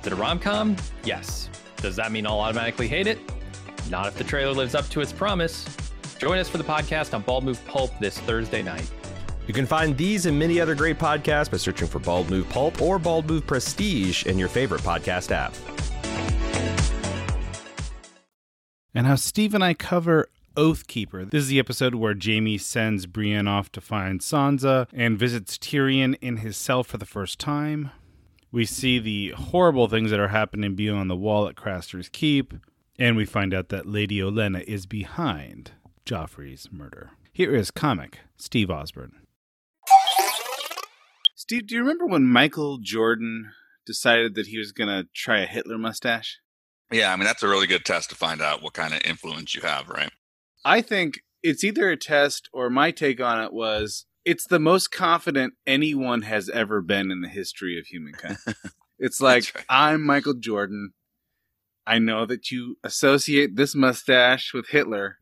Is 0.00 0.06
it 0.06 0.12
a 0.12 0.16
rom 0.16 0.38
com? 0.38 0.76
Yes. 1.04 1.48
Does 1.76 1.96
that 1.96 2.12
mean 2.12 2.26
I'll 2.26 2.40
automatically 2.40 2.88
hate 2.88 3.06
it? 3.06 3.18
Not 3.90 4.06
if 4.06 4.16
the 4.16 4.24
trailer 4.24 4.52
lives 4.52 4.74
up 4.74 4.88
to 4.90 5.00
its 5.00 5.12
promise. 5.12 5.66
Join 6.18 6.38
us 6.38 6.48
for 6.48 6.58
the 6.58 6.64
podcast 6.64 7.12
on 7.14 7.22
Bald 7.22 7.44
Move 7.44 7.64
Pulp 7.66 7.90
this 7.98 8.18
Thursday 8.20 8.62
night. 8.62 8.90
You 9.46 9.54
can 9.54 9.66
find 9.66 9.96
these 9.96 10.26
and 10.26 10.38
many 10.38 10.60
other 10.60 10.74
great 10.74 10.98
podcasts 10.98 11.50
by 11.50 11.56
searching 11.58 11.86
for 11.86 11.98
Bald 11.98 12.30
Move 12.30 12.48
Pulp 12.48 12.80
or 12.80 12.98
Bald 12.98 13.28
Move 13.28 13.46
Prestige 13.46 14.26
in 14.26 14.38
your 14.38 14.48
favorite 14.48 14.80
podcast 14.80 15.30
app. 15.30 15.54
and 18.96 19.06
how 19.06 19.14
Steve 19.14 19.54
and 19.54 19.62
I 19.62 19.74
cover 19.74 20.26
Oathkeeper. 20.56 21.30
This 21.30 21.44
is 21.44 21.48
the 21.48 21.58
episode 21.58 21.94
where 21.94 22.16
Jaime 22.20 22.58
sends 22.58 23.06
Brienne 23.06 23.46
off 23.46 23.70
to 23.72 23.80
find 23.80 24.20
Sansa 24.20 24.88
and 24.92 25.18
visits 25.18 25.56
Tyrion 25.58 26.16
in 26.20 26.38
his 26.38 26.56
cell 26.56 26.82
for 26.82 26.98
the 26.98 27.06
first 27.06 27.38
time. 27.38 27.90
We 28.50 28.64
see 28.64 28.98
the 28.98 29.30
horrible 29.30 29.88
things 29.88 30.10
that 30.10 30.20
are 30.20 30.28
happening 30.28 30.74
beyond 30.74 31.10
the 31.10 31.16
wall 31.16 31.46
at 31.46 31.56
Craster's 31.56 32.08
Keep, 32.08 32.54
and 32.98 33.16
we 33.16 33.24
find 33.24 33.52
out 33.52 33.68
that 33.68 33.86
Lady 33.86 34.18
Olenna 34.18 34.62
is 34.64 34.86
behind 34.86 35.72
Joffrey's 36.04 36.72
murder. 36.72 37.10
Here 37.32 37.54
is 37.54 37.70
comic 37.70 38.20
Steve 38.36 38.70
Osborne. 38.70 39.16
Steve, 41.34 41.66
do 41.66 41.74
you 41.74 41.80
remember 41.80 42.06
when 42.06 42.26
Michael 42.26 42.78
Jordan 42.78 43.52
decided 43.86 44.34
that 44.34 44.48
he 44.48 44.58
was 44.58 44.72
going 44.72 44.88
to 44.88 45.08
try 45.14 45.40
a 45.40 45.46
Hitler 45.46 45.78
mustache. 45.78 46.40
Yeah, 46.92 47.12
I 47.12 47.16
mean 47.16 47.24
that's 47.24 47.42
a 47.42 47.48
really 47.48 47.66
good 47.66 47.84
test 47.84 48.10
to 48.10 48.16
find 48.16 48.42
out 48.42 48.62
what 48.62 48.74
kind 48.74 48.92
of 48.92 49.00
influence 49.04 49.54
you 49.54 49.62
have, 49.62 49.88
right? 49.88 50.10
I 50.66 50.80
think 50.80 51.20
it's 51.44 51.62
either 51.62 51.88
a 51.90 51.96
test 51.96 52.50
or 52.52 52.68
my 52.68 52.90
take 52.90 53.20
on 53.20 53.40
it 53.40 53.52
was 53.52 54.04
it's 54.24 54.48
the 54.48 54.58
most 54.58 54.90
confident 54.90 55.54
anyone 55.64 56.22
has 56.22 56.48
ever 56.48 56.82
been 56.82 57.12
in 57.12 57.20
the 57.20 57.28
history 57.28 57.78
of 57.78 57.86
humankind. 57.86 58.38
it's 58.98 59.20
like, 59.20 59.52
right. 59.54 59.64
I'm 59.68 60.04
Michael 60.04 60.34
Jordan. 60.34 60.90
I 61.86 62.00
know 62.00 62.26
that 62.26 62.50
you 62.50 62.78
associate 62.82 63.54
this 63.54 63.76
mustache 63.76 64.52
with 64.52 64.70
Hitler, 64.70 65.18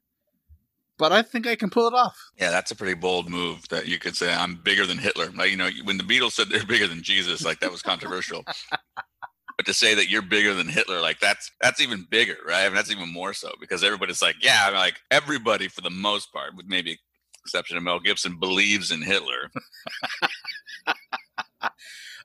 but 0.96 1.12
I 1.12 1.20
think 1.20 1.46
I 1.46 1.56
can 1.56 1.68
pull 1.68 1.88
it 1.88 1.92
off. 1.92 2.16
Yeah, 2.38 2.50
that's 2.50 2.70
a 2.70 2.76
pretty 2.76 2.94
bold 2.94 3.28
move 3.28 3.68
that 3.68 3.86
you 3.86 3.98
could 3.98 4.16
say 4.16 4.32
I'm 4.32 4.54
bigger 4.54 4.86
than 4.86 4.96
Hitler. 4.96 5.30
Like 5.30 5.50
you 5.50 5.58
know, 5.58 5.68
when 5.84 5.98
the 5.98 6.04
Beatles 6.04 6.32
said 6.32 6.48
they're 6.48 6.64
bigger 6.64 6.86
than 6.86 7.02
Jesus, 7.02 7.44
like 7.44 7.60
that 7.60 7.70
was 7.70 7.82
controversial. 7.82 8.46
but 9.56 9.66
to 9.66 9.74
say 9.74 9.94
that 9.94 10.08
you're 10.08 10.22
bigger 10.22 10.54
than 10.54 10.68
Hitler, 10.68 11.00
like 11.00 11.20
that's 11.20 11.50
that's 11.60 11.80
even 11.80 12.06
bigger, 12.10 12.36
right? 12.46 12.62
I 12.62 12.66
mean, 12.66 12.74
that's 12.74 12.90
even 12.90 13.12
more 13.12 13.32
so 13.32 13.52
because 13.60 13.84
everybody's 13.84 14.22
like, 14.22 14.36
yeah, 14.42 14.70
like 14.74 14.96
everybody 15.10 15.68
for 15.68 15.80
the 15.80 15.90
most 15.90 16.32
part, 16.32 16.56
with 16.56 16.66
maybe 16.66 16.98
exception 17.44 17.76
of 17.76 17.82
Mel 17.82 18.00
Gibson, 18.00 18.38
believes 18.38 18.90
in 18.90 19.02
Hitler. 19.02 19.50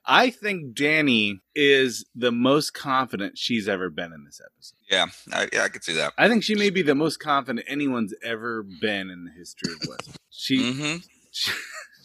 I 0.06 0.30
think 0.30 0.74
Dany 0.74 1.40
is 1.54 2.06
the 2.14 2.32
most 2.32 2.72
confident 2.72 3.36
she's 3.36 3.68
ever 3.68 3.90
been 3.90 4.12
in 4.12 4.24
this 4.24 4.40
episode. 4.44 4.78
Yeah, 4.90 5.06
I, 5.32 5.48
yeah, 5.52 5.64
I 5.64 5.68
could 5.68 5.84
see 5.84 5.94
that. 5.94 6.14
I 6.18 6.28
think 6.28 6.42
she 6.42 6.54
may 6.54 6.70
be 6.70 6.82
the 6.82 6.94
most 6.94 7.18
confident 7.18 7.66
anyone's 7.68 8.14
ever 8.24 8.64
been 8.80 9.10
in 9.10 9.24
the 9.24 9.30
history 9.30 9.72
of 9.72 9.88
West. 9.88 10.18
She, 10.30 10.72
hmm 10.72 10.96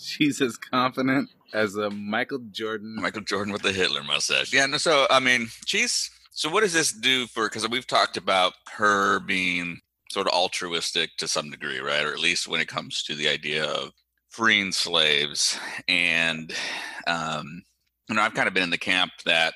she's 0.18 0.42
as 0.42 0.58
confident 0.58 1.30
as 1.54 1.76
a 1.76 1.90
Michael 1.90 2.42
Jordan. 2.52 2.96
Michael 3.00 3.22
Jordan 3.22 3.54
with 3.54 3.62
the 3.62 3.72
Hitler 3.72 4.04
mustache. 4.04 4.54
Yeah, 4.54 4.66
no, 4.66 4.78
so 4.78 5.08
I 5.10 5.20
mean, 5.20 5.48
she's 5.66 6.10
so 6.32 6.50
what 6.50 6.62
does 6.62 6.74
this 6.74 6.92
do 6.92 7.28
for 7.28 7.48
because 7.48 7.68
we've 7.70 7.88
talked 7.88 8.18
about 8.18 8.54
her 8.74 9.20
being 9.20 9.80
sort 10.12 10.28
of 10.28 10.34
altruistic 10.34 11.12
to 11.18 11.28
some 11.28 11.50
degree, 11.50 11.80
right? 11.80 12.06
Or 12.06 12.12
at 12.12 12.20
least 12.20 12.48
when 12.48 12.62
it 12.62 12.68
comes 12.68 13.04
to 13.04 13.16
the 13.16 13.28
idea 13.28 13.66
of 13.66 13.92
freeing 14.30 14.72
slaves. 14.72 15.58
And 15.88 16.54
um, 17.08 17.64
you 18.10 18.16
know, 18.16 18.22
I've 18.22 18.34
kind 18.34 18.48
of 18.48 18.54
been 18.54 18.64
in 18.64 18.70
the 18.70 18.78
camp 18.78 19.12
that 19.26 19.54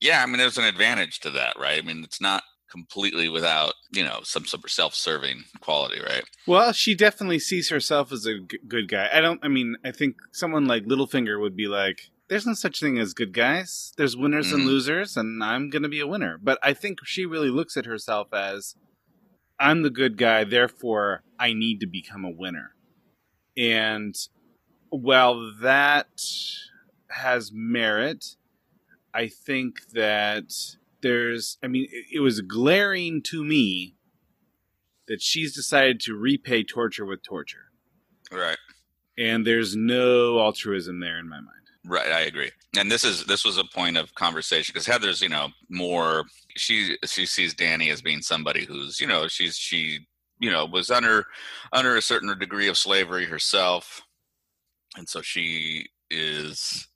yeah, 0.00 0.22
I 0.22 0.26
mean 0.26 0.38
there's 0.38 0.58
an 0.58 0.64
advantage 0.64 1.20
to 1.20 1.30
that, 1.30 1.58
right? 1.58 1.78
I 1.78 1.86
mean, 1.86 2.02
it's 2.04 2.20
not 2.20 2.42
completely 2.72 3.28
without, 3.28 3.74
you 3.92 4.02
know, 4.02 4.20
some 4.24 4.46
sort 4.46 4.64
of 4.64 4.70
self-serving 4.70 5.44
quality, 5.60 6.00
right? 6.00 6.24
Well, 6.46 6.72
she 6.72 6.94
definitely 6.94 7.38
sees 7.38 7.68
herself 7.68 8.10
as 8.10 8.26
a 8.26 8.40
g- 8.40 8.58
good 8.66 8.88
guy. 8.88 9.08
I 9.12 9.20
don't. 9.20 9.38
I 9.44 9.48
mean, 9.48 9.76
I 9.84 9.92
think 9.92 10.16
someone 10.32 10.64
like 10.66 10.84
Littlefinger 10.86 11.40
would 11.40 11.54
be 11.54 11.68
like, 11.68 12.10
"There's 12.28 12.46
no 12.46 12.54
such 12.54 12.80
thing 12.80 12.98
as 12.98 13.12
good 13.14 13.32
guys. 13.32 13.92
There's 13.98 14.16
winners 14.16 14.50
and 14.50 14.62
Mhm. 14.62 14.66
losers, 14.66 15.16
and 15.16 15.44
I'm 15.44 15.68
going 15.70 15.82
to 15.84 15.88
be 15.88 16.00
a 16.00 16.06
winner." 16.06 16.38
But 16.42 16.58
I 16.62 16.72
think 16.72 16.98
she 17.04 17.26
really 17.26 17.50
looks 17.50 17.76
at 17.76 17.84
herself 17.86 18.32
as, 18.32 18.74
"I'm 19.60 19.82
the 19.82 19.90
good 19.90 20.16
guy, 20.16 20.42
therefore 20.44 21.22
I 21.38 21.52
need 21.52 21.78
to 21.80 21.86
become 21.86 22.24
a 22.24 22.30
winner." 22.30 22.74
And 23.56 24.14
while 24.88 25.52
that 25.60 26.08
has 27.10 27.50
merit, 27.52 28.36
I 29.14 29.28
think 29.28 29.90
that 29.92 30.50
there's. 31.02 31.58
I 31.62 31.68
mean, 31.68 31.88
it, 31.90 32.16
it 32.16 32.20
was 32.20 32.40
glaring 32.40 33.22
to 33.24 33.44
me 33.44 33.96
that 35.08 35.20
she's 35.20 35.54
decided 35.54 36.00
to 36.00 36.14
repay 36.14 36.64
torture 36.64 37.04
with 37.04 37.22
torture. 37.22 37.70
Right. 38.30 38.58
And 39.18 39.46
there's 39.46 39.76
no 39.76 40.38
altruism 40.38 41.00
there 41.00 41.18
in 41.18 41.28
my 41.28 41.36
mind. 41.36 41.48
Right, 41.84 42.10
I 42.12 42.20
agree. 42.20 42.50
And 42.78 42.90
this 42.90 43.02
is 43.04 43.26
this 43.26 43.44
was 43.44 43.58
a 43.58 43.64
point 43.64 43.96
of 43.96 44.14
conversation 44.14 44.72
because 44.72 44.86
Heather's, 44.86 45.20
you 45.20 45.28
know, 45.28 45.48
more 45.68 46.24
she 46.56 46.96
she 47.04 47.26
sees 47.26 47.54
Dany 47.54 47.92
as 47.92 48.00
being 48.00 48.22
somebody 48.22 48.64
who's, 48.64 49.00
you 49.00 49.06
know, 49.06 49.26
she's 49.26 49.56
she, 49.56 50.06
you 50.38 50.50
know, 50.50 50.64
was 50.64 50.90
under 50.90 51.26
under 51.72 51.96
a 51.96 52.02
certain 52.02 52.36
degree 52.38 52.68
of 52.68 52.78
slavery 52.78 53.26
herself. 53.26 54.02
And 54.96 55.08
so 55.08 55.22
she 55.22 55.88
is 56.08 56.86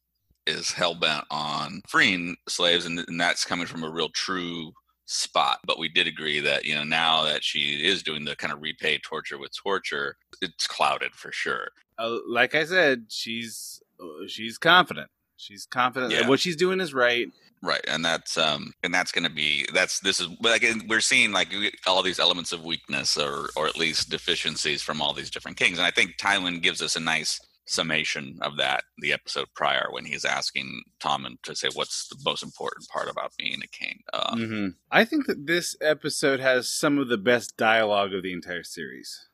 is 0.47 0.71
hell 0.71 0.95
bent 0.95 1.25
on 1.31 1.83
freeing 1.89 2.37
slaves 2.49 2.87
and, 2.87 3.05
and 3.07 3.21
that's 3.21 3.45
coming 3.45 3.67
from 3.67 3.85
a 3.85 3.91
real 3.91 4.09
true 4.11 4.73
spot. 5.07 5.61
But 5.65 5.79
we 5.79 5.89
did 5.89 6.07
agree 6.07 6.41
that, 6.41 6.65
you 6.65 6.75
know, 6.75 6.85
now 6.85 7.25
that 7.25 7.45
she 7.45 7.87
is 7.87 8.03
doing 8.03 8.25
the 8.25 8.37
kind 8.37 8.53
of 8.53 8.61
repay 8.61 8.99
torture 8.99 9.39
with 9.39 9.57
torture, 9.57 10.17
it's 10.41 10.67
clouded 10.67 11.15
for 11.15 11.33
sure. 11.33 11.69
Uh, 11.99 12.19
like 12.29 12.55
I 12.55 12.65
said, 12.65 13.07
she's 13.09 13.81
uh, 14.01 14.27
she's 14.27 14.59
confident. 14.59 15.09
She's 15.37 15.67
confident 15.67 16.13
that 16.13 16.29
what 16.29 16.41
she's 16.41 16.57
doing 16.57 16.81
is 16.81 16.95
right. 16.95 17.29
Right, 17.63 17.85
and 17.89 18.05
that's 18.05 18.37
um, 18.37 18.73
and 18.83 18.93
that's 18.93 19.13
going 19.13 19.25
to 19.25 19.31
be 19.31 19.67
that's 19.73 20.01
this 20.01 20.21
is 20.21 20.29
but 20.41 20.55
again 20.55 20.83
we're 20.89 21.01
seeing 21.01 21.33
like 21.33 21.49
all 21.87 22.03
these 22.03 22.21
elements 22.21 22.53
of 22.53 22.65
weakness 22.65 23.17
or 23.17 23.49
or 23.57 23.67
at 23.67 23.79
least 23.79 24.11
deficiencies 24.11 24.83
from 24.83 25.01
all 25.01 25.15
these 25.15 25.31
different 25.31 25.57
kings, 25.57 25.79
and 25.79 25.87
I 25.87 25.91
think 25.91 26.17
Tywin 26.19 26.63
gives 26.63 26.83
us 26.83 26.97
a 26.97 27.01
nice 27.01 27.41
summation 27.67 28.39
of 28.43 28.57
that 28.57 28.85
the 28.99 29.13
episode 29.13 29.47
prior 29.55 29.89
when 29.91 30.05
he's 30.05 30.25
asking 30.25 30.83
Tommen 31.01 31.37
to 31.43 31.55
say 31.55 31.69
what's 31.75 32.09
the 32.09 32.17
most 32.25 32.43
important 32.43 32.89
part 32.89 33.09
about 33.11 33.33
being 33.37 33.61
a 33.63 33.67
king. 33.67 34.03
Uh, 34.13 34.37
hmm 34.37 34.69
I 34.91 35.05
think 35.05 35.27
that 35.27 35.47
this 35.47 35.77
episode 35.81 36.41
has 36.41 36.73
some 36.73 36.99
of 36.99 37.09
the 37.09 37.19
best 37.19 37.57
dialogue 37.57 38.15
of 38.15 38.23
the 38.23 38.33
entire 38.33 38.63
series, 38.63 39.29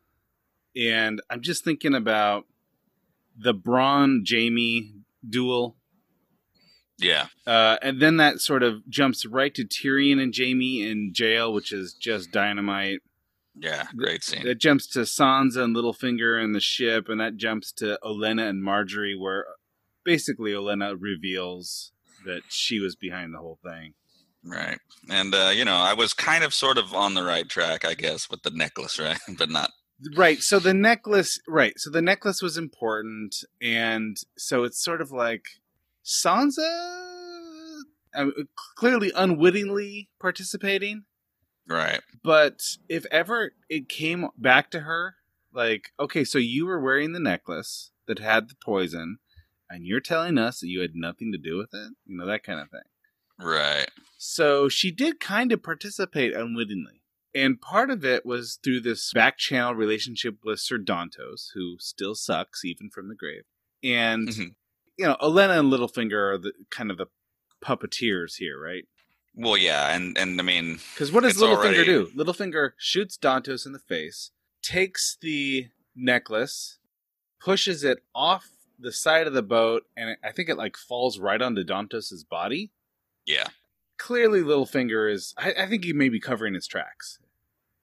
and 0.74 1.20
I'm 1.30 1.42
just 1.42 1.62
thinking 1.64 1.94
about 1.94 2.46
the 3.36 3.54
Bronn 3.54 4.22
Jaime 4.28 4.92
duel. 5.28 5.76
Yeah, 6.98 7.26
Uh, 7.46 7.78
and 7.82 8.00
then 8.00 8.18
that 8.18 8.40
sort 8.40 8.62
of 8.62 8.88
jumps 8.88 9.26
right 9.26 9.52
to 9.54 9.64
Tyrion 9.64 10.22
and 10.22 10.32
Jaime 10.36 10.88
in 10.88 11.12
jail, 11.12 11.52
which 11.52 11.72
is 11.72 11.94
just 11.94 12.30
dynamite. 12.30 13.00
Yeah, 13.54 13.86
great 13.96 14.24
scene. 14.24 14.44
That 14.44 14.58
jumps 14.58 14.86
to 14.88 15.00
Sansa 15.00 15.62
and 15.62 15.76
Littlefinger 15.76 16.42
and 16.42 16.54
the 16.54 16.60
ship, 16.60 17.08
and 17.08 17.20
that 17.20 17.36
jumps 17.36 17.72
to 17.72 17.98
Olenna 18.02 18.48
and 18.48 18.62
Margaery, 18.62 19.18
where 19.18 19.44
basically 20.04 20.52
Olenna 20.52 20.96
reveals 20.98 21.92
that 22.24 22.42
she 22.48 22.78
was 22.78 22.96
behind 22.96 23.34
the 23.34 23.38
whole 23.38 23.58
thing. 23.62 23.94
Right, 24.44 24.78
and 25.10 25.34
uh, 25.34 25.52
you 25.54 25.64
know 25.64 25.76
I 25.76 25.94
was 25.94 26.14
kind 26.14 26.44
of 26.44 26.54
sort 26.54 26.78
of 26.78 26.94
on 26.94 27.14
the 27.14 27.22
right 27.22 27.48
track, 27.48 27.84
I 27.84 27.94
guess, 27.94 28.30
with 28.30 28.42
the 28.42 28.50
necklace, 28.50 28.98
right, 28.98 29.18
but 29.36 29.50
not. 29.50 29.70
Right. 30.16 30.40
So 30.40 30.58
the 30.58 30.74
necklace, 30.74 31.38
right. 31.46 31.74
So 31.76 31.90
the 31.90 32.02
necklace 32.02 32.42
was 32.42 32.56
important. 32.56 33.36
And 33.60 34.16
so 34.36 34.64
it's 34.64 34.82
sort 34.82 35.00
of 35.00 35.12
like 35.12 35.44
Sansa 36.04 37.02
uh, 38.14 38.26
clearly 38.76 39.12
unwittingly 39.14 40.10
participating. 40.20 41.04
Right. 41.68 42.00
But 42.22 42.62
if 42.88 43.06
ever 43.10 43.52
it 43.68 43.88
came 43.88 44.28
back 44.36 44.70
to 44.72 44.80
her, 44.80 45.16
like, 45.52 45.92
okay, 46.00 46.24
so 46.24 46.38
you 46.38 46.66
were 46.66 46.80
wearing 46.80 47.12
the 47.12 47.20
necklace 47.20 47.90
that 48.06 48.18
had 48.18 48.48
the 48.48 48.54
poison, 48.62 49.18
and 49.70 49.86
you're 49.86 50.00
telling 50.00 50.38
us 50.38 50.60
that 50.60 50.68
you 50.68 50.80
had 50.80 50.94
nothing 50.94 51.32
to 51.32 51.38
do 51.38 51.56
with 51.56 51.70
it, 51.72 51.92
you 52.06 52.16
know, 52.16 52.26
that 52.26 52.42
kind 52.42 52.60
of 52.60 52.70
thing. 52.70 52.80
Right. 53.38 53.90
So 54.18 54.68
she 54.68 54.90
did 54.90 55.20
kind 55.20 55.52
of 55.52 55.62
participate 55.62 56.34
unwittingly. 56.34 57.02
And 57.34 57.60
part 57.60 57.90
of 57.90 58.04
it 58.04 58.26
was 58.26 58.58
through 58.62 58.80
this 58.80 59.10
back 59.12 59.38
channel 59.38 59.74
relationship 59.74 60.36
with 60.44 60.60
Sir 60.60 60.78
Dontos, 60.78 61.46
who 61.54 61.76
still 61.78 62.14
sucks 62.14 62.64
even 62.64 62.90
from 62.90 63.08
the 63.08 63.14
grave. 63.14 63.44
And, 63.82 64.28
Mhm. 64.28 64.54
you 64.98 65.06
know, 65.06 65.16
Olenna 65.20 65.58
and 65.58 65.72
Littlefinger 65.72 66.34
are 66.34 66.38
the 66.38 66.52
kind 66.70 66.90
of 66.90 66.98
the 66.98 67.06
puppeteers 67.64 68.36
here, 68.36 68.60
right? 68.60 68.86
Well, 69.34 69.56
yeah, 69.56 69.94
and 69.94 70.16
and 70.18 70.38
I 70.40 70.44
mean, 70.44 70.78
Because 70.94 71.10
what 71.12 71.22
does 71.22 71.36
Littlefinger 71.38 71.56
already- 71.56 71.84
do? 71.84 72.10
Littlefinger 72.14 72.72
shoots 72.78 73.16
Dontos 73.16 73.64
in 73.66 73.72
the 73.72 73.78
face, 73.78 74.30
takes 74.62 75.16
the 75.20 75.68
necklace, 75.96 76.78
pushes 77.40 77.82
it 77.84 78.02
off 78.14 78.48
the 78.78 78.92
side 78.92 79.26
of 79.26 79.32
the 79.32 79.42
boat, 79.42 79.84
and 79.96 80.10
it, 80.10 80.18
I 80.24 80.32
think 80.32 80.48
it 80.48 80.56
like 80.58 80.76
falls 80.76 81.18
right 81.18 81.40
onto 81.40 81.64
Dontos's 81.64 82.24
body. 82.24 82.72
yeah, 83.26 83.48
Clearly, 83.98 84.40
Littlefinger 84.40 85.10
is. 85.10 85.32
I, 85.38 85.52
I 85.60 85.66
think 85.66 85.84
he 85.84 85.92
may 85.92 86.08
be 86.08 86.18
covering 86.20 86.54
his 86.54 86.66
tracks. 86.66 87.18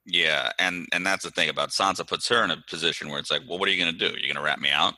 Yeah, 0.05 0.51
and 0.59 0.85
and 0.91 1.05
that's 1.05 1.23
the 1.23 1.31
thing 1.31 1.49
about 1.49 1.69
Sansa 1.69 2.05
puts 2.05 2.27
her 2.29 2.43
in 2.43 2.51
a 2.51 2.57
position 2.69 3.09
where 3.09 3.19
it's 3.19 3.31
like, 3.31 3.43
well, 3.47 3.57
what 3.57 3.69
are 3.69 3.71
you 3.71 3.81
going 3.81 3.97
to 3.97 3.97
do? 3.97 4.07
You're 4.17 4.33
going 4.33 4.35
to 4.35 4.41
rat 4.41 4.59
me 4.59 4.69
out? 4.69 4.95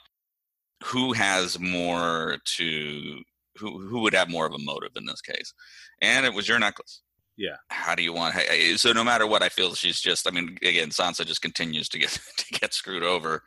Who 0.86 1.14
has 1.14 1.60
more 1.60 2.38
to 2.58 3.22
who 3.58 3.80
who 3.88 4.00
would 4.00 4.14
have 4.14 4.30
more 4.30 4.46
of 4.46 4.54
a 4.54 4.58
motive 4.60 4.92
in 4.96 5.06
this 5.06 5.22
case? 5.22 5.54
And 6.02 6.26
it 6.26 6.34
was 6.34 6.48
your 6.48 6.60
necklace. 6.60 7.02
Yeah. 7.38 7.56
How 7.70 7.96
do 7.96 8.04
you 8.04 8.14
want? 8.14 8.36
hey, 8.36 8.76
So 8.78 8.92
no 8.92 9.04
matter 9.04 9.26
what, 9.26 9.42
I 9.42 9.50
feel 9.50 9.74
she's 9.74 10.00
just. 10.00 10.28
I 10.28 10.32
mean, 10.32 10.58
again, 10.62 10.90
Sansa 10.90 11.26
just 11.26 11.42
continues 11.42 11.90
to 11.90 12.00
get 12.00 12.10
to 12.38 12.60
get 12.60 12.74
screwed 12.74 13.04
over, 13.04 13.44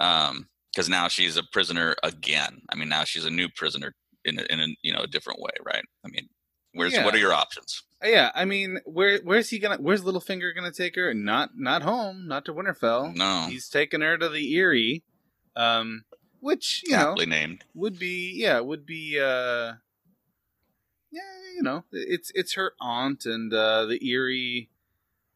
um, 0.00 0.48
because 0.72 0.88
now 0.88 1.08
she's 1.08 1.36
a 1.36 1.42
prisoner 1.52 1.94
again. 2.02 2.60
I 2.70 2.76
mean, 2.76 2.88
now 2.88 3.04
she's 3.04 3.24
a 3.24 3.30
new 3.30 3.48
prisoner 3.48 3.94
in 4.24 4.38
a, 4.38 4.42
in 4.50 4.60
a 4.60 4.66
you 4.82 4.92
know 4.92 5.00
a 5.02 5.06
different 5.06 5.40
way, 5.40 5.50
right? 5.64 5.84
I 6.04 6.08
mean, 6.08 6.28
where's 6.74 6.92
Yeah. 6.92 7.04
what 7.04 7.14
are 7.14 7.18
your 7.18 7.32
options? 7.32 7.82
Uh, 8.04 8.08
Yeah, 8.08 8.30
I 8.34 8.44
mean, 8.44 8.80
where 8.84 9.20
where's 9.22 9.48
he 9.50 9.58
gonna? 9.58 9.76
Where's 9.78 10.02
Littlefinger 10.02 10.54
gonna 10.54 10.72
take 10.72 10.96
her? 10.96 11.14
Not 11.14 11.50
not 11.56 11.82
home, 11.82 12.26
not 12.26 12.44
to 12.46 12.52
Winterfell. 12.54 13.14
No. 13.14 13.46
he's 13.48 13.68
taking 13.68 14.00
her 14.00 14.18
to 14.18 14.28
the 14.28 14.54
Eyrie, 14.56 15.04
um, 15.56 16.04
which 16.42 16.82
you 16.84 16.94
know 16.94 17.14
named. 17.14 17.64
would 17.74 17.98
be 17.98 18.32
yeah 18.36 18.60
would 18.60 18.84
be 18.84 19.18
uh 19.18 19.72
yeah, 21.12 21.20
you 21.54 21.62
know, 21.62 21.84
it's 21.92 22.32
it's 22.34 22.54
her 22.54 22.72
aunt 22.80 23.26
and 23.26 23.52
uh, 23.52 23.84
the 23.84 24.00
Eyrie. 24.02 24.70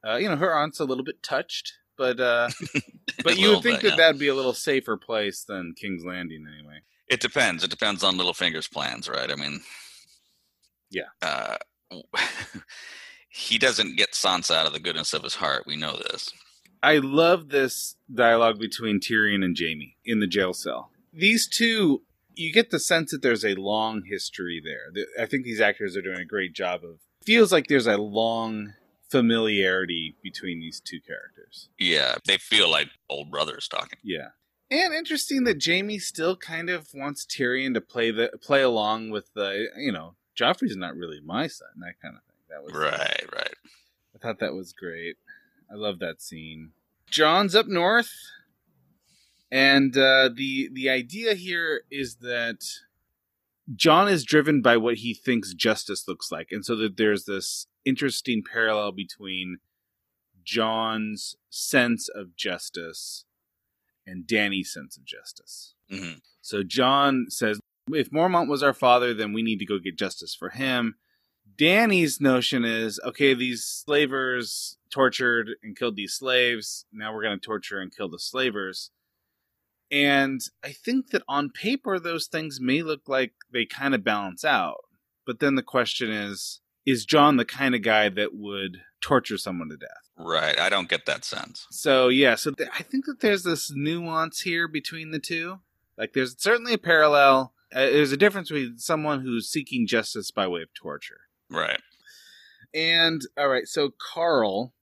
Uh, 0.05 0.17
you 0.17 0.29
know, 0.29 0.37
her 0.37 0.55
aunt's 0.55 0.81
a 0.81 0.85
little 0.85 1.05
bit 1.05 1.23
touched, 1.23 1.75
but 1.99 2.19
uh, 2.19 2.49
but 3.23 3.39
you 3.39 3.51
would 3.51 3.63
think 3.63 3.83
bit, 3.83 3.91
that 3.91 3.99
yeah. 3.99 4.07
that'd 4.07 4.19
be 4.19 4.29
a 4.29 4.35
little 4.35 4.55
safer 4.55 4.97
place 4.97 5.45
than 5.45 5.75
King's 5.77 6.05
Landing, 6.05 6.47
anyway. 6.53 6.81
It 7.09 7.21
depends. 7.21 7.63
It 7.63 7.71
depends 7.71 8.03
on 8.03 8.17
Littlefinger's 8.17 8.69
plans, 8.69 9.09
right? 9.09 9.31
I 9.31 9.37
mean, 9.37 9.61
Yeah. 10.91 11.09
Uh, 11.23 11.57
he 13.29 13.59
doesn't 13.59 13.97
get 13.97 14.13
Sansa 14.13 14.55
out 14.57 14.67
of 14.67 14.73
the 14.73 14.81
goodness 14.81 15.13
of 15.13 15.23
his 15.23 15.37
heart. 15.37 15.65
We 15.67 15.77
know 15.77 15.97
this. 15.97 16.33
I 16.83 16.99
love 16.99 17.51
this 17.51 17.97
dialogue 18.13 18.59
between 18.59 18.99
Tyrion 18.99 19.45
and 19.45 19.57
Jaime 19.59 19.97
in 20.05 20.21
the 20.21 20.27
jail 20.27 20.53
cell. 20.53 20.91
These 21.17 21.49
two, 21.49 22.03
you 22.35 22.53
get 22.53 22.71
the 22.71 22.79
sense 22.79 23.11
that 23.11 23.23
there's 23.23 23.45
a 23.45 23.55
long 23.55 24.03
history 24.07 24.63
there. 24.63 24.93
I 25.21 25.27
think 25.27 25.45
these 25.45 25.61
actors 25.61 25.97
are 25.97 26.03
doing 26.03 26.19
a 26.19 26.25
great 26.25 26.53
job 26.53 26.83
of. 26.85 27.01
Feels 27.25 27.51
like 27.51 27.67
there's 27.69 27.87
a 27.87 27.97
long 27.97 28.75
familiarity 29.11 30.17
between 30.23 30.61
these 30.61 30.81
two 30.81 31.01
characters. 31.01 31.69
Yeah, 31.79 32.17
they 32.27 32.39
feel 32.39 32.71
like 32.71 32.89
old 33.09 33.31
brothers 33.31 33.69
talking. 33.69 33.99
Yeah. 34.03 34.29
And 34.71 34.93
interesting 34.93 35.45
that 35.45 35.65
Jaime 35.65 35.99
still 35.99 36.37
kind 36.37 36.69
of 36.69 36.89
wants 36.93 37.25
Tyrion 37.25 37.75
to 37.75 37.81
play 37.81 38.11
the 38.11 38.31
play 38.43 38.63
along 38.63 39.11
with 39.11 39.33
the 39.35 39.69
you 39.77 39.93
know 39.93 40.17
Joffrey's 40.39 40.77
not 40.77 40.97
really 40.97 41.21
my 41.25 41.47
son 41.47 41.69
that 41.79 42.01
kind 42.03 42.17
of 42.17 42.23
thing. 42.25 42.37
That 42.51 42.65
was 42.65 42.75
uh, 42.75 42.97
Right, 42.97 43.25
right. 43.35 43.55
I 44.15 44.19
thought 44.19 44.41
that 44.41 44.55
was 44.55 44.73
great. 44.73 45.17
I 45.71 45.75
love 45.75 46.01
that 46.01 46.21
scene. 46.21 46.73
Jon's 47.09 47.55
up 47.55 47.67
north, 47.69 48.11
and 49.51 49.97
uh, 49.97 50.31
the 50.35 50.69
the 50.73 50.89
idea 50.89 51.35
here 51.35 51.83
is 51.91 52.17
that 52.17 52.65
Jon 53.75 54.09
is 54.09 54.25
driven 54.25 54.63
by 54.63 54.77
what 54.77 54.97
he 54.97 55.15
thinks 55.15 55.55
justice 55.55 56.07
looks 56.07 56.31
like, 56.31 56.49
and 56.51 56.65
so 56.65 56.77
that 56.77 56.97
there's 56.97 57.25
this 57.25 57.67
interesting 57.85 58.43
parallel 58.43 58.93
between 58.93 59.59
Jon's 60.45 61.37
sense 61.51 62.09
of 62.09 62.37
justice 62.37 63.25
and 64.07 64.27
Dany's 64.27 64.73
sense 64.73 64.97
of 64.97 65.05
justice. 65.05 65.75
hmm 65.91 66.19
So 66.41 66.63
Jon 66.63 67.27
says, 67.29 67.59
if 67.91 68.11
Mormont 68.11 68.49
was 68.49 68.63
our 68.63 68.73
father, 68.75 69.13
then 69.13 69.33
we 69.33 69.43
need 69.43 69.59
to 69.59 69.67
go 69.67 69.79
get 69.79 69.99
justice 69.99 70.35
for 70.35 70.51
him. 70.51 70.97
Dany's 71.57 72.21
notion 72.21 72.65
is, 72.65 73.01
okay, 73.05 73.35
these 73.35 73.65
slavers 73.65 74.77
tortured 74.91 75.51
and 75.63 75.77
killed 75.77 75.97
these 75.97 76.15
slaves. 76.15 76.85
Now 76.93 77.15
we're 77.15 77.23
going 77.23 77.39
to 77.39 77.45
torture 77.45 77.81
and 77.81 77.95
kill 77.95 78.09
the 78.09 78.19
slavers. 78.19 78.91
And 79.91 80.41
I 80.65 80.73
think 80.73 81.11
that 81.11 81.23
on 81.29 81.51
paper, 81.51 81.99
those 81.99 82.27
things 82.27 82.61
may 82.61 82.83
look 82.83 83.03
like 83.09 83.33
they 83.53 83.67
kind 83.67 83.95
of 83.95 84.03
balance 84.03 84.45
out. 84.45 84.85
But 85.25 85.41
then 85.41 85.55
the 85.55 85.63
question 85.63 86.11
is, 86.11 86.61
is 86.85 87.05
Jon 87.05 87.37
the 87.37 87.45
kind 87.45 87.75
of 87.75 87.83
guy 87.83 88.09
that 88.09 88.35
would 88.35 88.83
torture 89.01 89.39
someone 89.39 89.69
to 89.69 89.77
death? 89.77 90.11
Right. 90.17 90.59
I 90.59 90.69
don't 90.69 90.89
get 90.89 91.07
that 91.07 91.25
sense. 91.25 91.67
So 91.71 92.09
yeah, 92.09 92.37
so 92.37 92.53
th- 92.53 92.71
I 92.73 92.83
think 92.83 93.07
that 93.07 93.21
there's 93.21 93.43
this 93.43 93.73
nuance 93.75 94.41
here 94.41 94.69
between 94.69 95.11
the 95.11 95.19
two. 95.19 95.61
Like 95.99 96.13
there's 96.13 96.37
certainly 96.39 96.75
a 96.75 96.79
parallel. 96.79 97.53
Uh, 97.75 97.81
there's 97.81 98.13
a 98.13 98.17
difference 98.17 98.49
between 98.51 98.79
someone 98.79 99.21
who's 99.21 99.49
seeking 99.49 99.87
justice 99.87 100.31
by 100.31 100.47
way 100.47 100.63
of 100.63 100.73
torture. 100.75 101.21
Right. 101.51 101.81
And 102.73 103.23
all 103.37 103.49
right, 103.49 103.67
so 103.67 103.91
Karl, 104.13 104.75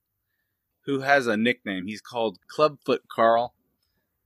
who 0.85 1.01
has 1.01 1.27
a 1.27 1.37
nickname, 1.37 1.87
he's 1.87 2.01
called 2.01 2.39
Clubfoot 2.49 3.03
Karl. 3.11 3.55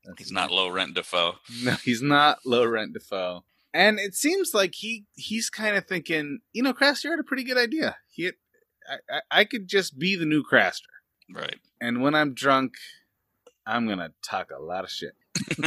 That's 0.09 0.19
He's 0.21 0.33
not 0.33 0.51
low 0.51 0.69
rent 0.69 0.95
Defoe. 0.95 1.35
No, 1.63 1.73
he's 1.85 2.01
not 2.03 2.39
low 2.47 2.65
rent 2.65 2.95
Defoe. 2.95 3.45
And 3.75 3.99
it 3.99 4.15
seems 4.15 4.55
like 4.55 4.75
he 4.75 5.05
he's 5.15 5.51
kind 5.51 5.77
of 5.77 5.87
thinking, 5.87 6.41
you 6.55 6.63
know, 6.63 6.73
Craster 6.73 7.11
had 7.11 7.21
a 7.21 7.25
pretty 7.25 7.45
good 7.45 7.59
idea. 7.59 7.97
He, 8.11 8.29
I, 8.89 8.97
I, 9.11 9.21
I 9.31 9.45
could 9.45 9.69
just 9.69 9.99
be 9.99 10.17
the 10.17 10.25
new 10.25 10.43
Craster. 10.43 10.89
Right. 11.33 11.57
And 11.81 12.01
when 12.01 12.15
I'm 12.15 12.33
drunk, 12.33 12.75
I'm 13.67 13.87
gonna 13.87 14.13
talk 14.23 14.51
a 14.51 14.63
lot 14.63 14.85
of 14.85 14.91
shit. 14.91 15.13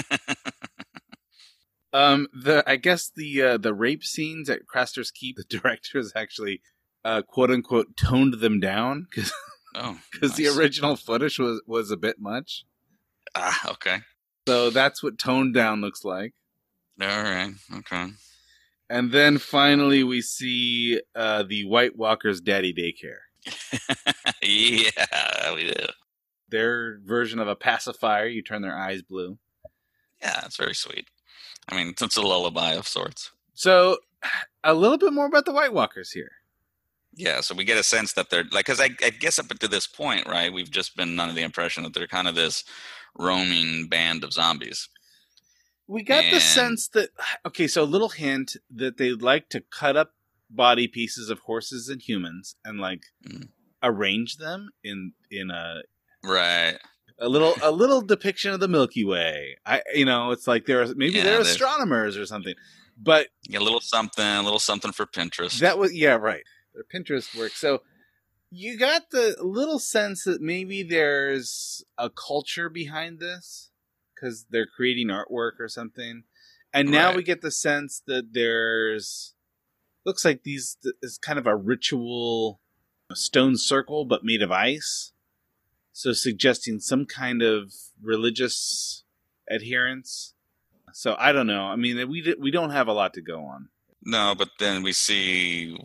um, 1.93 2.27
the 2.33 2.63
I 2.65 2.77
guess 2.77 3.11
the 3.15 3.41
uh, 3.43 3.57
the 3.57 3.73
rape 3.75 4.03
scenes 4.03 4.49
at 4.49 4.65
Craster's 4.65 5.11
Keep, 5.11 5.37
the 5.37 5.43
directors 5.57 6.11
actually 6.15 6.61
uh, 7.05 7.21
quote 7.21 7.51
unquote 7.51 7.95
toned 7.95 8.35
them 8.35 8.59
down 8.59 9.07
because 9.09 9.31
Oh. 9.73 9.97
because 10.11 10.35
the 10.35 10.47
original 10.47 10.97
footage 10.97 11.39
was 11.39 11.61
was 11.65 11.91
a 11.91 11.97
bit 11.97 12.19
much. 12.19 12.65
Ah, 13.35 13.71
okay. 13.71 13.99
So 14.51 14.69
that's 14.69 15.01
what 15.01 15.17
toned 15.17 15.53
down 15.53 15.79
looks 15.79 16.03
like. 16.03 16.33
All 17.01 17.07
right. 17.07 17.53
Okay. 17.73 18.07
And 18.89 19.09
then 19.13 19.37
finally, 19.37 20.03
we 20.03 20.21
see 20.21 20.99
uh, 21.15 21.43
the 21.43 21.63
White 21.63 21.95
Walker's 21.95 22.41
daddy 22.41 22.73
daycare. 22.73 23.21
yeah, 24.43 25.53
we 25.55 25.71
do. 25.71 25.85
Their 26.49 26.99
version 27.05 27.39
of 27.39 27.47
a 27.47 27.55
pacifier. 27.55 28.25
You 28.25 28.43
turn 28.43 28.61
their 28.61 28.77
eyes 28.77 29.01
blue. 29.01 29.37
Yeah, 30.21 30.41
it's 30.43 30.57
very 30.57 30.75
sweet. 30.75 31.07
I 31.69 31.77
mean, 31.77 31.93
it's 32.01 32.17
a 32.17 32.21
lullaby 32.21 32.73
of 32.73 32.85
sorts. 32.85 33.31
So, 33.53 33.99
a 34.65 34.73
little 34.73 34.97
bit 34.97 35.13
more 35.13 35.27
about 35.27 35.45
the 35.45 35.53
White 35.53 35.73
Walkers 35.73 36.11
here. 36.11 36.31
Yeah, 37.14 37.41
so 37.41 37.53
we 37.53 37.66
get 37.66 37.78
a 37.78 37.84
sense 37.84 38.14
that 38.14 38.30
they're 38.30 38.45
like, 38.51 38.66
because 38.66 38.80
I, 38.80 38.89
I 39.03 39.09
guess 39.09 39.38
up 39.38 39.47
to 39.49 39.68
this 39.68 39.86
point, 39.86 40.28
right, 40.28 40.51
we've 40.51 40.72
just 40.72 40.95
been 40.95 41.20
under 41.20 41.34
the 41.34 41.41
impression 41.43 41.84
that 41.84 41.93
they're 41.93 42.07
kind 42.07 42.28
of 42.28 42.36
this 42.36 42.64
roaming 43.18 43.88
band 43.88 44.24
of 44.24 44.32
zombies. 44.34 44.88
We 45.88 46.03
got 46.03 46.24
the 46.32 46.39
sense 46.39 46.88
that 46.89 47.09
okay, 47.45 47.68
so 47.68 47.84
a 47.84 47.86
little 47.86 48.09
hint 48.09 48.55
that 48.74 48.97
they 48.97 49.12
like 49.12 49.49
to 49.49 49.62
cut 49.62 49.97
up 49.97 50.14
body 50.49 50.88
pieces 50.88 51.30
of 51.30 51.39
horses 51.39 51.89
and 51.89 52.01
humans 52.01 52.55
and 52.66 52.80
like 52.80 53.03
Mm. 53.28 53.49
arrange 53.84 54.38
them 54.38 54.70
in 54.84 55.14
in 55.30 55.51
a 55.51 55.82
Right. 56.24 56.78
a 57.20 57.28
little 57.30 57.55
a 57.62 57.72
little 57.72 58.01
depiction 58.01 58.53
of 58.53 58.59
the 58.59 58.68
Milky 58.68 59.03
Way. 59.03 59.57
I 59.66 59.82
you 59.93 60.05
know, 60.05 60.32
it's 60.32 60.47
like 60.47 60.66
they're 60.66 60.86
maybe 60.95 61.18
Yeah, 61.18 61.24
they're 61.24 61.41
astronomers 61.41 62.16
or 62.18 62.26
something. 62.26 62.55
But 62.97 63.28
A 63.53 63.59
little 63.59 63.82
something, 63.82 64.24
a 64.26 64.41
little 64.43 64.59
something 64.59 64.91
for 64.91 65.05
Pinterest. 65.05 65.59
that 65.59 65.78
was 65.78 65.93
yeah, 65.93 66.16
right. 66.16 66.43
Their 66.74 66.84
Pinterest 66.84 67.38
work. 67.38 67.51
So 67.51 67.82
you 68.49 68.78
got 68.78 69.11
the 69.11 69.36
little 69.41 69.80
sense 69.80 70.24
that 70.26 70.41
maybe 70.41 70.84
there's 70.84 71.84
a 71.97 72.09
culture 72.09 72.69
behind 72.69 73.19
this 73.19 73.72
because 74.13 74.45
they're 74.49 74.67
creating 74.67 75.07
artwork 75.07 75.59
or 75.59 75.67
something. 75.67 76.24
And 76.74 76.89
now 76.89 77.07
Right. 77.07 77.17
we 77.17 77.24
get 77.24 77.41
the 77.41 77.51
sense 77.51 78.01
that 78.07 78.34
there's 78.34 79.34
looks 80.05 80.26
like 80.26 80.43
these 80.43 80.78
is 81.01 81.17
kind 81.17 81.38
of 81.38 81.45
a 81.47 81.55
ritual 81.55 82.59
stone 83.13 83.57
circle 83.57 84.05
but 84.05 84.24
made 84.24 84.41
of 84.41 84.51
ice. 84.51 85.11
So 85.93 86.13
suggesting 86.13 86.80
some 86.80 87.05
kind 87.05 87.41
of 87.41 87.74
religious 88.01 89.03
adherence. 89.49 90.34
So 90.93 91.15
I 91.19 91.32
don't 91.32 91.47
know. 91.47 91.63
I 91.63 91.76
mean, 91.76 92.09
we 92.09 92.36
we 92.39 92.51
don't 92.51 92.72
have 92.72 92.88
a 92.88 92.93
lot 92.93 93.13
to 93.15 93.22
go 93.22 93.43
on. 93.43 93.69
No, 94.03 94.34
but 94.36 94.49
then 94.59 94.82
we 94.82 94.93
see 94.93 95.78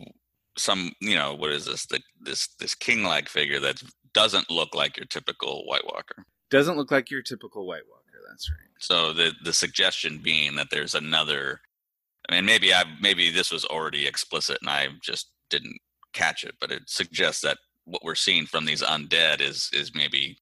some, 0.57 0.93
you 1.01 1.15
know, 1.15 1.35
what 1.35 1.53
is 1.53 1.67
this? 1.67 1.87
The, 1.87 2.01
this 2.21 2.49
this 2.59 2.75
king-like 2.75 3.29
figure 3.29 3.61
that 3.61 3.83
doesn't 4.13 4.51
look 4.51 4.75
like 4.75 4.97
your 4.97 5.07
typical 5.07 5.65
White 5.67 5.85
Walker. 5.85 6.25
Doesn't 6.51 6.77
look 6.77 6.91
like 6.91 7.11
your 7.11 7.23
typical 7.23 7.67
White 7.67 7.83
Walker. 7.89 8.03
That's 8.29 8.51
right. 8.51 8.69
So 8.79 9.13
the 9.13 9.33
the 9.45 9.53
suggestion 9.53 10.21
being 10.23 10.55
that 10.57 10.69
there's 10.71 10.95
another. 10.95 11.61
I 12.29 12.35
mean, 12.35 12.45
maybe 12.45 12.73
I 12.75 12.85
maybe 13.01 13.31
this 13.31 13.53
was 13.53 13.65
already 13.65 14.07
explicit 14.07 14.59
and 14.61 14.71
I 14.71 14.89
just 15.01 15.31
didn't 15.49 15.79
catch 16.13 16.45
it, 16.45 16.55
but 16.61 16.73
it 16.73 16.83
suggests 16.87 17.43
that 17.43 17.59
what 17.85 18.03
we're 18.03 18.15
seeing 18.15 18.47
from 18.47 18.65
these 18.65 18.83
undead 18.83 19.41
is 19.41 19.71
is 19.73 19.95
maybe 19.95 20.39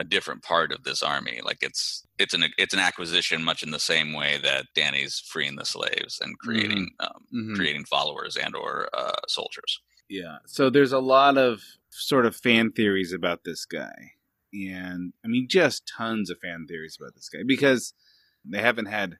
a 0.00 0.04
different 0.04 0.42
part 0.42 0.72
of 0.72 0.82
this 0.82 1.02
army. 1.02 1.40
Like 1.44 1.58
it's 1.62 2.06
it's 2.18 2.32
an 2.34 2.44
it's 2.58 2.74
an 2.74 2.80
acquisition, 2.80 3.44
much 3.44 3.62
in 3.62 3.70
the 3.70 3.78
same 3.78 4.14
way 4.14 4.38
that 4.42 4.66
Dany's 4.74 5.20
freeing 5.20 5.56
the 5.56 5.64
slaves 5.66 6.18
and 6.22 6.38
creating 6.38 6.90
um, 7.00 7.26
Mhm. 7.32 7.54
creating 7.54 7.84
followers 7.84 8.36
and 8.36 8.54
or 8.56 8.88
uh, 8.94 9.20
soldiers. 9.28 9.80
Yeah. 10.08 10.38
So 10.46 10.70
there's 10.70 10.92
a 10.92 10.98
lot 11.00 11.36
of 11.38 11.62
sort 11.90 12.26
of 12.26 12.34
fan 12.34 12.72
theories 12.72 13.12
about 13.12 13.44
this 13.44 13.64
guy. 13.64 14.12
And 14.52 15.12
I 15.24 15.28
mean, 15.28 15.46
just 15.48 15.86
tons 15.86 16.30
of 16.30 16.38
fan 16.38 16.66
theories 16.66 16.96
about 17.00 17.14
this 17.14 17.28
guy 17.28 17.40
because 17.46 17.92
they 18.44 18.60
haven't 18.60 18.86
had 18.86 19.18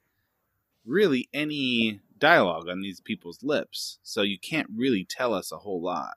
really 0.86 1.28
any 1.32 2.00
dialogue 2.18 2.68
on 2.68 2.80
these 2.80 3.00
people's 3.00 3.42
lips. 3.42 3.98
So 4.02 4.22
you 4.22 4.38
can't 4.38 4.68
really 4.74 5.04
tell 5.08 5.34
us 5.34 5.52
a 5.52 5.58
whole 5.58 5.80
lot. 5.82 6.14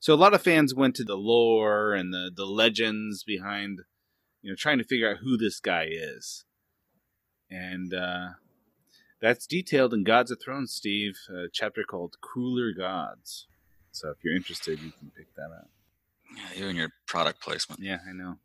So 0.00 0.14
a 0.14 0.16
lot 0.16 0.34
of 0.34 0.42
fans 0.42 0.74
went 0.74 0.94
to 0.96 1.04
the 1.04 1.16
lore 1.16 1.92
and 1.92 2.12
the, 2.12 2.30
the 2.34 2.44
legends 2.44 3.24
behind, 3.24 3.80
you 4.42 4.50
know, 4.50 4.56
trying 4.56 4.78
to 4.78 4.84
figure 4.84 5.10
out 5.10 5.18
who 5.18 5.36
this 5.36 5.60
guy 5.60 5.88
is. 5.90 6.44
And 7.50 7.92
uh, 7.92 8.28
that's 9.20 9.46
detailed 9.46 9.92
in 9.92 10.04
Gods 10.04 10.30
of 10.30 10.40
Thrones, 10.40 10.72
Steve, 10.72 11.18
a 11.28 11.48
chapter 11.52 11.82
called 11.82 12.16
Crueler 12.20 12.72
Gods. 12.72 13.46
So 13.90 14.10
if 14.10 14.18
you're 14.22 14.36
interested, 14.36 14.80
you 14.80 14.92
can 14.92 15.10
pick 15.16 15.34
that 15.34 15.50
up. 15.50 15.68
Yeah, 16.36 16.60
you 16.60 16.68
and 16.68 16.78
your 16.78 16.90
product 17.06 17.40
placement. 17.40 17.80
Yeah, 17.82 17.98
I 18.08 18.12
know. 18.12 18.36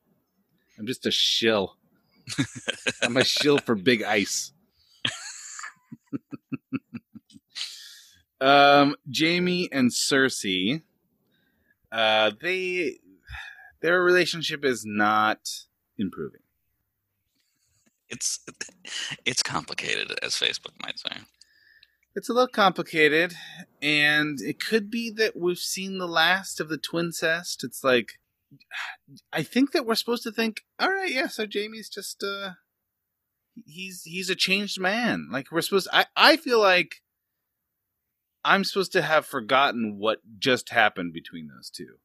I'm 0.79 0.87
just 0.87 1.05
a 1.05 1.11
shill. 1.11 1.77
I'm 3.03 3.17
a 3.17 3.23
shill 3.23 3.59
for 3.59 3.75
big 3.75 4.01
ice. 4.03 4.51
Um, 8.43 8.97
Jaime 9.17 9.69
and 9.71 9.89
Cersei, 9.89 10.81
uh, 11.93 12.31
they 12.41 12.97
their 13.81 14.01
relationship 14.01 14.65
is 14.65 14.83
not 14.85 15.47
improving. 15.97 16.41
It's 18.09 18.39
it's 19.25 19.43
complicated, 19.43 20.17
as 20.23 20.33
Facebook 20.33 20.73
might 20.81 20.97
say. 20.97 21.17
It's 22.15 22.29
a 22.29 22.33
little 22.33 22.47
complicated, 22.47 23.33
and 23.81 24.39
it 24.41 24.59
could 24.59 24.89
be 24.89 25.11
that 25.11 25.35
we've 25.35 25.57
seen 25.57 25.97
the 25.97 26.07
last 26.07 26.59
of 26.59 26.69
the 26.69 26.77
twincest. 26.77 27.63
It's 27.63 27.83
like 27.83 28.19
I 29.31 29.43
think 29.43 29.71
that 29.71 29.85
we're 29.85 29.95
supposed 29.95 30.23
to 30.23 30.31
think, 30.31 30.61
all 30.79 30.91
right, 30.91 31.11
yeah, 31.11 31.27
so 31.27 31.45
Jaime's 31.51 31.89
just 31.89 32.23
uh 32.23 32.51
he's 33.65 34.01
he's 34.03 34.31
a 34.31 34.35
changed 34.35 34.79
man. 34.79 35.27
Like 35.31 35.51
we're 35.51 35.61
supposed 35.61 35.87
I 35.93 36.05
I 36.15 36.37
feel 36.37 36.59
like 36.59 37.02
I'm 38.45 38.63
supposed 38.63 38.91
to 38.93 39.01
have 39.01 39.25
forgotten 39.25 39.97
what 39.99 40.19
just 40.39 40.69
happened 40.69 41.13
between 41.13 41.47
those 41.47 41.69
two. 41.69 41.95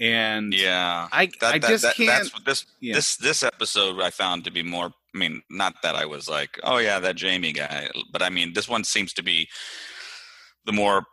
And 0.00 0.54
Yeah, 0.54 1.08
I 1.10 1.26
that, 1.40 1.54
I 1.54 1.58
that- 1.58 1.68
just 1.68 1.82
that- 1.82 1.96
can't 1.96 2.08
That's 2.08 2.32
what 2.32 2.44
this 2.44 2.64
yeah. 2.80 2.94
this 2.94 3.16
this 3.16 3.42
episode 3.42 4.00
I 4.00 4.10
found 4.10 4.44
to 4.44 4.50
be 4.50 4.62
more. 4.62 4.92
I 5.14 5.18
mean, 5.18 5.42
not 5.50 5.74
that 5.82 5.96
I 5.96 6.04
was 6.06 6.28
like, 6.28 6.58
oh 6.62 6.78
yeah, 6.78 7.00
that 7.00 7.20
Jaime 7.20 7.52
guy, 7.52 7.90
but 8.12 8.22
I 8.22 8.28
mean, 8.30 8.52
this 8.52 8.68
one 8.68 8.84
seems 8.84 9.12
to 9.14 9.22
be 9.22 9.48
the 10.66 10.72
more 10.72 11.04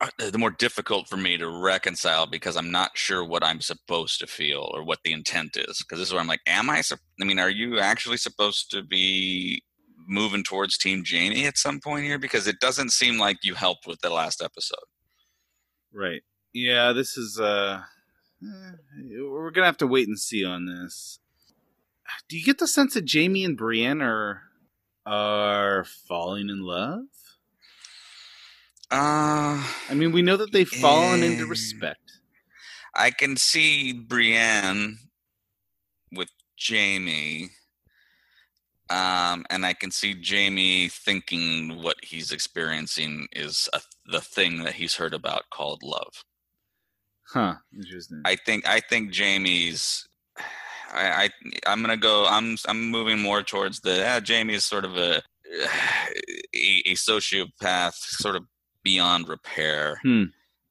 uh, 0.00 0.08
the 0.30 0.38
more 0.38 0.52
difficult 0.52 1.08
for 1.08 1.16
me 1.16 1.36
to 1.36 1.48
reconcile 1.50 2.24
because 2.26 2.56
I'm 2.56 2.70
not 2.70 2.96
sure 2.96 3.24
what 3.24 3.44
I'm 3.44 3.60
supposed 3.60 4.20
to 4.20 4.26
feel 4.26 4.70
or 4.72 4.84
what 4.84 5.00
the 5.04 5.12
intent 5.12 5.56
is. 5.56 5.78
Because 5.82 5.98
this 5.98 6.08
is 6.08 6.12
where 6.14 6.20
I'm 6.22 6.28
like, 6.28 6.40
am 6.46 6.70
I? 6.70 6.82
I 7.20 7.24
mean, 7.24 7.38
are 7.40 7.50
you 7.50 7.78
actually 7.80 8.16
supposed 8.16 8.70
to 8.70 8.82
be 8.82 9.62
moving 10.08 10.42
towards 10.42 10.78
Team 10.78 11.04
Jaime 11.08 11.46
at 11.46 11.58
some 11.58 11.78
point 11.80 12.04
here? 12.04 12.18
Because 12.18 12.46
it 12.46 12.60
doesn't 12.60 12.90
seem 12.92 13.18
like 13.18 13.38
you 13.44 13.54
helped 13.54 13.86
with 13.86 14.00
the 14.00 14.10
last 14.10 14.42
episode. 14.42 14.86
Right. 15.92 16.22
Yeah, 16.52 16.92
this 16.92 17.16
is 17.16 17.38
uh 17.38 17.82
eh, 18.42 18.72
we're 19.22 19.50
gonna 19.50 19.66
have 19.66 19.76
to 19.78 19.86
wait 19.86 20.08
and 20.08 20.18
see 20.18 20.44
on 20.44 20.66
this. 20.66 21.18
Do 22.28 22.38
you 22.38 22.44
get 22.44 22.58
the 22.58 22.66
sense 22.66 22.94
that 22.94 23.10
Jaime 23.12 23.44
and 23.44 23.56
Brienne 23.56 24.00
are 24.02 24.42
are 25.06 25.84
falling 25.84 26.48
in 26.48 26.60
love? 26.62 27.04
Uh 28.90 29.62
I 29.90 29.94
mean, 29.94 30.12
we 30.12 30.22
know 30.22 30.36
that 30.36 30.52
they've 30.52 30.68
fallen 30.68 31.22
into 31.22 31.44
Eh. 31.44 31.48
respect. 31.48 32.00
I 32.94 33.10
can 33.10 33.36
see 33.36 33.92
Brienne 33.92 34.98
with 36.10 36.30
Jaime. 36.58 37.50
Um, 38.90 39.44
and 39.50 39.66
I 39.66 39.74
can 39.74 39.90
see 39.90 40.16
Jaime 40.24 40.88
thinking 40.88 41.82
what 41.82 41.96
he's 42.02 42.32
experiencing 42.32 43.28
is 43.32 43.68
a, 43.72 43.80
the 44.06 44.20
thing 44.20 44.62
that 44.64 44.74
he's 44.74 44.94
heard 44.94 45.12
about 45.12 45.50
called 45.50 45.82
love. 45.82 46.24
Huh. 47.28 47.56
Interesting. 47.76 48.22
I 48.24 48.36
think 48.36 48.66
I 48.66 48.80
think 48.80 49.14
Jaime's. 49.14 50.06
I, 50.90 51.24
I 51.24 51.30
I'm 51.66 51.82
gonna 51.82 51.98
go. 51.98 52.26
I'm 52.26 52.56
I'm 52.66 52.90
moving 52.90 53.18
more 53.18 53.42
towards 53.42 53.80
the. 53.80 53.96
Yeah, 53.96 54.20
Jaime 54.26 54.54
is 54.54 54.64
sort 54.64 54.86
of 54.86 54.96
a 54.96 55.16
a, 56.54 56.82
a 56.86 56.94
sociopath, 56.94 57.94
sort 57.94 58.36
of 58.36 58.44
beyond 58.82 59.28
repair. 59.28 60.00
Hmm. 60.02 60.24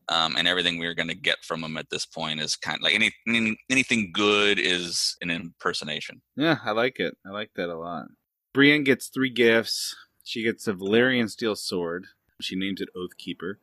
Um, 0.10 0.38
and 0.38 0.48
everything 0.48 0.80
we're 0.80 0.94
going 0.94 1.10
to 1.10 1.16
get 1.16 1.44
from 1.44 1.64
him 1.64 1.76
at 1.78 1.90
this 1.90 2.06
point 2.06 2.40
is 2.40 2.56
kind 2.56 2.78
of 2.78 2.82
like 2.84 2.94
any, 2.96 3.12
any 3.28 3.58
anything 3.70 4.12
good 4.14 4.58
is 4.58 5.18
an 5.22 5.30
impersonation. 5.30 6.22
Yeah, 6.38 6.58
I 6.64 6.72
like 6.72 7.00
it. 7.00 7.18
I 7.26 7.32
like 7.32 7.52
that 7.56 7.70
a 7.70 7.76
lot. 7.78 8.06
Brienne 8.54 8.84
gets 8.86 9.08
three 9.08 9.30
gifts. 9.30 9.96
She 10.24 10.44
gets 10.44 10.66
a 10.68 10.74
Valyrian 10.74 11.30
steel 11.30 11.56
sword. 11.56 12.08
She 12.42 12.56
names 12.56 12.80
it 12.82 12.90
Oathkeeper. 12.96 13.56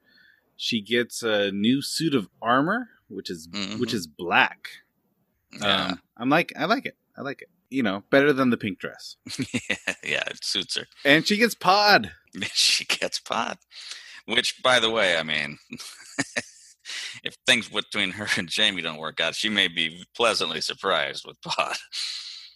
She 0.56 0.82
gets 0.82 1.22
a 1.22 1.50
new 1.50 1.80
suit 1.80 2.14
of 2.14 2.28
armor, 2.42 2.88
which 3.08 3.30
is 3.30 3.48
which 3.78 3.90
Mhm. 3.90 3.94
is 3.94 4.06
black. 4.06 4.68
Yeah, 5.58 5.86
Um, 5.92 6.02
I'm 6.16 6.28
like, 6.28 6.52
I 6.58 6.66
like 6.66 6.84
it. 6.86 6.96
I 7.16 7.22
like 7.22 7.42
it. 7.42 7.48
You 7.70 7.82
know, 7.82 8.04
better 8.10 8.32
than 8.32 8.50
the 8.50 8.56
pink 8.56 8.78
dress. 8.78 9.16
yeah, 10.04 10.22
it 10.28 10.44
suits 10.44 10.76
her. 10.76 10.86
And 11.04 11.26
she 11.26 11.36
gets 11.36 11.54
Pod. 11.54 12.12
she 12.52 12.84
gets 12.84 13.18
pot. 13.18 13.58
Which, 14.26 14.62
by 14.62 14.80
the 14.80 14.90
way, 14.90 15.16
I 15.16 15.22
mean, 15.22 15.58
if 17.24 17.36
things 17.46 17.68
between 17.68 18.12
her 18.12 18.26
and 18.36 18.48
Jaime 18.54 18.82
don't 18.82 18.98
work 18.98 19.20
out, 19.20 19.34
she 19.34 19.48
may 19.48 19.68
be 19.68 20.04
pleasantly 20.16 20.60
surprised 20.60 21.24
with 21.26 21.40
Pod. 21.42 21.76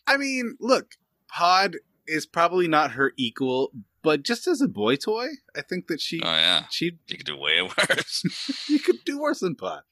I 0.06 0.16
mean, 0.16 0.56
look, 0.60 0.92
Pod 1.28 1.76
is 2.06 2.26
probably 2.26 2.68
not 2.68 2.92
her 2.92 3.12
equal, 3.18 3.72
but 4.02 4.22
just 4.22 4.46
as 4.46 4.62
a 4.62 4.68
boy 4.68 4.96
toy, 4.96 5.28
I 5.54 5.60
think 5.60 5.88
that 5.88 6.00
she 6.00 6.20
Oh 6.22 6.28
yeah, 6.28 6.64
she 6.70 6.92
she 7.06 7.16
could 7.18 7.26
do 7.26 7.36
way 7.36 7.60
worse. 7.78 8.66
you 8.68 8.78
could 8.78 9.04
do 9.04 9.20
worse 9.20 9.40
than 9.40 9.54
Pod. 9.54 9.82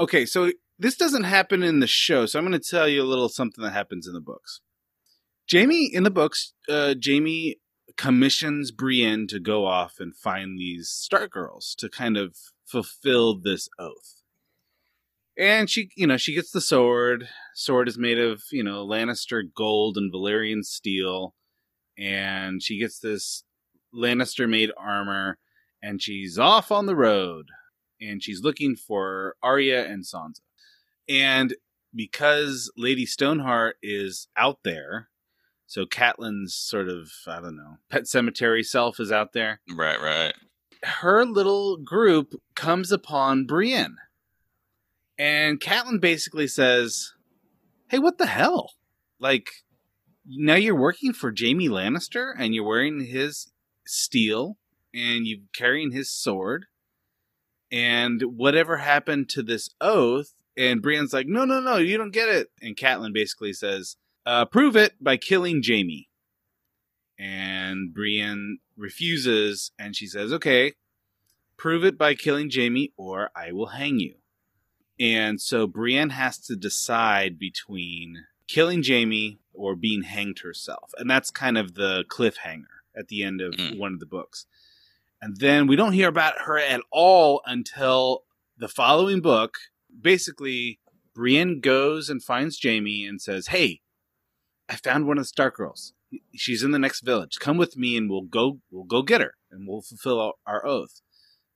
Okay, 0.00 0.26
so 0.26 0.50
this 0.78 0.96
doesn't 0.96 1.24
happen 1.24 1.62
in 1.62 1.80
the 1.80 1.86
show, 1.86 2.26
so 2.26 2.38
I'm 2.38 2.46
going 2.46 2.58
to 2.58 2.70
tell 2.70 2.88
you 2.88 3.02
a 3.02 3.04
little 3.04 3.28
something 3.28 3.62
that 3.64 3.72
happens 3.72 4.06
in 4.06 4.14
the 4.14 4.20
books. 4.20 4.60
Jaime 5.50 5.90
in 5.92 6.02
the 6.02 6.10
books, 6.10 6.52
uh, 6.68 6.94
Jaime 7.04 7.56
commissions 7.98 8.70
Brienne 8.70 9.26
to 9.26 9.40
go 9.40 9.66
off 9.66 9.96
and 9.98 10.16
find 10.16 10.58
these 10.58 10.88
Stark 10.88 11.32
girls 11.32 11.74
to 11.78 11.90
kind 11.90 12.16
of 12.16 12.36
fulfill 12.64 13.34
this 13.38 13.68
oath. 13.78 14.22
And 15.36 15.68
she, 15.68 15.90
you 15.96 16.06
know, 16.06 16.16
she 16.16 16.34
gets 16.34 16.50
the 16.50 16.60
sword. 16.60 17.28
Sword 17.54 17.88
is 17.88 17.98
made 17.98 18.18
of, 18.18 18.42
you 18.50 18.64
know, 18.64 18.86
Lannister 18.86 19.42
gold 19.54 19.96
and 19.96 20.12
Valyrian 20.12 20.64
steel. 20.64 21.34
And 21.98 22.62
she 22.62 22.78
gets 22.78 23.00
this 23.00 23.44
Lannister 23.94 24.48
made 24.48 24.70
armor 24.76 25.38
and 25.82 26.00
she's 26.00 26.38
off 26.38 26.70
on 26.70 26.86
the 26.86 26.96
road 26.96 27.48
and 28.00 28.22
she's 28.22 28.42
looking 28.42 28.76
for 28.76 29.34
Arya 29.42 29.86
and 29.86 30.04
Sansa. 30.04 30.40
And 31.08 31.54
because 31.94 32.70
Lady 32.76 33.06
Stoneheart 33.06 33.76
is 33.82 34.28
out 34.36 34.58
there, 34.62 35.08
so 35.68 35.84
Catelyn's 35.84 36.54
sort 36.54 36.88
of, 36.88 37.12
I 37.26 37.40
don't 37.40 37.56
know, 37.56 37.76
pet 37.90 38.08
cemetery 38.08 38.62
self 38.62 38.98
is 38.98 39.12
out 39.12 39.34
there. 39.34 39.60
right, 39.76 40.00
right. 40.00 40.32
Her 40.82 41.26
little 41.26 41.76
group 41.76 42.34
comes 42.54 42.90
upon 42.90 43.44
Brienne. 43.44 43.96
And 45.18 45.60
Catelyn 45.60 46.00
basically 46.00 46.46
says, 46.46 47.12
Hey, 47.88 47.98
what 47.98 48.16
the 48.16 48.26
hell? 48.26 48.72
Like, 49.20 49.50
now 50.26 50.54
you're 50.54 50.74
working 50.74 51.12
for 51.12 51.34
Jaime 51.38 51.68
Lannister 51.68 52.32
and 52.38 52.54
you're 52.54 52.66
wearing 52.66 53.04
his 53.04 53.52
steel 53.86 54.56
and 54.94 55.26
you're 55.26 55.40
carrying 55.54 55.90
his 55.90 56.10
sword. 56.10 56.66
And 57.70 58.22
whatever 58.22 58.78
happened 58.78 59.28
to 59.30 59.42
this 59.42 59.68
oath? 59.82 60.32
And 60.56 60.82
Brienne's 60.82 61.12
like, 61.12 61.26
No, 61.26 61.44
no, 61.44 61.60
no, 61.60 61.76
you 61.76 61.98
don't 61.98 62.10
get 62.10 62.30
it. 62.30 62.48
And 62.62 62.74
Catelyn 62.74 63.12
basically 63.12 63.52
says, 63.52 63.96
uh, 64.28 64.44
Prove 64.44 64.76
it 64.76 64.92
by 65.00 65.16
killing 65.16 65.62
Jaime. 65.66 66.08
And 67.18 67.92
Brienne 67.92 68.58
refuses 68.76 69.72
and 69.78 69.96
she 69.96 70.06
says, 70.06 70.32
Okay, 70.32 70.74
prove 71.56 71.84
it 71.84 71.98
by 71.98 72.14
killing 72.14 72.50
Jaime 72.54 72.92
or 72.96 73.30
I 73.34 73.52
will 73.52 73.68
hang 73.68 73.98
you. 73.98 74.14
And 75.00 75.40
so 75.40 75.66
Brienne 75.66 76.10
has 76.10 76.38
to 76.46 76.56
decide 76.56 77.38
between 77.38 78.24
killing 78.46 78.82
Jaime 78.86 79.38
or 79.52 79.74
being 79.74 80.02
hanged 80.02 80.40
herself. 80.40 80.92
And 80.98 81.10
that's 81.10 81.30
kind 81.30 81.58
of 81.58 81.74
the 81.74 82.04
cliffhanger 82.08 82.82
at 82.96 83.08
the 83.08 83.22
end 83.22 83.40
of 83.40 83.54
Mm. 83.54 83.78
one 83.78 83.92
of 83.94 84.00
the 84.00 84.06
books. 84.06 84.46
And 85.20 85.36
then 85.38 85.66
we 85.66 85.74
don't 85.76 85.92
hear 85.94 86.08
about 86.08 86.42
her 86.42 86.58
at 86.58 86.80
all 86.92 87.42
until 87.46 88.24
the 88.56 88.68
following 88.68 89.20
book. 89.20 89.58
Basically, 90.00 90.78
Brienne 91.14 91.60
goes 91.60 92.08
and 92.08 92.22
finds 92.22 92.60
Jaime 92.62 93.04
and 93.04 93.20
says, 93.20 93.48
Hey, 93.48 93.80
I 94.68 94.76
found 94.76 95.06
one 95.06 95.18
of 95.18 95.24
the 95.24 95.28
Stark 95.28 95.56
girls. 95.56 95.94
She's 96.34 96.62
in 96.62 96.70
the 96.70 96.78
next 96.78 97.00
village. 97.00 97.38
Come 97.38 97.56
with 97.56 97.76
me 97.76 97.96
and 97.96 98.08
we'll 98.08 98.22
go 98.22 98.60
we'll 98.70 98.84
go 98.84 99.02
get 99.02 99.20
her 99.20 99.34
and 99.50 99.66
we'll 99.66 99.82
fulfill 99.82 100.34
our, 100.46 100.66
oath. 100.66 101.00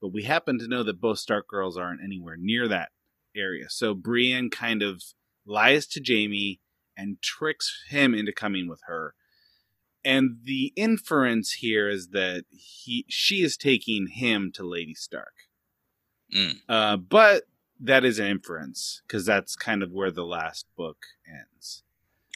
But 0.00 0.12
we 0.12 0.24
happen 0.24 0.58
to 0.58 0.68
know 0.68 0.82
that 0.82 1.00
both 1.00 1.18
Stark 1.18 1.48
girls 1.48 1.76
aren't 1.76 2.02
anywhere 2.02 2.36
near 2.38 2.68
that 2.68 2.90
area. 3.36 3.66
So 3.68 3.94
Brienne 3.94 4.50
kind 4.50 4.82
of 4.82 5.02
lies 5.46 5.86
to 5.88 6.02
Jaime 6.06 6.60
and 6.96 7.20
tricks 7.22 7.84
him 7.88 8.14
into 8.14 8.32
coming 8.32 8.68
with 8.68 8.80
her. 8.86 9.14
And 10.04 10.38
the 10.42 10.72
inference 10.74 11.52
here 11.52 11.88
is 11.88 12.08
that 12.08 12.44
he 12.50 13.06
she 13.08 13.42
is 13.42 13.56
taking 13.56 14.08
him 14.08 14.50
to 14.54 14.64
Lady 14.64 14.94
Stark. 14.94 15.34
Mm. 16.34 16.56
Uh, 16.68 16.96
but 16.96 17.44
that 17.78 18.04
is 18.04 18.18
an 18.18 18.26
inference 18.26 19.02
because 19.06 19.26
that's 19.26 19.56
kind 19.56 19.82
of 19.82 19.92
where 19.92 20.10
the 20.10 20.24
last 20.24 20.66
book 20.76 20.98
ends. 21.28 21.84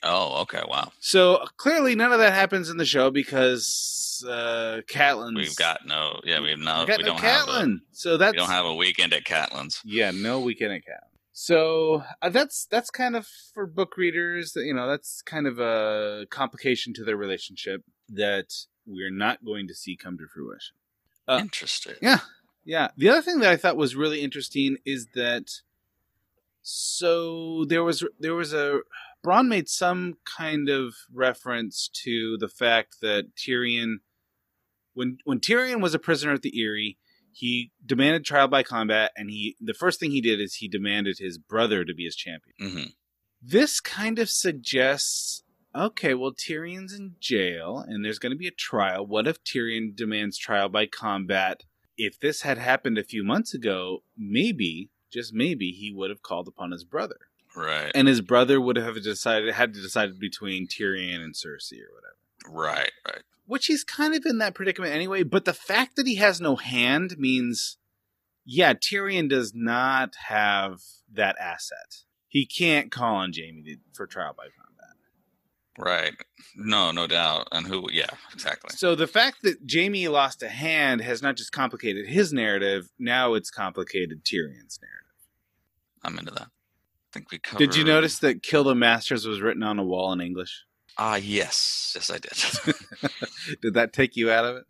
Oh, 0.02 0.42
okay, 0.42 0.62
wow. 0.68 0.92
So 1.00 1.44
clearly, 1.56 1.94
none 1.94 2.12
of 2.12 2.18
that 2.18 2.32
happens 2.32 2.68
in 2.68 2.76
the 2.76 2.84
show 2.84 3.10
because 3.10 4.24
uh, 4.28 4.80
Catelyn's. 4.88 5.36
We've 5.36 5.56
got 5.56 5.86
no, 5.86 6.20
yeah, 6.24 6.40
we 6.40 6.50
have 6.50 6.58
no, 6.58 6.84
we 6.86 6.96
we 6.96 7.02
no 7.02 7.08
don't 7.08 7.20
have 7.20 7.48
a, 7.48 7.76
so 7.92 8.16
that's 8.16 8.32
we 8.32 8.38
don't 8.38 8.50
have 8.50 8.66
a 8.66 8.74
weekend 8.74 9.12
at 9.12 9.24
Catelyn's. 9.24 9.80
yeah, 9.84 10.10
no 10.10 10.40
weekend 10.40 10.72
at 10.72 10.82
Catelyn. 10.82 11.16
So 11.32 12.02
uh, 12.22 12.30
that's 12.30 12.66
that's 12.66 12.90
kind 12.90 13.16
of 13.16 13.26
for 13.26 13.66
book 13.66 13.96
readers. 13.96 14.54
You 14.56 14.74
know, 14.74 14.86
that's 14.88 15.22
kind 15.22 15.46
of 15.46 15.58
a 15.58 16.26
complication 16.30 16.94
to 16.94 17.04
their 17.04 17.16
relationship 17.16 17.82
that 18.08 18.54
we're 18.86 19.10
not 19.10 19.44
going 19.44 19.68
to 19.68 19.74
see 19.74 19.96
come 19.96 20.16
to 20.18 20.26
fruition. 20.26 20.76
Uh, 21.28 21.38
Interesting. 21.40 21.94
Yeah, 22.00 22.20
yeah. 22.64 22.88
The 22.96 23.08
other 23.08 23.22
thing 23.22 23.40
that 23.40 23.50
I 23.50 23.56
thought 23.56 23.76
was 23.76 23.96
really 23.96 24.22
interesting 24.22 24.76
is 24.86 25.08
that 25.14 25.60
so 26.62 27.64
there 27.66 27.84
was 27.84 28.02
there 28.18 28.34
was 28.34 28.54
a 28.54 28.80
Bronn 29.26 29.48
made 29.48 29.68
some 29.68 30.18
kind 30.24 30.68
of 30.68 30.94
reference 31.12 31.90
to 32.04 32.36
the 32.38 32.48
fact 32.48 32.98
that 33.02 33.34
Tyrion, 33.34 33.96
when 34.94 35.18
when 35.24 35.40
Tyrion 35.40 35.82
was 35.82 35.94
a 35.94 35.98
prisoner 35.98 36.32
at 36.32 36.42
the 36.42 36.56
Eyrie, 36.56 36.96
he 37.32 37.72
demanded 37.84 38.24
trial 38.24 38.46
by 38.46 38.62
combat, 38.62 39.10
and 39.16 39.28
he 39.28 39.56
the 39.60 39.74
first 39.74 39.98
thing 39.98 40.12
he 40.12 40.20
did 40.20 40.40
is 40.40 40.54
he 40.54 40.68
demanded 40.68 41.18
his 41.18 41.38
brother 41.38 41.84
to 41.84 41.92
be 41.92 42.04
his 42.04 42.14
champion. 42.14 42.54
hmm 42.60 42.90
This 43.42 43.80
kind 43.80 44.20
of 44.20 44.30
suggests 44.30 45.42
okay, 45.74 46.14
well, 46.14 46.32
Tyrion's 46.32 46.94
in 46.94 47.16
jail 47.20 47.84
and 47.86 48.04
there's 48.04 48.18
going 48.18 48.30
to 48.30 48.38
be 48.38 48.46
a 48.46 48.52
trial. 48.52 49.06
What 49.06 49.26
if 49.26 49.42
Tyrion 49.44 49.94
demands 49.94 50.38
trial 50.38 50.68
by 50.68 50.86
combat? 50.86 51.64
If 51.98 52.18
this 52.18 52.42
had 52.42 52.58
happened 52.58 52.96
a 52.96 53.04
few 53.04 53.22
months 53.22 53.52
ago, 53.52 54.02
maybe, 54.16 54.90
just 55.12 55.34
maybe, 55.34 55.72
he 55.72 55.92
would 55.92 56.10
have 56.10 56.22
called 56.22 56.48
upon 56.48 56.70
his 56.70 56.84
brother. 56.84 57.18
Right. 57.56 57.90
And 57.94 58.06
his 58.06 58.20
brother 58.20 58.60
would 58.60 58.76
have 58.76 59.02
decided, 59.02 59.52
had 59.54 59.72
to 59.74 59.80
decide 59.80 60.18
between 60.20 60.68
Tyrion 60.68 61.22
and 61.22 61.34
Cersei 61.34 61.80
or 61.80 61.94
whatever. 61.94 62.16
right. 62.48 62.92
Right. 63.06 63.22
Which 63.46 63.66
he's 63.66 63.84
kind 63.84 64.14
of 64.14 64.26
in 64.26 64.38
that 64.38 64.54
predicament 64.54 64.92
anyway. 64.92 65.22
But 65.22 65.44
the 65.44 65.54
fact 65.54 65.96
that 65.96 66.06
he 66.06 66.16
has 66.16 66.40
no 66.40 66.56
hand 66.56 67.14
means, 67.16 67.78
yeah, 68.44 68.74
Tyrion 68.74 69.28
does 69.28 69.52
not 69.54 70.14
have 70.28 70.80
that 71.12 71.36
asset. 71.40 72.02
He 72.26 72.44
can't 72.44 72.90
call 72.90 73.14
on 73.14 73.32
Jaime 73.32 73.62
to, 73.62 73.76
for 73.94 74.06
trial 74.06 74.34
by 74.36 74.48
combat. 74.48 74.66
Right. 75.78 76.14
No, 76.56 76.90
no 76.90 77.06
doubt. 77.06 77.48
And 77.52 77.66
who? 77.66 77.88
Yeah, 77.92 78.06
exactly. 78.32 78.70
So 78.76 78.94
the 78.94 79.06
fact 79.06 79.42
that 79.42 79.58
Jaime 79.72 80.08
lost 80.08 80.42
a 80.42 80.48
hand 80.48 81.00
has 81.02 81.22
not 81.22 81.36
just 81.36 81.52
complicated 81.52 82.08
his 82.08 82.32
narrative, 82.32 82.90
now 82.98 83.34
it's 83.34 83.50
complicated 83.50 84.24
Tyrion's 84.24 84.80
narrative. 84.82 85.06
I'm 86.02 86.18
into 86.18 86.32
that. 86.32 86.48
I 87.10 87.12
think 87.12 87.30
we 87.30 87.38
covered. 87.38 87.58
Did 87.58 87.76
you 87.76 87.84
notice 87.84 88.18
that 88.18 88.42
Kill 88.42 88.64
the 88.64 88.74
Masters 88.74 89.26
was 89.26 89.40
written 89.40 89.62
on 89.62 89.78
a 89.78 89.84
wall 89.84 90.12
in 90.12 90.20
English? 90.20 90.64
Ah, 90.98 91.16
yes, 91.16 91.92
yes, 91.94 92.10
I 92.10 92.18
did. 92.18 92.74
Did 93.62 93.74
that 93.74 93.92
take 93.92 94.16
you 94.16 94.30
out 94.30 94.44
of 94.44 94.56
it? 94.56 94.64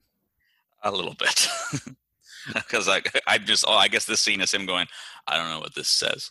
a 0.83 0.91
little 0.91 1.15
bit, 1.15 1.49
because 2.55 2.89
I, 2.89 3.03
I 3.27 3.39
just, 3.39 3.65
oh, 3.67 3.75
I 3.75 3.89
guess 3.89 4.05
this 4.05 4.21
scene 4.21 4.41
is 4.41 4.53
him 4.53 4.67
going. 4.67 4.87
I 5.27 5.37
don't 5.37 5.51
know 5.51 5.61
what 5.61 5.75
this 5.75 5.89
says. 5.89 6.31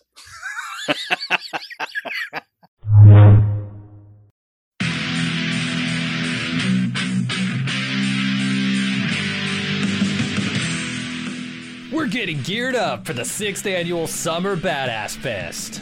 We're 11.91 12.07
getting 12.07 12.41
geared 12.41 12.75
up 12.75 13.05
for 13.05 13.13
the 13.13 13.25
sixth 13.25 13.65
annual 13.65 14.07
Summer 14.07 14.55
Badass 14.55 15.17
Fest. 15.17 15.81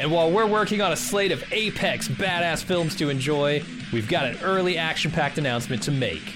And 0.00 0.10
while 0.10 0.30
we're 0.30 0.46
working 0.46 0.80
on 0.80 0.92
a 0.92 0.96
slate 0.96 1.30
of 1.30 1.44
apex 1.52 2.08
badass 2.08 2.64
films 2.64 2.96
to 2.96 3.10
enjoy, 3.10 3.62
we've 3.92 4.08
got 4.08 4.24
an 4.24 4.38
early 4.42 4.78
action 4.78 5.10
packed 5.10 5.36
announcement 5.36 5.82
to 5.82 5.90
make. 5.90 6.32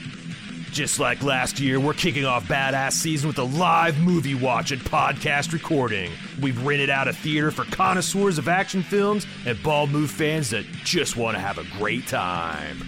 Just 0.70 1.00
like 1.00 1.22
last 1.22 1.58
year, 1.58 1.80
we're 1.80 1.94
kicking 1.94 2.26
off 2.26 2.44
Badass 2.46 2.92
Season 2.92 3.26
with 3.26 3.38
a 3.38 3.44
live 3.44 3.98
movie 4.00 4.34
watch 4.34 4.70
and 4.70 4.82
podcast 4.82 5.54
recording. 5.54 6.12
We've 6.42 6.62
rented 6.62 6.90
out 6.90 7.08
a 7.08 7.14
theater 7.14 7.50
for 7.50 7.64
connoisseurs 7.64 8.36
of 8.36 8.48
action 8.48 8.82
films 8.82 9.26
and 9.46 9.62
bald 9.62 9.88
move 9.88 10.10
fans 10.10 10.50
that 10.50 10.66
just 10.84 11.16
want 11.16 11.34
to 11.34 11.40
have 11.40 11.56
a 11.56 11.64
great 11.78 12.06
time. 12.06 12.82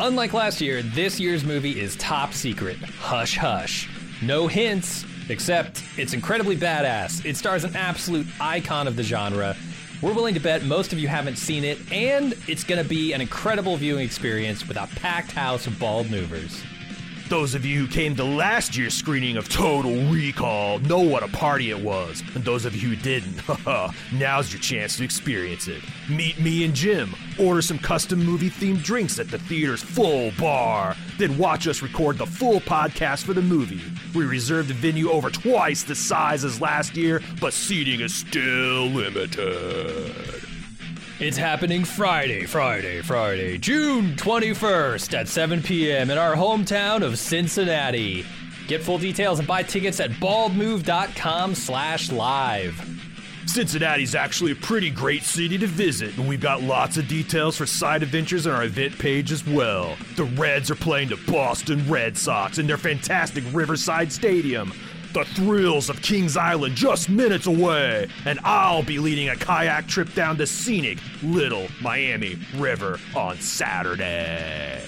Unlike 0.00 0.34
last 0.34 0.60
year, 0.60 0.82
this 0.82 1.18
year's 1.18 1.44
movie 1.44 1.80
is 1.80 1.96
top 1.96 2.34
secret. 2.34 2.76
Hush 2.76 3.38
hush. 3.38 3.88
No 4.20 4.48
hints, 4.48 5.06
except 5.30 5.82
it's 5.96 6.12
incredibly 6.12 6.58
badass. 6.58 7.24
It 7.24 7.38
stars 7.38 7.64
an 7.64 7.74
absolute 7.74 8.26
icon 8.38 8.86
of 8.86 8.96
the 8.96 9.02
genre. 9.02 9.56
We're 10.04 10.12
willing 10.12 10.34
to 10.34 10.40
bet 10.40 10.64
most 10.64 10.92
of 10.92 10.98
you 10.98 11.08
haven't 11.08 11.36
seen 11.36 11.64
it, 11.64 11.78
and 11.90 12.34
it's 12.46 12.62
going 12.62 12.82
to 12.82 12.86
be 12.86 13.14
an 13.14 13.22
incredible 13.22 13.78
viewing 13.78 14.04
experience 14.04 14.68
with 14.68 14.76
a 14.76 14.86
packed 14.96 15.32
house 15.32 15.66
of 15.66 15.78
bald 15.78 16.10
movers. 16.10 16.62
Those 17.30 17.54
of 17.54 17.64
you 17.64 17.86
who 17.86 17.88
came 17.90 18.14
to 18.16 18.22
last 18.22 18.76
year's 18.76 18.92
screening 18.92 19.38
of 19.38 19.48
Total 19.48 19.90
Recall 20.10 20.78
know 20.80 21.00
what 21.00 21.22
a 21.22 21.28
party 21.28 21.70
it 21.70 21.80
was. 21.80 22.22
And 22.34 22.44
those 22.44 22.66
of 22.66 22.76
you 22.76 22.90
who 22.90 22.96
didn't, 22.96 23.40
now's 24.12 24.52
your 24.52 24.60
chance 24.60 24.98
to 24.98 25.04
experience 25.04 25.68
it. 25.68 25.82
Meet 26.10 26.38
me 26.38 26.64
and 26.64 26.74
Jim, 26.74 27.14
order 27.38 27.62
some 27.62 27.78
custom 27.78 28.22
movie 28.22 28.50
themed 28.50 28.82
drinks 28.82 29.18
at 29.18 29.30
the 29.30 29.38
theater's 29.38 29.82
full 29.82 30.32
bar, 30.38 30.96
then 31.18 31.38
watch 31.38 31.66
us 31.66 31.82
record 31.82 32.18
the 32.18 32.26
full 32.26 32.60
podcast 32.60 33.24
for 33.24 33.32
the 33.32 33.42
movie. 33.42 33.80
We 34.14 34.24
reserved 34.24 34.68
the 34.68 34.74
venue 34.74 35.10
over 35.10 35.30
twice 35.30 35.82
the 35.82 35.94
size 35.94 36.44
as 36.44 36.60
last 36.60 36.96
year, 36.96 37.20
but 37.40 37.52
seating 37.52 38.00
is 38.00 38.14
still 38.14 38.86
limited. 38.86 40.14
It's 41.20 41.36
happening 41.36 41.84
Friday, 41.84 42.44
Friday, 42.44 43.00
Friday, 43.00 43.56
June 43.58 44.16
21st 44.16 45.16
at 45.16 45.28
7 45.28 45.62
p.m. 45.62 46.10
in 46.10 46.18
our 46.18 46.34
hometown 46.34 47.02
of 47.02 47.18
Cincinnati. 47.18 48.26
Get 48.66 48.82
full 48.82 48.98
details 48.98 49.38
and 49.38 49.46
buy 49.46 49.62
tickets 49.62 50.00
at 50.00 50.10
baldmove.com 50.12 51.54
slash 51.54 52.10
live. 52.10 52.93
Cincinnati's 53.46 54.14
actually 54.14 54.52
a 54.52 54.56
pretty 54.56 54.90
great 54.90 55.22
city 55.22 55.58
to 55.58 55.66
visit, 55.66 56.16
and 56.16 56.28
we've 56.28 56.40
got 56.40 56.62
lots 56.62 56.96
of 56.96 57.06
details 57.06 57.56
for 57.56 57.66
side 57.66 58.02
adventures 58.02 58.46
on 58.46 58.54
our 58.54 58.64
event 58.64 58.98
page 58.98 59.30
as 59.30 59.46
well. 59.46 59.96
The 60.16 60.24
Reds 60.24 60.70
are 60.70 60.76
playing 60.76 61.08
the 61.08 61.20
Boston 61.30 61.88
Red 61.88 62.16
Sox 62.16 62.58
in 62.58 62.66
their 62.66 62.78
fantastic 62.78 63.44
Riverside 63.52 64.10
Stadium. 64.12 64.72
The 65.12 65.24
thrills 65.26 65.88
of 65.88 66.02
Kings 66.02 66.36
Island 66.36 66.74
just 66.74 67.08
minutes 67.08 67.46
away, 67.46 68.08
and 68.24 68.40
I'll 68.42 68.82
be 68.82 68.98
leading 68.98 69.28
a 69.28 69.36
kayak 69.36 69.86
trip 69.86 70.12
down 70.14 70.36
the 70.36 70.46
scenic 70.46 70.98
Little 71.22 71.68
Miami 71.80 72.36
River 72.56 72.98
on 73.14 73.38
Saturday. 73.38 74.82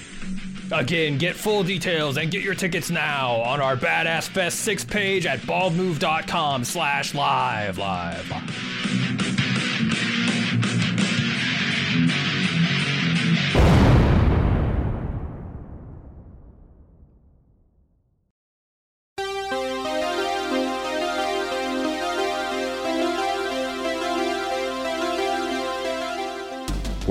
Again, 0.72 1.18
get 1.18 1.36
full 1.36 1.62
details 1.62 2.16
and 2.16 2.30
get 2.30 2.42
your 2.42 2.54
tickets 2.54 2.90
now 2.90 3.36
on 3.36 3.60
our 3.60 3.76
Badass 3.76 4.28
Fest 4.28 4.60
6 4.60 4.84
page 4.84 5.26
at 5.26 5.38
baldmove.com 5.40 6.64
slash 6.64 7.14
live, 7.14 7.78
live, 7.78 8.30
live. 8.30 9.05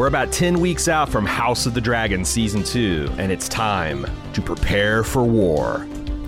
We're 0.06 0.10
about 0.10 0.32
10 0.32 0.60
weeks 0.60 0.88
out 0.88 1.10
from 1.10 1.26
House 1.26 1.66
of 1.66 1.74
the 1.74 1.82
Dragon 1.82 2.24
Season 2.24 2.64
2, 2.64 3.16
and 3.18 3.32
it's 3.32 3.49
time 3.49 4.06
to 4.34 4.39
prepare 4.39 5.03
for 5.03 5.24
war. 5.24 5.80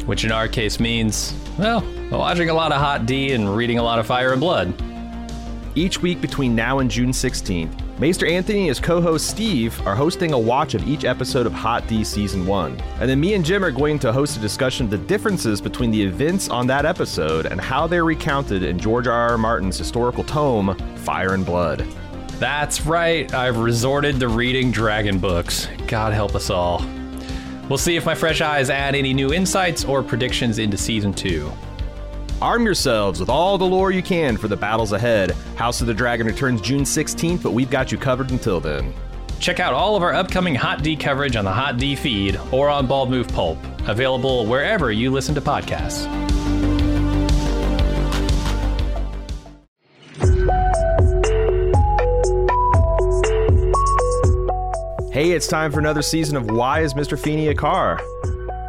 Which 0.07 0.25
in 0.25 0.31
our 0.31 0.47
case 0.47 0.79
means, 0.79 1.35
well, 1.59 1.83
watching 2.09 2.49
a 2.49 2.55
lot 2.55 2.71
of 2.71 2.81
Hot 2.81 3.05
D 3.05 3.33
and 3.33 3.55
reading 3.55 3.77
a 3.77 3.83
lot 3.83 3.99
of 3.99 4.07
Fire 4.07 4.31
and 4.31 4.41
Blood. 4.41 4.73
Each 5.75 6.01
week 6.01 6.21
between 6.21 6.55
now 6.55 6.79
and 6.79 6.89
June 6.89 7.11
16th, 7.11 7.99
Maester 7.99 8.25
Anthony 8.25 8.61
and 8.61 8.69
his 8.69 8.79
co 8.79 8.99
host 8.99 9.29
Steve 9.29 9.79
are 9.85 9.95
hosting 9.95 10.33
a 10.33 10.39
watch 10.39 10.73
of 10.73 10.87
each 10.87 11.05
episode 11.05 11.45
of 11.45 11.53
Hot 11.53 11.85
D 11.85 12.03
Season 12.03 12.47
1. 12.47 12.81
And 12.99 13.07
then 13.07 13.19
me 13.19 13.35
and 13.35 13.45
Jim 13.45 13.63
are 13.63 13.69
going 13.69 13.99
to 13.99 14.11
host 14.11 14.37
a 14.37 14.39
discussion 14.39 14.85
of 14.85 14.89
the 14.89 14.97
differences 14.97 15.61
between 15.61 15.91
the 15.91 16.01
events 16.01 16.49
on 16.49 16.65
that 16.65 16.87
episode 16.87 17.45
and 17.45 17.61
how 17.61 17.85
they're 17.85 18.05
recounted 18.05 18.63
in 18.63 18.79
George 18.79 19.05
R. 19.05 19.29
R. 19.29 19.37
Martin's 19.37 19.77
historical 19.77 20.23
tome, 20.23 20.75
Fire 20.95 21.35
and 21.35 21.45
Blood. 21.45 21.87
That's 22.39 22.85
right, 22.85 23.33
I've 23.33 23.57
resorted 23.57 24.19
to 24.19 24.27
reading 24.27 24.71
dragon 24.71 25.17
books. 25.17 25.67
God 25.87 26.13
help 26.13 26.35
us 26.35 26.51
all. 26.51 26.85
We'll 27.67 27.79
see 27.79 27.95
if 27.95 28.05
my 28.05 28.13
fresh 28.13 28.41
eyes 28.41 28.69
add 28.69 28.93
any 28.93 29.11
new 29.11 29.33
insights 29.33 29.83
or 29.83 30.03
predictions 30.03 30.59
into 30.59 30.77
season 30.77 31.13
two. 31.13 31.51
Arm 32.39 32.63
yourselves 32.63 33.19
with 33.19 33.29
all 33.29 33.57
the 33.57 33.65
lore 33.65 33.91
you 33.91 34.03
can 34.03 34.37
for 34.37 34.47
the 34.47 34.55
battles 34.55 34.91
ahead. 34.91 35.31
House 35.55 35.81
of 35.81 35.87
the 35.87 35.93
Dragon 35.93 36.27
returns 36.27 36.61
June 36.61 36.83
16th, 36.83 37.41
but 37.41 37.53
we've 37.53 37.71
got 37.71 37.91
you 37.91 37.97
covered 37.97 38.29
until 38.29 38.59
then. 38.59 38.93
Check 39.39 39.59
out 39.59 39.73
all 39.73 39.95
of 39.95 40.03
our 40.03 40.13
upcoming 40.13 40.53
Hot 40.53 40.83
D 40.83 40.95
coverage 40.95 41.35
on 41.35 41.45
the 41.45 41.51
Hot 41.51 41.77
D 41.77 41.95
feed 41.95 42.39
or 42.51 42.69
on 42.69 42.85
Bald 42.85 43.09
Move 43.09 43.27
Pulp, 43.29 43.57
available 43.87 44.45
wherever 44.45 44.91
you 44.91 45.09
listen 45.11 45.33
to 45.33 45.41
podcasts. 45.41 46.26
Hey, 55.17 55.31
it's 55.31 55.47
time 55.47 55.71
for 55.71 55.79
another 55.79 56.03
season 56.03 56.37
of 56.37 56.51
Why 56.51 56.81
is 56.81 56.93
Mr. 56.93 57.19
Feeney 57.19 57.47
a 57.47 57.55
Car? 57.55 57.99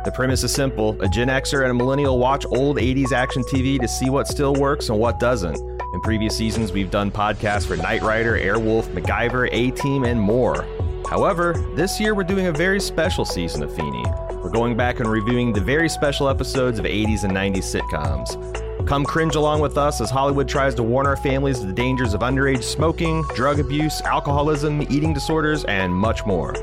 The 0.06 0.12
premise 0.14 0.42
is 0.42 0.50
simple 0.50 0.98
a 1.02 1.06
Gen 1.06 1.28
Xer 1.28 1.60
and 1.60 1.70
a 1.70 1.74
millennial 1.74 2.18
watch 2.18 2.46
old 2.46 2.78
80s 2.78 3.12
action 3.12 3.42
TV 3.42 3.78
to 3.78 3.86
see 3.86 4.08
what 4.08 4.26
still 4.26 4.54
works 4.54 4.88
and 4.88 4.98
what 4.98 5.20
doesn't. 5.20 5.58
In 5.92 6.00
previous 6.00 6.34
seasons, 6.34 6.72
we've 6.72 6.90
done 6.90 7.10
podcasts 7.10 7.66
for 7.66 7.76
Knight 7.76 8.00
Rider, 8.00 8.32
Airwolf, 8.38 8.84
MacGyver, 8.94 9.50
A 9.52 9.72
Team, 9.72 10.04
and 10.04 10.18
more. 10.18 10.66
However, 11.10 11.52
this 11.74 12.00
year 12.00 12.14
we're 12.14 12.24
doing 12.24 12.46
a 12.46 12.52
very 12.52 12.80
special 12.80 13.26
season 13.26 13.62
of 13.62 13.76
Feeney. 13.76 14.04
We're 14.42 14.48
going 14.48 14.74
back 14.74 15.00
and 15.00 15.10
reviewing 15.10 15.52
the 15.52 15.60
very 15.60 15.90
special 15.90 16.30
episodes 16.30 16.78
of 16.78 16.86
80s 16.86 17.24
and 17.24 17.32
90s 17.34 17.76
sitcoms. 17.76 18.57
Come 18.88 19.04
cringe 19.04 19.34
along 19.34 19.60
with 19.60 19.76
us 19.76 20.00
as 20.00 20.08
Hollywood 20.08 20.48
tries 20.48 20.74
to 20.76 20.82
warn 20.82 21.06
our 21.06 21.18
families 21.18 21.60
of 21.60 21.66
the 21.66 21.74
dangers 21.74 22.14
of 22.14 22.22
underage 22.22 22.62
smoking, 22.62 23.22
drug 23.34 23.60
abuse, 23.60 24.00
alcoholism, 24.00 24.80
eating 24.90 25.12
disorders, 25.12 25.62
and 25.66 25.94
much 25.94 26.24
more. 26.24 26.54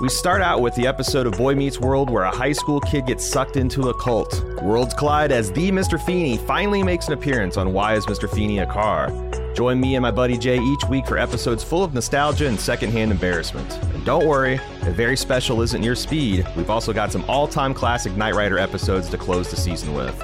We 0.00 0.08
start 0.08 0.42
out 0.42 0.60
with 0.60 0.76
the 0.76 0.86
episode 0.86 1.26
of 1.26 1.32
Boy 1.32 1.56
Meets 1.56 1.80
World 1.80 2.08
where 2.08 2.22
a 2.22 2.30
high 2.30 2.52
school 2.52 2.78
kid 2.78 3.06
gets 3.06 3.26
sucked 3.26 3.56
into 3.56 3.88
a 3.88 3.94
cult. 4.00 4.44
Worlds 4.62 4.94
collide 4.94 5.32
as 5.32 5.50
the 5.50 5.72
Mr. 5.72 6.00
Feeney 6.00 6.36
finally 6.36 6.84
makes 6.84 7.08
an 7.08 7.14
appearance 7.14 7.56
on 7.56 7.72
Why 7.72 7.96
is 7.96 8.06
Mr. 8.06 8.32
Feeney 8.32 8.60
a 8.60 8.66
Car? 8.66 9.10
Join 9.52 9.80
me 9.80 9.96
and 9.96 10.02
my 10.02 10.12
buddy 10.12 10.38
Jay 10.38 10.58
each 10.58 10.84
week 10.88 11.04
for 11.04 11.18
episodes 11.18 11.64
full 11.64 11.82
of 11.82 11.92
nostalgia 11.92 12.46
and 12.46 12.60
secondhand 12.60 13.10
embarrassment. 13.10 13.82
And 13.92 14.04
don't 14.04 14.26
worry, 14.26 14.60
if 14.82 14.94
very 14.94 15.16
special 15.16 15.62
isn't 15.62 15.82
your 15.82 15.96
speed, 15.96 16.46
we've 16.56 16.70
also 16.70 16.92
got 16.92 17.10
some 17.10 17.24
all 17.26 17.48
time 17.48 17.74
classic 17.74 18.16
Knight 18.16 18.36
Rider 18.36 18.56
episodes 18.56 19.10
to 19.10 19.18
close 19.18 19.50
the 19.50 19.56
season 19.56 19.94
with. 19.94 20.14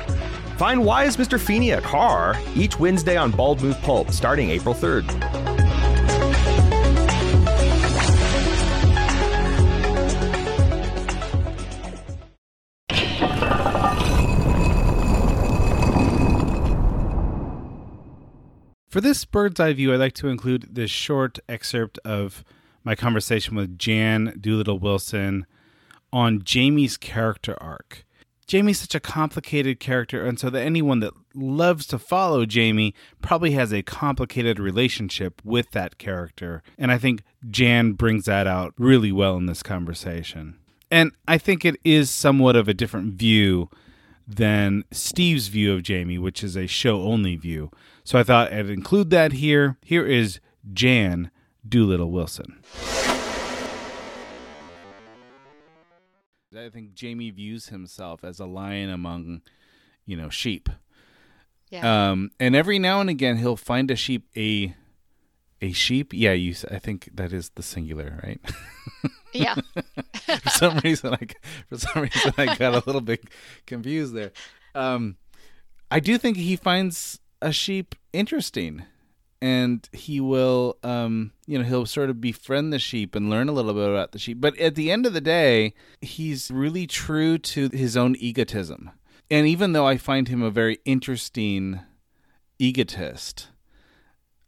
Find 0.63 0.85
Why 0.85 1.07
is 1.07 1.17
Mr. 1.17 1.41
Feeney 1.41 1.73
a 1.73 1.81
Car 1.81 2.37
each 2.55 2.79
Wednesday 2.79 3.17
on 3.17 3.33
Bald 3.33 3.61
Move 3.61 3.77
Pulp 3.83 4.13
starting 4.13 4.49
April 4.51 4.77
3rd. 4.77 5.11
For 18.89 19.01
this 19.01 19.25
bird's 19.25 19.59
eye 19.59 19.73
view, 19.73 19.93
I'd 19.93 19.97
like 19.97 20.15
to 20.15 20.29
include 20.29 20.77
this 20.77 20.93
short 20.93 21.41
excerpt 21.49 21.99
of 22.05 22.45
my 22.85 22.95
conversation 22.95 23.57
with 23.57 23.77
Jan 23.77 24.37
Doolittle 24.41 24.79
Wilson 24.79 25.45
on 26.13 26.45
Jaime's 26.49 26.97
character 26.97 27.61
arc. 27.61 28.05
Jaime's 28.53 28.80
such 28.80 28.94
a 28.94 29.00
complicated 29.00 29.80
character, 29.80 30.26
and 30.26 30.38
so 30.38 30.50
that 30.50 30.61
anyone 30.61 31.00
that 31.00 31.14
loves 31.34 31.86
to 31.86 31.98
follow 31.98 32.44
Jaime 32.46 32.94
probably 33.22 33.53
has 33.53 33.72
a 33.72 33.82
complicated 33.82 34.59
relationship 34.59 35.40
with 35.44 35.70
that 35.70 35.96
character. 35.96 36.62
And 36.76 36.92
I 36.92 36.98
think 36.98 37.22
Jan 37.48 37.92
brings 37.92 38.26
that 38.26 38.46
out 38.46 38.74
really 38.76 39.11
well 39.11 39.36
in 39.36 39.46
this 39.46 39.62
conversation. 39.62 40.59
And 40.90 41.12
I 41.26 41.38
think 41.38 41.64
it 41.64 41.76
is 41.84 42.11
somewhat 42.11 42.55
of 42.55 42.68
a 42.68 42.74
different 42.74 43.14
view 43.14 43.70
than 44.28 44.84
Steve's 44.90 45.48
view 45.48 45.72
of 45.72 45.86
Jaime, 45.86 46.18
which 46.18 46.44
is 46.44 46.55
a 46.55 46.66
show 46.66 47.03
only 47.03 47.36
view. 47.36 47.70
So 48.05 48.18
I 48.18 48.22
thought 48.22 48.53
I'd 48.53 48.68
include 48.68 49.09
that 49.11 49.32
here. 49.32 49.78
Here 49.82 50.05
is 50.05 50.40
Jan 50.72 51.30
Doolittle 51.66 52.11
Wilson. 52.11 52.62
I 56.57 56.68
think 56.68 56.90
Jaime 57.00 57.30
views 57.30 57.68
himself 57.68 58.24
as 58.24 58.40
a 58.40 58.46
lion 58.46 58.90
among, 58.90 59.42
you 60.07 60.16
know, 60.16 60.28
sheep. 60.28 60.68
Yeah. 61.70 62.11
Um, 62.11 62.30
and 62.38 62.55
every 62.55 62.78
now 62.78 63.00
and 63.00 63.09
again 63.09 63.38
he'll 63.38 63.57
find 63.57 63.90
a 63.90 63.96
sheep 63.96 64.28
a 64.36 64.74
a 65.62 65.72
sheep. 65.72 66.12
Yeah, 66.12 66.32
you. 66.32 66.55
I 66.70 66.78
think 66.78 67.09
that 67.14 67.32
is 67.32 67.50
the 67.50 67.62
singular, 67.62 68.20
right? 68.22 68.40
Yeah. 69.34 69.55
for 70.26 70.50
some 70.50 70.78
reason, 70.80 71.14
I 71.14 71.26
for 71.70 71.78
some 71.78 72.03
reason 72.03 72.34
I 72.36 72.55
got 72.55 72.74
a 72.74 72.82
little 72.84 73.00
bit 73.00 73.24
confused 73.66 74.12
there. 74.14 74.30
Um, 74.74 75.16
I 75.90 76.00
do 76.00 76.18
think 76.18 76.36
he 76.36 76.55
finds 76.55 77.18
a 77.40 77.50
sheep 77.50 77.94
interesting, 78.12 78.84
and 79.43 79.88
he 79.90 80.20
will, 80.20 80.78
um, 80.84 81.32
you 81.49 81.59
know, 81.59 81.64
he'll 81.64 81.84
sort 81.84 82.09
of 82.09 82.20
befriend 82.20 82.72
the 82.72 82.78
sheep 82.78 83.16
and 83.16 83.28
learn 83.28 83.49
a 83.49 83.53
little 83.53 83.74
bit 83.74 83.88
about 83.88 84.12
the 84.12 84.18
sheep. 84.20 84.40
But 84.40 84.57
at 84.57 84.76
the 84.76 84.93
end 84.93 85.05
of 85.05 85.14
the 85.14 85.20
day, 85.20 85.74
he's 86.01 86.49
really 86.53 86.86
true 86.86 87.38
to 87.38 87.68
his 87.72 87.97
own 87.97 88.14
egotism. 88.20 88.93
And 89.32 89.49
even 89.49 89.72
though 89.72 89.86
I 89.86 89.97
find 89.97 90.28
him 90.28 90.43
a 90.43 90.51
very 90.51 90.78
interesting 90.84 91.80
egotist, 92.61 93.49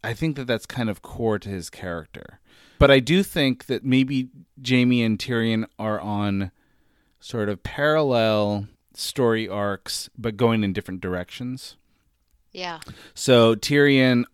I 0.05 0.15
think 0.15 0.37
that 0.37 0.47
that's 0.47 0.65
kind 0.65 0.89
of 0.89 1.03
core 1.03 1.41
to 1.41 1.49
his 1.49 1.71
character. 1.71 2.39
But 2.79 2.93
I 2.93 3.01
do 3.01 3.25
think 3.25 3.67
that 3.67 3.85
maybe 3.85 4.29
Jaime 4.65 5.03
and 5.03 5.19
Tyrion 5.19 5.67
are 5.77 5.99
on 5.99 6.53
sort 7.19 7.49
of 7.49 7.65
parallel 7.65 8.69
story 8.95 9.49
arcs, 9.49 10.09
but 10.17 10.37
going 10.37 10.63
in 10.63 10.73
different 10.73 11.01
directions. 11.01 11.75
Yeah. 12.53 12.79
So 13.15 13.57
Tyrion 13.57 14.25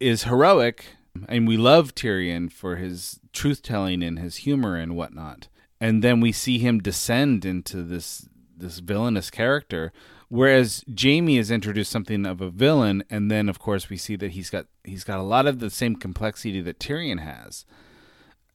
is 0.00 0.24
heroic, 0.24 0.86
and 1.28 1.46
we 1.46 1.56
love 1.56 1.94
Tyrion 1.94 2.50
for 2.50 2.76
his 2.76 3.20
truth 3.32 3.62
telling 3.62 4.02
and 4.02 4.18
his 4.18 4.38
humor 4.38 4.76
and 4.76 4.96
whatnot. 4.96 5.48
And 5.80 6.02
then 6.02 6.20
we 6.20 6.32
see 6.32 6.58
him 6.58 6.80
descend 6.80 7.44
into 7.44 7.82
this 7.82 8.28
this 8.56 8.78
villainous 8.80 9.30
character. 9.30 9.92
Whereas 10.28 10.84
Jaime 11.00 11.38
is 11.38 11.50
introduced 11.50 11.90
something 11.90 12.24
of 12.24 12.40
a 12.40 12.50
villain, 12.50 13.02
and 13.10 13.30
then 13.30 13.48
of 13.48 13.58
course 13.58 13.88
we 13.88 13.96
see 13.96 14.16
that 14.16 14.32
he's 14.32 14.48
got 14.50 14.66
he's 14.84 15.04
got 15.04 15.18
a 15.18 15.24
lot 15.24 15.46
of 15.46 15.58
the 15.58 15.70
same 15.70 15.96
complexity 15.96 16.60
that 16.60 16.78
Tyrion 16.78 17.20
has. 17.20 17.64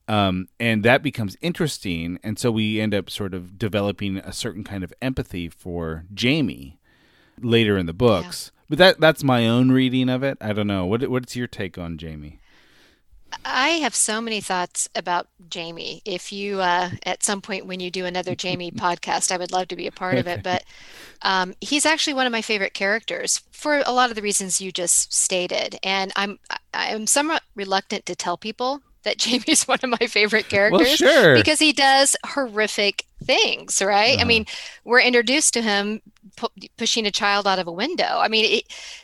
Um, 0.08 0.48
and 0.60 0.84
that 0.84 1.02
becomes 1.02 1.36
interesting, 1.41 2.20
and 2.24 2.38
so 2.38 2.52
we 2.52 2.80
end 2.80 2.93
up 2.93 3.10
sort 3.10 3.34
of 3.34 3.58
developing 3.58 4.18
a 4.18 4.32
certain 4.32 4.64
kind 4.64 4.84
of 4.84 4.93
empathy 5.02 5.50
for 5.50 6.06
Jaime 6.20 6.80
later 7.41 7.78
in 7.78 7.88
the 7.88 7.93
books. 7.93 8.52
But 8.70 8.78
that 8.80 8.99
that's 8.99 9.24
my 9.24 9.47
own 9.47 9.72
reading 9.72 10.09
of 10.09 10.24
it. 10.24 10.38
I 10.41 10.53
don't 10.53 10.68
know. 10.68 10.86
What 10.86 11.07
what's 11.09 11.36
your 11.36 11.47
take 11.47 11.78
on 11.78 11.97
Jaime? 11.99 12.39
I 13.43 13.70
have 13.70 13.95
so 13.95 14.22
many 14.22 14.39
thoughts 14.39 14.88
about 14.95 15.28
Jaime. 15.53 16.01
If 16.05 16.32
you, 16.32 16.61
uh, 16.61 16.91
at 17.05 17.24
some 17.24 17.41
point 17.41 17.66
when 17.66 17.80
you 17.80 17.91
do 17.91 18.05
another 18.05 18.36
Jaime 18.39 18.72
podcast, 18.76 19.32
I 19.32 19.38
would 19.38 19.51
love 19.51 19.68
to 19.70 19.76
be 19.76 19.88
a 19.88 19.91
part 19.91 20.18
of 20.18 20.28
it. 20.28 20.41
But 20.43 20.63
um, 21.22 21.53
he's 21.59 21.86
actually 21.86 22.13
one 22.13 22.26
of 22.26 22.32
my 22.32 22.41
favorite 22.41 22.74
characters 22.74 23.41
for 23.51 23.84
a 23.86 23.91
lot 23.91 24.09
of 24.09 24.16
the 24.16 24.22
reasons 24.22 24.61
you 24.61 24.72
just 24.72 25.13
stated. 25.13 25.78
And 25.84 26.11
I'm 26.16 26.39
I'm 26.74 27.07
somewhat 27.07 27.43
reluctant 27.55 28.05
to 28.05 28.16
tell 28.16 28.38
people 28.38 28.82
that 29.06 29.22
Jaime's 29.24 29.68
one 29.68 29.80
of 29.82 29.89
my 29.89 30.06
favorite 30.08 30.49
characters 30.49 30.95
sure. 30.95 31.36
because 31.36 31.60
he 31.60 31.72
does 31.74 32.16
horrific 32.26 33.06
things, 33.24 33.82
right? 33.82 34.20
I 34.20 34.24
mean, 34.26 34.45
we're 34.84 34.99
introduced 34.99 35.53
to 35.53 35.62
him 35.62 36.01
pu- 36.36 36.49
pushing 36.78 37.08
a 37.08 37.12
child 37.12 37.47
out 37.47 37.58
of 37.60 37.66
a 37.68 37.72
window. 37.72 38.03
I 38.20 38.28
mean, 38.28 38.58
it, 38.60 38.64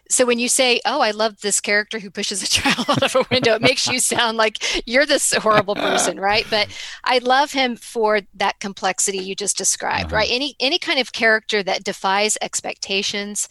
so 0.10 0.26
when 0.26 0.38
you 0.38 0.50
say, 0.50 0.82
"Oh, 0.86 1.00
I 1.00 1.12
love 1.12 1.40
this 1.42 1.62
character 1.62 1.98
who 2.00 2.12
pushes 2.12 2.44
a 2.44 2.48
child 2.50 2.86
out 2.90 3.04
of 3.04 3.16
a 3.16 3.26
window," 3.32 3.56
it 3.56 3.62
makes 3.62 3.88
you 3.88 4.00
sound 4.00 4.38
like 4.38 4.58
you're 4.86 5.06
this 5.06 5.32
horrible 5.34 5.76
person, 5.76 6.20
right? 6.32 6.46
But 6.50 6.68
I 7.06 7.20
love 7.20 7.54
him 7.54 7.78
for 7.78 8.20
that 8.36 8.60
complexity 8.60 9.20
you 9.20 9.34
just 9.34 9.58
described, 9.58 10.12
right? 10.12 10.28
Any 10.30 10.56
any 10.60 10.78
kind 10.78 11.00
of 11.00 11.14
character 11.14 11.64
that 11.64 11.84
defies 11.86 12.38
expectations, 12.42 13.48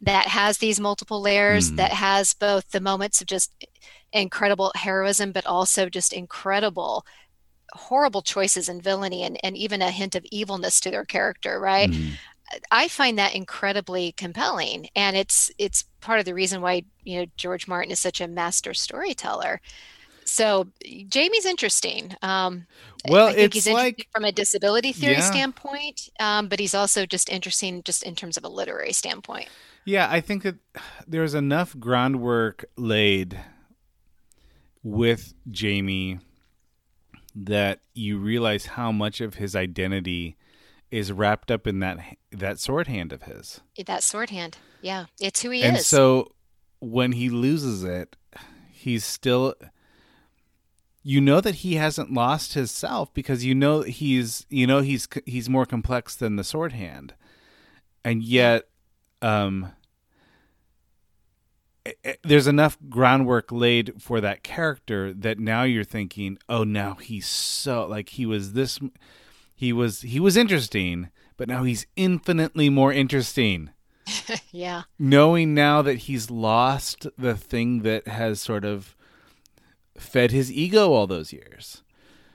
that 0.00 0.28
has 0.28 0.58
these 0.58 0.78
multiple 0.80 1.20
layers, 1.20 1.72
Mm. 1.72 1.76
that 1.76 1.92
has 1.92 2.32
both 2.32 2.70
the 2.70 2.80
moments 2.80 3.20
of 3.20 3.26
just 3.26 3.50
incredible 4.12 4.72
heroism, 4.74 5.32
but 5.32 5.46
also 5.46 5.88
just 5.88 6.12
incredible 6.12 7.04
horrible 7.72 8.22
choices 8.22 8.68
and 8.68 8.82
villainy 8.82 9.22
and, 9.24 9.38
and 9.44 9.56
even 9.56 9.82
a 9.82 9.90
hint 9.90 10.14
of 10.14 10.24
evilness 10.30 10.80
to 10.80 10.90
their 10.90 11.04
character 11.04 11.58
right? 11.60 11.92
I 12.70 12.86
find 12.88 13.18
that 13.18 13.34
incredibly 13.34 14.12
compelling 14.12 14.88
and 14.94 15.16
it's 15.16 15.50
it's 15.58 15.84
part 16.00 16.20
of 16.20 16.24
the 16.26 16.32
reason 16.34 16.62
why 16.62 16.84
you 17.02 17.18
know 17.20 17.26
george 17.36 17.66
martin 17.66 17.90
is 17.90 17.98
such 18.00 18.20
a 18.20 18.28
master 18.28 18.72
storyteller. 18.72 19.60
So 20.24 20.68
jaime's 21.12 21.44
interesting. 21.44 22.14
Um 22.22 22.66
Well, 23.08 23.26
I 23.26 23.32
think 23.34 23.46
it's 23.46 23.54
he's 23.54 23.66
interesting 23.66 23.94
like- 23.98 24.08
from 24.14 24.24
a 24.24 24.32
disability 24.32 24.92
theory 24.92 25.14
Yeah. 25.14 25.20
standpoint 25.20 26.08
um, 26.20 26.48
but 26.48 26.60
he's 26.60 26.74
also 26.74 27.04
just 27.04 27.28
interesting 27.28 27.82
just 27.82 28.04
in 28.04 28.14
terms 28.14 28.36
of 28.36 28.44
a 28.44 28.48
literary 28.48 28.92
standpoint. 28.92 29.48
Yeah, 29.84 30.08
I 30.10 30.20
think 30.20 30.44
that 30.44 30.56
there's 31.06 31.34
enough 31.34 31.76
groundwork 31.78 32.64
laid 32.76 33.38
with 34.94 35.34
Jaime 35.58 36.18
that 37.34 37.80
you 37.94 38.18
realize 38.18 38.66
how 38.66 38.92
much 38.92 39.20
of 39.20 39.34
his 39.34 39.56
identity 39.56 40.36
is 40.90 41.12
wrapped 41.12 41.50
up 41.50 41.66
in 41.66 41.80
that 41.80 41.98
that 42.30 42.60
sword 42.60 42.86
hand 42.86 43.12
of 43.12 43.24
his. 43.24 43.60
that 43.84 44.02
sword 44.02 44.30
hand 44.30 44.56
yeah 44.80 45.06
it's 45.20 45.42
who 45.42 45.50
he 45.50 45.62
and 45.62 45.78
is 45.78 45.86
so 45.86 46.32
when 46.78 47.12
he 47.12 47.28
loses 47.28 47.84
it, 47.84 48.16
he's 48.70 49.04
still 49.04 49.54
you 51.02 51.20
know 51.20 51.40
that 51.40 51.56
he 51.56 51.74
hasn't 51.74 52.12
lost 52.12 52.54
his 52.54 52.70
self 52.70 53.12
because 53.14 53.44
you 53.44 53.54
know 53.54 53.82
he's 53.82 54.46
you 54.50 54.66
know 54.66 54.80
he's 54.80 55.08
he's 55.24 55.48
more 55.48 55.66
complex 55.66 56.14
than 56.16 56.36
the 56.36 56.44
sword 56.44 56.72
hand. 56.72 57.14
And 58.04 58.22
yet 58.22 58.68
um 59.22 59.72
there's 62.22 62.46
enough 62.46 62.78
groundwork 62.88 63.50
laid 63.52 64.00
for 64.00 64.20
that 64.20 64.42
character 64.42 65.12
that 65.12 65.38
now 65.38 65.62
you're 65.62 65.84
thinking, 65.84 66.38
"Oh, 66.48 66.64
now 66.64 66.94
he's 66.94 67.26
so 67.26 67.86
like 67.86 68.10
he 68.10 68.26
was 68.26 68.52
this 68.52 68.78
he 69.54 69.72
was 69.72 70.02
he 70.02 70.20
was 70.20 70.36
interesting, 70.36 71.10
but 71.36 71.48
now 71.48 71.64
he's 71.64 71.86
infinitely 71.96 72.68
more 72.70 72.92
interesting." 72.92 73.70
yeah 74.52 74.82
knowing 75.00 75.52
now 75.52 75.82
that 75.82 75.98
he's 75.98 76.30
lost 76.30 77.08
the 77.18 77.34
thing 77.34 77.82
that 77.82 78.06
has 78.06 78.40
sort 78.40 78.64
of 78.64 78.94
fed 79.98 80.30
his 80.30 80.52
ego 80.52 80.92
all 80.92 81.08
those 81.08 81.32
years. 81.32 81.82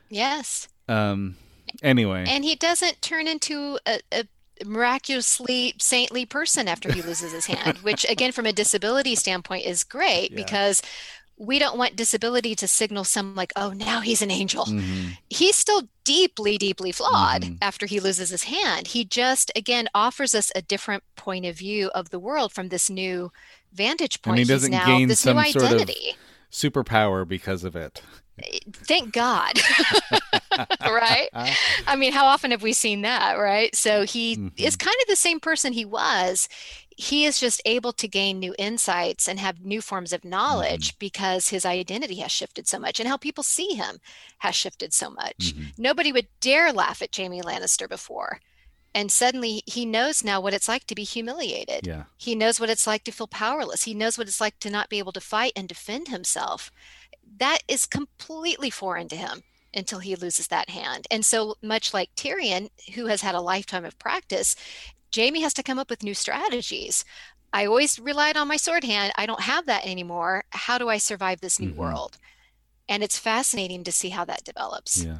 yes 0.09 0.67
Um, 0.89 1.37
Anyway. 1.81 2.25
And 2.27 2.43
he 2.43 2.55
doesn't 2.55 3.01
turn 3.01 3.27
into 3.27 3.79
a, 3.85 3.99
a 4.11 4.23
miraculously 4.65 5.73
saintly 5.79 6.25
person 6.25 6.67
after 6.67 6.91
he 6.91 7.01
loses 7.01 7.31
his 7.31 7.45
hand, 7.45 7.77
which 7.83 8.05
again, 8.09 8.31
from 8.31 8.45
a 8.45 8.53
disability 8.53 9.15
standpoint, 9.15 9.65
is 9.65 9.83
great 9.83 10.31
Yeah. 10.31 10.35
because 10.37 10.81
we 11.37 11.57
don't 11.57 11.75
want 11.77 11.95
disability 11.95 12.53
to 12.53 12.67
signal 12.67 13.03
some 13.03 13.33
like, 13.33 13.51
oh, 13.55 13.71
now 13.71 14.01
he's 14.01 14.21
an 14.21 14.29
angel. 14.29 14.65
Mhm. 14.65 15.17
He's 15.29 15.55
still 15.55 15.87
deeply, 16.03 16.59
deeply 16.59 16.91
flawed 16.91 17.41
Mhm. 17.41 17.57
after 17.63 17.87
he 17.87 17.99
loses 17.99 18.29
his 18.29 18.43
hand. 18.43 18.87
He 18.87 19.03
just 19.03 19.51
again 19.55 19.87
offers 19.95 20.35
us 20.35 20.51
a 20.55 20.61
different 20.61 21.03
point 21.15 21.45
of 21.47 21.57
view 21.57 21.89
of 21.95 22.11
the 22.11 22.19
world 22.19 22.53
from 22.53 22.69
this 22.69 22.89
new 22.91 23.31
vantage 23.73 24.21
point. 24.21 24.39
And 24.39 24.47
he 24.47 24.53
doesn't 24.53 24.69
now 24.71 24.85
gain 24.85 25.07
this 25.07 25.21
some 25.21 25.37
new 25.37 25.51
sort 25.51 25.81
of 25.81 25.89
superpower 26.51 27.27
because 27.27 27.63
of 27.63 27.75
it. 27.75 28.01
Thank 28.87 29.13
God. 29.13 29.59
right? 30.81 31.29
I 31.87 31.95
mean, 31.95 32.13
how 32.13 32.25
often 32.25 32.51
have 32.51 32.63
we 32.63 32.73
seen 32.73 33.01
that, 33.01 33.35
right? 33.37 33.75
So 33.75 34.03
he 34.05 34.35
Mm-hmm. 34.35 34.47
is 34.57 34.75
kind 34.75 34.95
of 35.01 35.07
the 35.07 35.15
same 35.15 35.39
person 35.39 35.73
he 35.73 35.85
was. 35.85 36.47
He 36.97 37.25
is 37.25 37.39
just 37.39 37.61
able 37.65 37.93
to 37.93 38.07
gain 38.07 38.39
new 38.39 38.53
insights 38.59 39.27
and 39.27 39.39
have 39.39 39.65
new 39.65 39.81
forms 39.81 40.13
of 40.13 40.23
knowledge 40.25 40.89
Mm-hmm. 40.89 40.97
because 40.99 41.49
his 41.49 41.65
identity 41.65 42.15
has 42.17 42.31
shifted 42.31 42.67
so 42.67 42.79
much 42.79 42.99
and 42.99 43.09
how 43.09 43.17
people 43.17 43.43
see 43.43 43.73
him 43.75 43.97
has 44.39 44.55
shifted 44.55 44.93
so 44.93 45.09
much. 45.09 45.53
Mm-hmm. 45.55 45.63
Nobody 45.77 46.11
would 46.11 46.27
dare 46.39 46.71
laugh 46.71 47.01
at 47.01 47.15
Jaime 47.15 47.41
Lannister 47.41 47.87
before. 47.89 48.39
And 48.93 49.09
suddenly 49.11 49.63
he 49.65 49.85
knows 49.85 50.23
now 50.23 50.41
what 50.41 50.53
it's 50.53 50.67
like 50.67 50.85
to 50.87 50.95
be 50.95 51.03
humiliated. 51.05 51.87
Yeah. 51.87 52.03
He 52.17 52.35
knows 52.35 52.59
what 52.59 52.69
it's 52.69 52.85
like 52.85 53.05
to 53.05 53.11
feel 53.11 53.27
powerless. 53.27 53.83
He 53.83 53.93
knows 53.93 54.17
what 54.17 54.27
it's 54.27 54.41
like 54.41 54.59
to 54.59 54.69
not 54.69 54.89
be 54.89 54.99
able 54.99 55.13
to 55.13 55.21
fight 55.21 55.53
and 55.55 55.67
defend 55.67 56.09
himself. 56.09 56.71
That 57.37 57.59
is 57.69 57.85
completely 57.85 58.69
foreign 58.69 59.07
to 59.07 59.15
him 59.15 59.43
until 59.73 59.99
he 59.99 60.15
loses 60.15 60.47
that 60.47 60.69
hand. 60.69 61.07
And 61.09 61.25
so, 61.25 61.55
much 61.61 61.93
like 61.93 62.13
Tyrion, 62.15 62.69
who 62.95 63.07
has 63.07 63.21
had 63.21 63.35
a 63.35 63.41
lifetime 63.41 63.85
of 63.85 63.97
practice, 63.99 64.55
Jaime 65.15 65.41
has 65.41 65.53
to 65.55 65.63
come 65.63 65.79
up 65.79 65.89
with 65.89 66.03
new 66.03 66.13
strategies. 66.13 67.05
I 67.53 67.65
always 67.65 67.99
relied 67.99 68.37
on 68.37 68.47
my 68.47 68.57
sword 68.57 68.83
hand. 68.83 69.11
I 69.17 69.25
don't 69.25 69.41
have 69.41 69.65
that 69.65 69.85
anymore. 69.85 70.45
How 70.51 70.77
do 70.77 70.87
I 70.87 70.97
survive 70.97 71.41
this 71.41 71.59
new 71.59 71.71
Mhm. 71.71 71.75
world? 71.75 72.17
And 72.87 73.03
it's 73.03 73.17
fascinating 73.17 73.83
to 73.83 73.91
see 73.91 74.09
how 74.09 74.25
that 74.25 74.43
develops. 74.43 75.03
Yeah. 75.03 75.19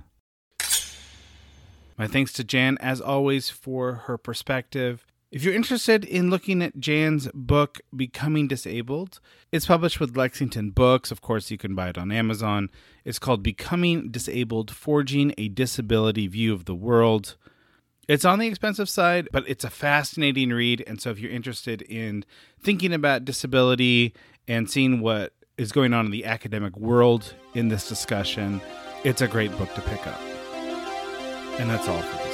My 1.98 2.08
thanks 2.08 2.34
to 2.34 2.44
Jan, 2.44 2.78
as 2.80 3.02
always, 3.02 3.50
for 3.50 3.94
her 3.94 4.18
perspective. 4.18 5.06
If 5.32 5.46
you're 5.46 5.54
interested 5.54 6.04
in 6.04 6.30
looking 6.30 6.62
at 6.62 6.78
Jan's 6.78 7.30
book, 7.34 7.80
Becoming 7.96 8.50
Disabled, 8.50 9.22
it's 9.50 9.66
published 9.66 9.98
with 9.98 10.18
Lexington 10.18 10.72
Books. 10.72 11.10
Of 11.10 11.22
course, 11.22 11.50
you 11.50 11.58
can 11.58 11.74
buy 11.74 11.88
it 11.88 11.98
on 11.98 12.12
Amazon. 12.12 12.70
It's 13.06 13.18
called 13.18 13.42
Becoming 13.42 14.12
Disabled 14.12 14.72
Forging 14.72 15.34
a 15.38 15.48
Disability 15.48 16.28
View 16.28 16.54
of 16.54 16.66
the 16.66 16.76
World. 16.76 17.38
It's 18.10 18.26
on 18.26 18.40
the 18.40 18.48
expensive 18.48 18.90
side, 18.90 19.30
but 19.32 19.46
it's 19.48 19.64
a 19.64 19.70
fascinating 19.70 20.50
read. 20.50 20.84
And 20.86 21.00
so, 21.00 21.12
if 21.12 21.20
you're 21.20 21.32
interested 21.32 21.82
in 21.84 22.26
thinking 22.62 22.92
about 22.92 23.24
disability 23.24 24.14
and 24.50 24.70
seeing 24.70 25.00
what 25.00 25.32
is 25.58 25.72
going 25.72 25.94
on 25.94 26.08
in 26.08 26.12
the 26.12 26.26
academic 26.26 26.76
world 26.76 27.36
in 27.54 27.70
this 27.70 27.88
discussion, 27.88 28.60
it's 29.06 29.22
a 29.22 29.30
great 29.30 29.58
book 29.58 29.74
to 29.76 29.82
pick 29.82 30.06
up. 30.08 30.20
And 31.58 31.70
that's 31.70 31.88
all 31.88 32.02
for 32.02 32.24
week. 32.26 32.31